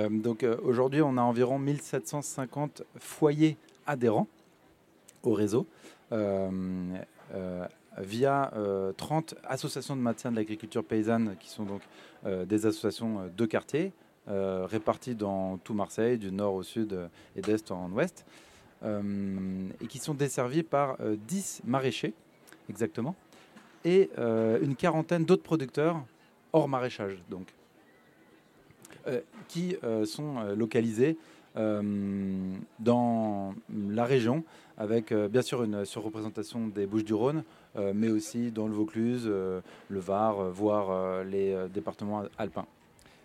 [0.09, 4.27] Donc euh, aujourd'hui, on a environ 1750 foyers adhérents
[5.23, 5.67] au réseau
[6.11, 6.49] euh,
[7.33, 7.65] euh,
[7.97, 11.81] via euh, 30 associations de maintien de l'agriculture paysanne qui sont donc
[12.25, 13.91] euh, des associations euh, de quartier
[14.29, 18.25] euh, réparties dans tout Marseille, du nord au sud euh, et d'est en ouest,
[18.83, 22.13] euh, et qui sont desservies par euh, 10 maraîchers
[22.69, 23.15] exactement
[23.83, 26.01] et euh, une quarantaine d'autres producteurs
[26.53, 27.47] hors maraîchage donc.
[27.49, 27.60] euh,
[29.47, 31.17] qui euh, sont euh, localisés
[31.57, 31.81] euh,
[32.79, 34.43] dans la région,
[34.77, 37.43] avec euh, bien sûr une surreprésentation des Bouches-du-Rhône,
[37.75, 42.23] euh, mais aussi dans le Vaucluse, euh, le Var, euh, voire euh, les euh, départements
[42.37, 42.65] alpins.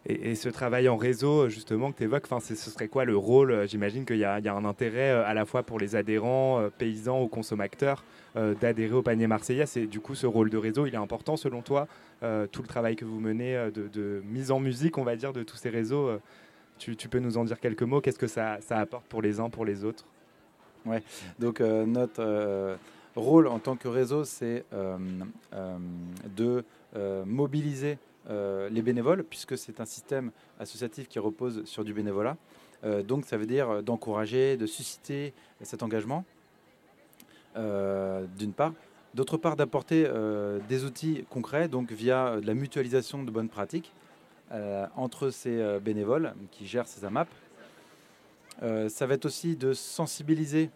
[0.08, 3.50] Et, ce travail en réseau, justement, que tu évoques, ce serait quoi le rôle?
[3.50, 6.60] Euh, J'imagine qu'il y, y a un intérêt euh, à la fois pour les adhérents,
[6.60, 9.66] euh, paysans ou consommateurs euh, d'adhérer au panier marseillais.
[9.66, 11.88] C'est du coup ce rôle de réseau, il est important selon toi.
[12.22, 15.32] Euh, tout le travail que vous menez euh, de, mise en musique, on va dire,
[15.32, 16.08] de tous ces réseaux.
[16.08, 16.18] euh,
[16.78, 19.64] tu, peux nous en dire quelques mots Qu'est-ce que ça, apporte pour les uns, pour
[19.64, 20.04] les autres?
[20.84, 21.02] Ouais.
[21.38, 22.76] Donc euh, notre euh,
[23.16, 24.96] rôle en tant que réseau, c'est euh,
[25.52, 25.76] euh,
[26.36, 26.64] de
[26.94, 27.98] euh, mobiliser
[28.30, 32.36] euh, les bénévoles, puisque c'est un système associatif qui repose sur du bénévolat.
[32.84, 35.32] Euh, donc ça veut dire euh, d'encourager, de susciter
[35.62, 36.35] cet engagement, euh,
[37.56, 38.72] d'une part.
[39.16, 43.94] D'autre part, d'apporter euh, des outils concrets, donc via euh, la mutualisation de bonnes pratiques
[44.52, 47.26] euh, entre ces euh, bénévoles qui gèrent ces AMAP.
[48.62, 50.68] Euh, ça va être aussi de sensibiliser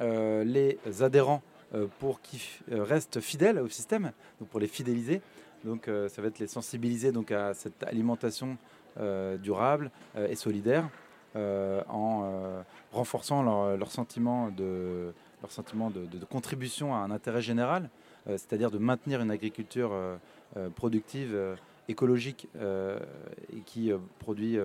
[0.00, 1.40] euh, les adhérents
[1.74, 2.40] euh, pour qu'ils
[2.72, 5.22] euh, restent fidèles au système, donc pour les fidéliser.
[5.64, 8.58] Donc euh, ça va être les sensibiliser donc à cette alimentation
[9.00, 10.90] euh, durable euh, et solidaire
[11.36, 12.60] euh, en euh,
[12.92, 13.42] renforçant
[13.76, 17.90] leur sentiment, de, leur sentiment de, contribution à un intérêt général,
[18.28, 20.16] euh, c'est-à-dire de maintenir une agriculture euh,
[20.56, 21.56] euh, productive,
[21.90, 24.58] écologique et qui produit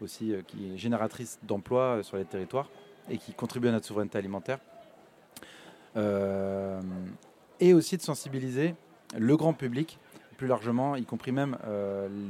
[0.00, 2.70] aussi, qui est génératrice d'emplois sur les territoires
[3.10, 4.60] et qui contribue à notre souveraineté alimentaire.
[7.60, 8.74] Et aussi de sensibiliser
[9.14, 9.98] le grand public,
[10.38, 11.58] plus largement, y compris même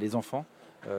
[0.01, 0.45] les enfants,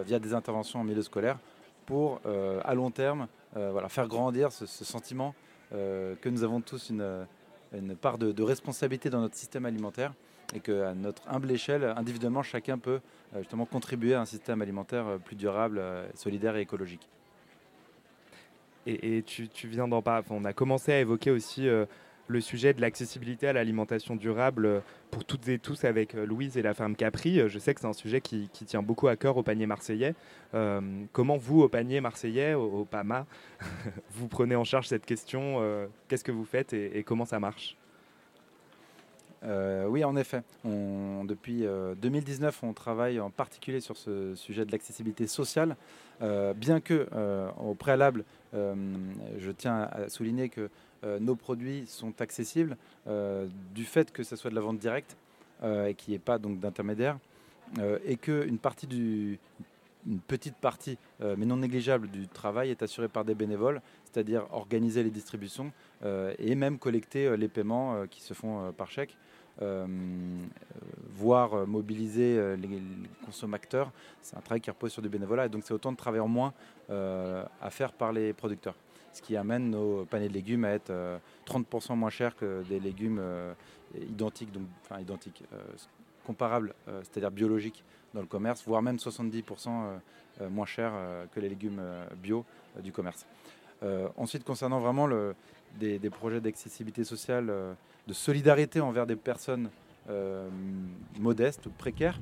[0.06, 1.38] via des interventions en milieu scolaire,
[1.86, 2.22] pour
[2.64, 5.36] à long terme voilà, faire grandir ce, sentiment
[5.72, 10.14] que nous avons tous une, part de, responsabilité dans notre système alimentaire
[10.54, 13.00] et qu'à notre humble échelle, individuellement, chacun peut
[13.36, 17.08] euh, justement contribuer à un système alimentaire euh, plus durable, euh, solidaire et écologique.
[18.88, 20.26] Et, tu, viens d'en parler.
[20.32, 21.86] on a commencé à évoquer aussi euh,
[22.32, 24.80] le sujet de l'accessibilité à l'alimentation durable euh,
[25.12, 27.40] pour toutes et tous avec euh, Louise et la ferme Capri.
[27.40, 30.16] Euh, Je sais que c'est un sujet qui, tient beaucoup à cœur au panier marseillais.
[31.12, 33.26] Comment vous, au panier marseillais, au, PAMA,
[34.12, 35.60] vous prenez en charge cette question
[36.08, 37.76] Qu'est-ce que vous faites et, comment ça marche?
[39.44, 40.44] Oui, en effet.
[40.64, 45.76] Depuis euh, 2019, on travaille en particulier sur ce sujet de l'accessibilité sociale,
[46.56, 47.08] bien que,
[47.60, 50.70] au préalable, je tiens à souligner que
[51.04, 55.18] nos produits sont accessibles euh, du fait que ce soit de la vente directe
[55.64, 57.18] euh, et qu'il n'y ait pas donc d'intermédiaire
[57.80, 58.58] euh, et qu'une
[60.28, 65.04] petite partie, euh, mais non négligeable, du travail est assurée par des bénévoles, c'est-à-dire organiser
[65.04, 65.72] les distributions
[66.04, 69.16] euh, et même collecter euh, les paiements euh, qui se font euh, par chèque,
[69.62, 69.88] euh, euh,
[71.16, 72.82] voire euh, mobiliser euh, les, les
[73.26, 73.92] consommateurs.
[74.22, 76.28] C'est un travail qui repose sur du bénévolat et donc c'est autant de travail en
[76.28, 76.54] moins
[76.90, 78.76] euh, à faire par les producteurs.
[79.14, 82.80] Ce qui amène nos paniers de légumes à être euh, 30% moins chers que des
[82.80, 83.54] légumes euh,
[84.10, 85.62] identiques, donc, enfin identiques, euh,
[86.26, 87.84] comparables, euh, c'est-à-dire biologiques
[88.14, 89.98] dans le commerce, voire même 70% euh,
[90.42, 92.46] euh, moins chers euh, que les légumes euh, bio
[92.78, 93.26] euh, du commerce.
[93.84, 95.08] Euh, ensuite, concernant vraiment
[95.80, 97.74] des, projets d'accessibilité sociale, euh,
[98.08, 99.70] de solidarité envers des personnes
[100.10, 100.50] euh,
[101.20, 102.20] modestes ou précaires,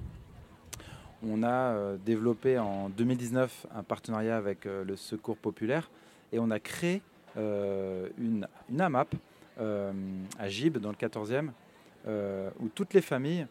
[1.21, 5.89] on a euh, développé en 2019 un partenariat avec euh, le Secours Populaire
[6.31, 7.01] et on a créé
[7.37, 8.47] euh, une,
[8.79, 9.15] AMAP
[9.59, 9.91] euh,
[10.37, 11.49] à Gibes, dans le 14e,
[12.07, 13.47] euh, où toutes les familles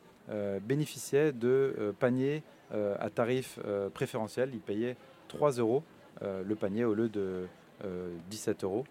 [0.61, 3.59] bénéficiaient de paniers à tarif
[3.95, 4.51] préférentiel.
[4.53, 4.95] Ils payaient
[5.29, 5.83] 3 euros
[6.21, 7.47] le panier au lieu de
[7.83, 8.85] euh, 17 euros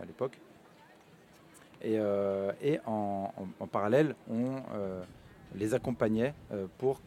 [0.00, 0.38] à l'époque.
[1.82, 1.98] Et,
[2.86, 3.32] en,
[3.72, 4.62] parallèle, on
[5.56, 6.32] les accompagnait
[6.78, 7.00] pour,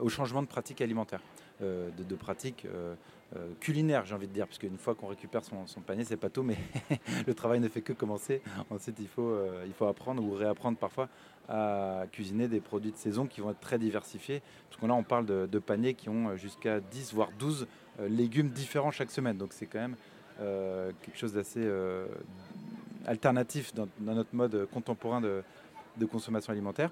[0.00, 1.20] au changement de pratiques alimentaires,
[1.60, 2.66] de, de pratiques
[3.36, 6.30] euh, culinaires, j'ai envie de dire, parce qu'une fois qu'on récupère son, panier, c'est pas
[6.30, 6.56] tout, mais
[7.26, 8.42] le travail ne fait que commencer.
[8.70, 11.08] Ensuite, il faut, euh, il faut apprendre ou réapprendre parfois
[11.48, 14.42] à cuisiner des produits de saison qui vont être très diversifiés.
[14.68, 17.66] Parce que là, on parle de, paniers qui ont jusqu'à 10 voire 12
[18.00, 19.36] euh, légumes différents chaque semaine.
[19.36, 19.96] Donc c'est quand même
[21.02, 21.68] quelque chose d'assez
[23.04, 26.90] alternatif dans, notre mode contemporain de consommation alimentaire.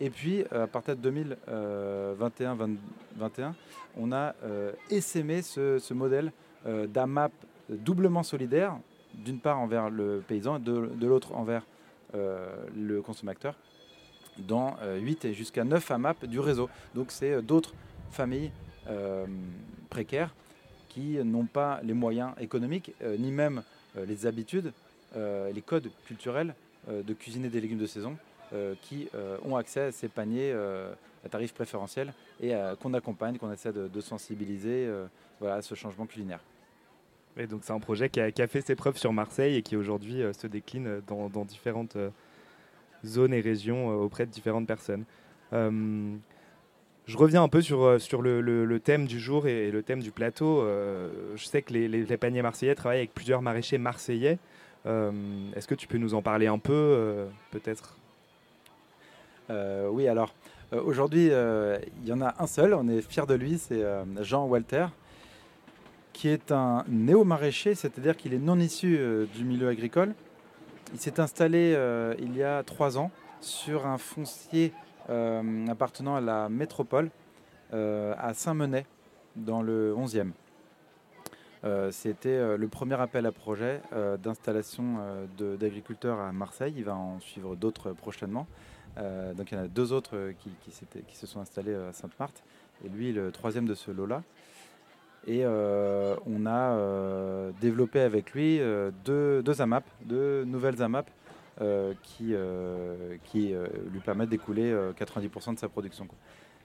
[0.00, 3.52] Et puis, euh, à partir de 2021-2021,
[3.98, 6.32] on a euh, essaimé ce, modèle
[6.66, 7.32] euh, d'AMAP
[7.68, 8.78] doublement solidaire,
[9.14, 11.66] d'une part envers le paysan et de, l'autre envers
[12.14, 13.54] euh, le consommateur,
[14.38, 16.70] dans euh, 8 et jusqu'à 9 AMAP du réseau.
[16.94, 17.74] Donc, c'est euh, d'autres
[18.10, 18.52] familles
[18.88, 19.26] euh,
[19.90, 20.34] précaires
[20.88, 23.62] qui n'ont pas les moyens économiques, euh, ni même
[23.96, 24.72] euh, les habitudes,
[25.14, 26.54] euh, les codes culturels
[26.88, 28.29] euh, de cuisiner des légumes de saison, euh,
[28.82, 30.92] qui euh, ont accès à ces paniers euh,
[31.24, 35.06] à tarif préférentiel et euh, qu'on accompagne, qu'on essaie de, sensibiliser euh,
[35.38, 36.40] voilà, à ce changement culinaire.
[37.36, 40.22] Et donc c'est un projet qui a, fait ses preuves sur Marseille et qui aujourd'hui
[40.22, 42.10] euh, se décline dans, différentes euh,
[43.04, 45.04] zones et régions euh, auprès de différentes personnes.
[45.52, 46.16] Euh,
[47.06, 50.60] je reviens un peu sur, euh, le, thème du jour et, le thème du plateau.
[50.60, 54.38] Euh, je sais que les, paniers marseillais travaillent avec plusieurs maraîchers marseillais.
[54.86, 55.12] Euh,
[55.54, 57.99] Est-ce que tu peux nous en parler un peu, euh, peut-être Euh,
[59.90, 60.32] oui, alors
[60.72, 63.82] euh, aujourd'hui, euh, il y en a un seul, on est fiers de lui, c'est
[63.82, 64.86] euh, Jean Walter,
[66.12, 70.14] qui est un néo-maraîcher, c'est-à-dire qu'il est non issu euh, du milieu agricole.
[70.92, 73.10] Il s'est installé euh, il y a trois ans
[73.40, 74.72] sur un foncier
[75.08, 77.10] euh, appartenant à la métropole,
[77.72, 78.86] euh, à Saint-Menet,
[79.36, 80.30] dans le 11e.
[81.64, 86.74] Euh, C'était euh, le premier appel à projet euh, d'installation euh, d'agriculteurs à Marseille.
[86.76, 88.46] Il va en suivre d'autres prochainement.
[88.98, 92.42] Euh, donc il y en a deux autres euh, qui, se sont installés à Sainte-Marthe.
[92.84, 94.22] Et lui, le troisième de ce lot-là.
[95.26, 101.10] Et euh, on a euh, développé avec lui euh, deux, AMAP, deux nouvelles AMAP
[101.60, 106.08] euh, qui, euh, euh, lui permettent d'écouler euh, 90% de sa production.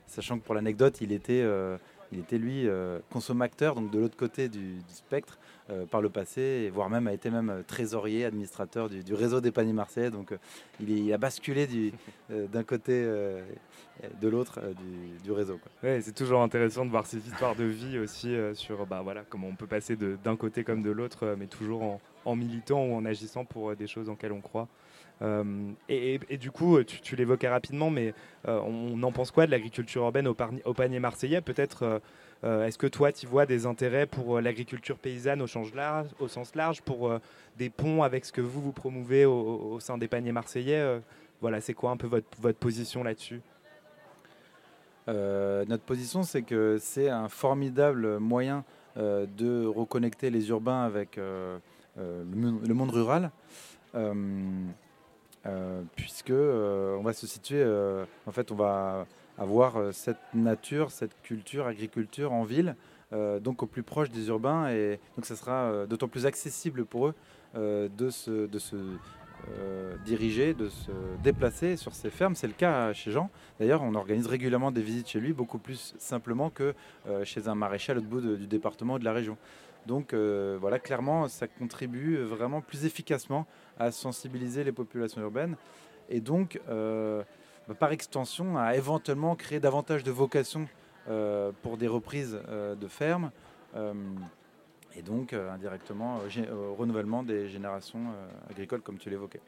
[0.07, 1.77] Sachant que pour l'anecdote, il était, euh,
[2.15, 5.37] il était lui euh, consommateur, donc de l'autre côté du, du spectre
[5.69, 9.13] euh, par le passé, et voire même a été même euh, trésorier, administrateur du, du
[9.13, 10.11] réseau des paniers marseillais.
[10.11, 10.33] Donc
[10.79, 11.91] il, a basculé du-
[12.29, 13.05] d'un côté
[14.21, 15.59] de l'autre du, du réseau.
[15.83, 19.23] Ouais, c'est toujours intéressant de voir ces histoires de vie aussi euh, sur bah, voilà,
[19.29, 22.83] comment on peut passer d'un côté comme de l'autre, euh, mais toujours en, en militant
[22.85, 24.67] ou en agissant pour euh, des choses en lesquelles on croit.
[25.21, 28.13] Euh, et, du coup, tu, tu l'évoquais rapidement, mais
[28.47, 30.33] euh, on, en pense quoi de l'agriculture urbaine au,
[30.73, 31.41] panier marseillais?
[31.41, 32.01] Peut-être,
[32.43, 35.73] euh, est-ce que toi, tu vois des intérêts pour l'agriculture paysanne au, sens
[36.55, 37.11] large, pour
[37.57, 41.01] des ponts avec ce que vous, vous promouvez au, sein des paniers marseillais?
[41.41, 43.41] Voilà, c'est quoi un peu votre, position là-dessus?
[45.07, 48.65] Notre position, c'est que c'est un formidable moyen
[48.97, 51.61] de reconnecter les urbains avec le,
[52.73, 53.31] monde rural,
[55.95, 59.05] puisque euh, on va se situer, euh, en fait, on va
[59.37, 62.75] avoir euh, cette nature, cette culture, agriculture en ville,
[63.13, 66.85] euh, donc au plus proche des urbains, et donc ça sera euh, d'autant plus accessible
[66.85, 67.13] pour eux
[67.55, 68.47] euh, de se,
[69.59, 70.91] euh, diriger, de se
[71.21, 72.35] déplacer sur ces fermes.
[72.35, 73.29] C'est le cas chez Jean.
[73.59, 76.73] D'ailleurs, on organise régulièrement des visites chez lui, beaucoup plus simplement que
[77.07, 79.37] euh, chez un maraîcher à l'autre bout du département ou de la région.
[79.85, 83.45] Donc euh, voilà, clairement, ça contribue vraiment plus efficacement
[83.77, 85.55] à sensibiliser les populations urbaines
[86.09, 87.23] et donc, euh,
[87.67, 90.67] bah, par extension, à éventuellement créer davantage de vocations
[91.09, 93.31] euh, pour des reprises de fermes
[94.97, 96.19] et donc indirectement
[96.53, 98.05] au renouvellement des générations
[98.49, 99.41] agricoles comme tu l'évoquais.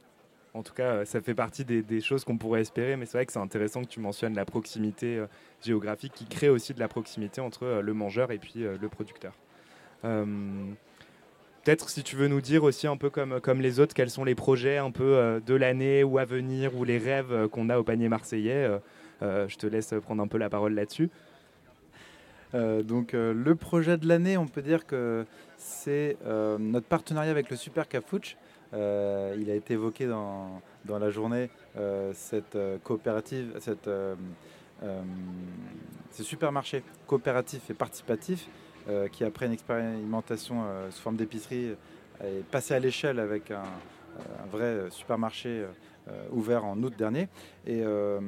[0.53, 3.25] En tout cas, ça fait partie des, des choses qu'on pourrait espérer, mais c'est vrai
[3.25, 5.23] que c'est intéressant que tu mentionnes la proximité
[5.63, 9.33] géographique qui crée aussi de la proximité entre le mangeur et puis le producteur.
[10.05, 10.25] Euh,
[11.63, 14.23] Peut-être si tu veux nous dire aussi un peu comme, comme les autres, quels sont
[14.23, 17.69] les projets un peu euh, de l'année ou à venir ou les rêves euh, qu'on
[17.69, 18.69] a au panier marseillais.
[19.21, 21.09] je te laisse prendre un peu la parole là-dessus.
[22.53, 25.25] Donc le projet de l'année, on peut dire que
[25.57, 28.37] c'est notre partenariat avec le Super Cafouche.
[28.71, 28.77] Il
[29.49, 31.49] a été évoqué dans, dans la journée,
[32.13, 33.89] cette coopérative, cette,
[36.11, 38.47] ce supermarché coopératif et participatif
[38.89, 41.75] euh, qui, après une expérimentation euh, sous forme d'épicerie,
[42.23, 45.65] est passé à l'échelle avec un, euh, vrai supermarché
[46.09, 47.27] euh, ouvert en août dernier.
[47.65, 48.19] Et, euh,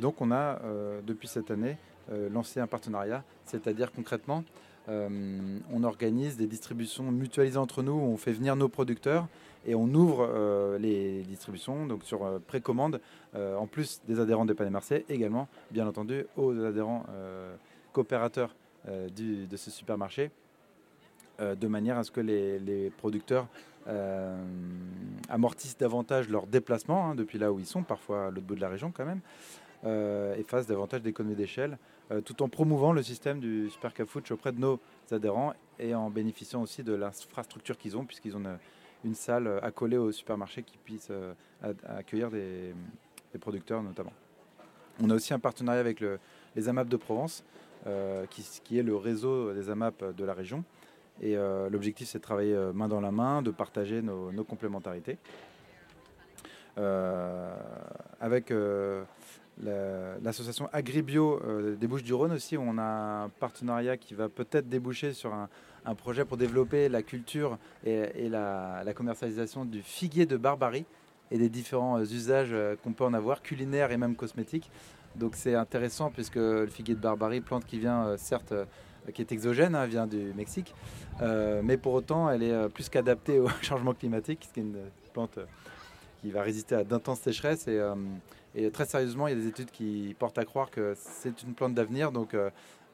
[0.00, 1.76] donc on a, euh, depuis cette année,
[2.12, 4.44] euh, lancé un partenariat, c'est-à-dire concrètement,
[4.88, 9.26] euh, on organise des distributions mutualisées entre nous, on fait venir nos producteurs
[9.66, 13.00] et on ouvre euh, les distributions donc sur euh, précommande,
[13.34, 17.54] euh, en plus des adhérents des Palais Marseille, également, bien entendu, aux adhérents euh,
[17.92, 18.65] coopérateurs euh,
[19.14, 20.30] du- de ce supermarché,
[21.38, 23.46] euh, de manière à ce que les, producteurs
[23.88, 24.34] euh,
[25.28, 28.60] amortissent davantage leurs déplacements hein, depuis là où ils sont, parfois à l'autre bout de
[28.60, 29.20] la région quand même,
[29.84, 31.76] euh, et fassent davantage d'économies d'échelle,
[32.10, 34.80] euh, tout en promouvant le système du Super Cafouche auprès de nos
[35.10, 38.42] adhérents et en bénéficiant aussi de l'infrastructure qu'ils ont, puisqu'ils ont
[39.04, 41.34] une, salle euh, accolée au supermarché qui puisse euh,
[41.86, 42.74] accueillir des,
[43.38, 44.14] producteurs notamment.
[45.02, 46.18] On a aussi un partenariat avec le-
[46.54, 47.55] les AMAP de Provence, euh,
[48.30, 50.64] qui, qui est le réseau des AMAP de la région.
[51.22, 55.16] Et euh, l'objectif, c'est de travailler euh, main dans la main, de partager nos, complémentarités.
[56.78, 57.56] Euh,
[58.20, 59.02] avec euh,
[59.62, 65.14] la- l'association Agribio euh, des Bouches-du-Rhône aussi, on a un partenariat qui va peut-être déboucher
[65.14, 65.48] sur un,
[65.94, 70.84] projet pour développer la culture et, la, la commercialisation du figuier de Barbarie
[71.30, 74.70] et des différents euh, usages euh, qu'on peut en avoir, culinaires et même cosmétiques.
[75.18, 78.64] Donc c'est intéressant puisque le figuier de Barbarie, plante qui vient euh, certes euh,
[79.14, 80.74] qui est exogène, hein, vient du Mexique,
[81.22, 84.78] euh, mais pour autant elle est plus qu'adaptée au changement climatique, ce qui est une
[85.12, 85.38] plante
[86.20, 87.68] qui va résister à d'intenses sécheresses.
[87.68, 91.52] Et, très sérieusement, il y a des études qui portent à croire que c'est une
[91.52, 92.10] plante d'avenir.
[92.10, 92.34] Donc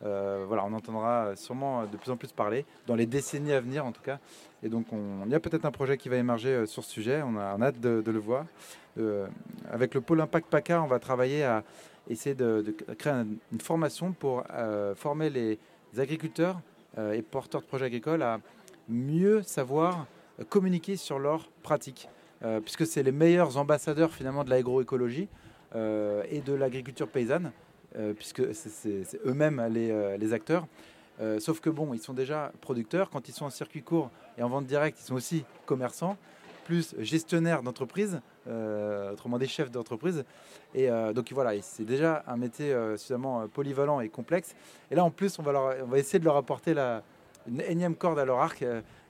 [0.01, 3.93] voilà, on entendra sûrement de plus en plus parler, dans les décennies à venir en
[3.93, 4.19] tout cas.
[4.63, 7.23] Et donc on, il y a peut-être un projet qui va émerger sur ce sujet,
[7.23, 8.45] on a, hâte de, le voir.
[9.71, 11.63] Avec le pôle Impact PACA, on va travailler à
[12.09, 15.59] essayer de, de créer un- une formation pour euh, former les
[15.99, 16.61] agriculteurs
[16.99, 18.41] euh, et porteurs de projets agricoles à
[18.89, 20.07] mieux savoir
[20.41, 22.09] euh, communiquer sur leurs pratiques,
[22.65, 25.29] puisque c'est les meilleurs ambassadeurs finalement de l'agroécologie
[25.77, 27.53] et de l'agriculture paysanne,
[28.17, 30.67] puisque c'est- eux-mêmes les, acteurs.
[31.39, 33.11] Sauf que bon, ils sont déjà producteurs.
[33.11, 36.17] Quand ils sont en circuit court et en vente directe, ils sont aussi commerçants,
[36.65, 40.25] plus gestionnaires d'entreprise, euh, autrement des chefs d'entreprise.
[40.75, 44.57] Et euh, donc voilà, c'est déjà un métier euh, suffisamment polyvalent et complexe.
[44.91, 47.03] Et là, en plus, on va, leur- on va essayer de leur apporter la,
[47.47, 48.65] une énième corde à leur arc,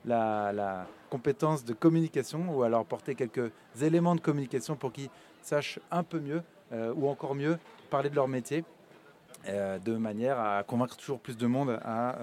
[0.05, 3.51] la, compétence de communication, ou à leur apporter quelques
[3.81, 5.09] éléments de communication pour qu'ils
[5.43, 6.41] sachent un peu mieux,
[6.95, 7.59] ou encore mieux,
[7.91, 8.65] parler de leur métier,
[9.47, 12.17] de manière à convaincre toujours plus de monde à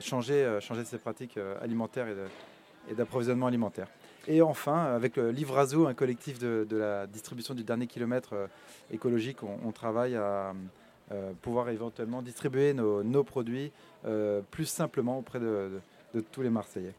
[0.00, 2.06] changer, changer ses pratiques alimentaires
[2.88, 3.88] et d'approvisionnement alimentaire.
[4.28, 8.46] Et enfin, avec le Livrazo, un collectif de, la distribution du dernier kilomètre euh,
[8.92, 10.54] écologique, on, travaille à
[11.10, 13.72] euh, pouvoir éventuellement distribuer nos, produits
[14.06, 15.80] euh, plus simplement auprès de
[16.30, 16.94] tous les Marseillais.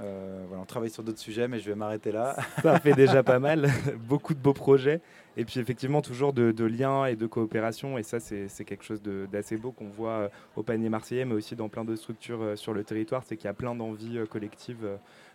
[0.00, 2.36] Euh, voilà, on travaille sur d'autres sujets, mais je vais m'arrêter là.
[2.62, 3.70] Ça fait déjà pas mal,
[4.08, 5.00] beaucoup de beaux projets.
[5.36, 7.98] Et puis effectivement, toujours de, de liens et de coopération.
[7.98, 11.56] Et ça, c'est quelque chose d'assez beau qu'on voit euh, au panier marseillais, mais aussi
[11.56, 13.22] dans plein de structures euh, sur le territoire.
[13.24, 14.86] C'est qu'il y a plein d'envies collectives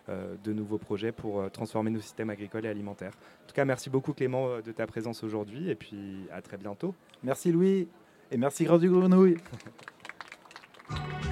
[0.08, 3.12] de nouveaux projets pour transformer nos systèmes agricoles et alimentaires.
[3.44, 5.70] En tout cas, merci beaucoup Clément de ta présence aujourd'hui.
[5.70, 6.94] Et puis à très bientôt.
[7.22, 7.88] Merci Louis,
[8.32, 9.36] et merci Grand du Grenouille.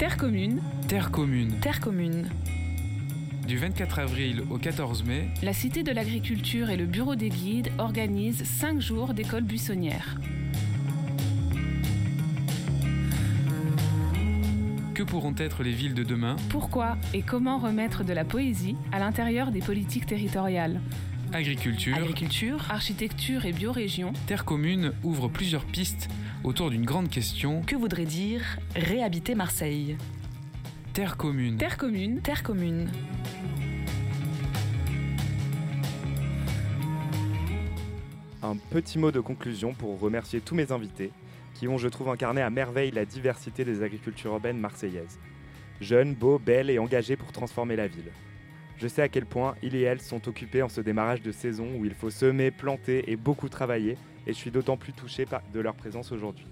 [0.00, 0.62] Terre commune.
[0.88, 1.60] Terre commune.
[1.60, 2.30] Terre commune.
[3.46, 7.70] Du 24 avril au 14 mai, La Cité de l'Agriculture et le Bureau des guides
[7.76, 10.18] organisent 5 jours d'école buissonnière.
[14.94, 16.36] que pourront être les villes de demain?
[16.48, 20.80] Pourquoi et comment remettre de la poésie à l'intérieur des politiques territoriales?
[21.34, 24.14] Agriculture, Agriculture, architecture et biorégion.
[24.26, 26.08] Terre commune ouvre plusieurs pistes
[26.44, 27.62] autour d'une grande question.
[27.62, 28.42] Que voudrait dire
[28.74, 29.96] réhabiter Marseille?
[30.92, 31.56] Terre commune.
[31.56, 32.20] Terre commune.
[32.20, 32.90] Terre commune.
[38.42, 41.12] Un petit mot de conclusion pour remercier tous mes invités
[41.54, 45.18] qui ont, je trouve, incarné à merveille la diversité des agricultures urbaines marseillaises.
[45.80, 48.10] Jeunes, beaux, belles et engagés pour transformer la ville.
[48.78, 51.68] Je sais à quel point ils et elles sont occupés en ce démarrage de saison
[51.78, 55.42] où il faut semer, planter et beaucoup travailler, et je suis d'autant plus touché par-
[55.52, 56.46] de leur présence aujourd'hui.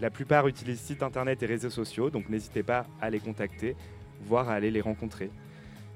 [0.00, 3.76] La plupart utilisent sites internet et réseaux sociaux, donc n'hésitez pas à les contacter,
[4.22, 5.30] voire à aller les rencontrer.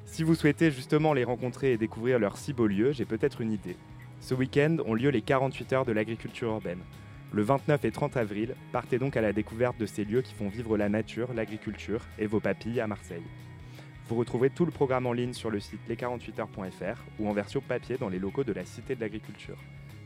[0.05, 3.53] Si vous souhaitez justement les rencontrer et découvrir leurs si beaux lieux, j'ai peut-être une
[3.53, 3.77] idée.
[4.21, 6.81] Ce week-end ont lieu les 48 heures de l'agriculture urbaine.
[7.33, 10.49] Le 29 et 30 avril, partez donc à la découverte de ces lieux qui font
[10.49, 13.25] vivre la nature, l'agriculture et vos papilles à Marseille.
[14.09, 17.97] Vous retrouverez tout le programme en ligne sur le site les48heures.fr ou en version papier
[17.97, 19.57] dans les locaux de la Cité de l'Agriculture.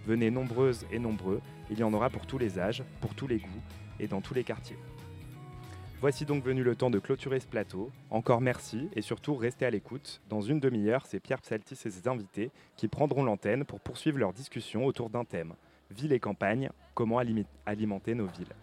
[0.08, 3.40] Venez nombreuses et nombreux, il y en aura pour tous les âges, pour tous les
[3.40, 3.62] goûts
[4.00, 4.78] et dans tous les quartiers.
[6.00, 7.90] Voici donc venu le temps de clôturer ce plateau.
[8.08, 10.22] Encore merci et surtout restez à l'écoute.
[10.30, 14.32] Dans une demi-heure, c'est Pierre Psaltis et ses invités qui prendront l'antenne pour poursuivre leur
[14.32, 15.52] discussion autour d'un thème.
[15.90, 17.18] Ville et campagne, comment
[17.66, 18.54] alimenter nos villes?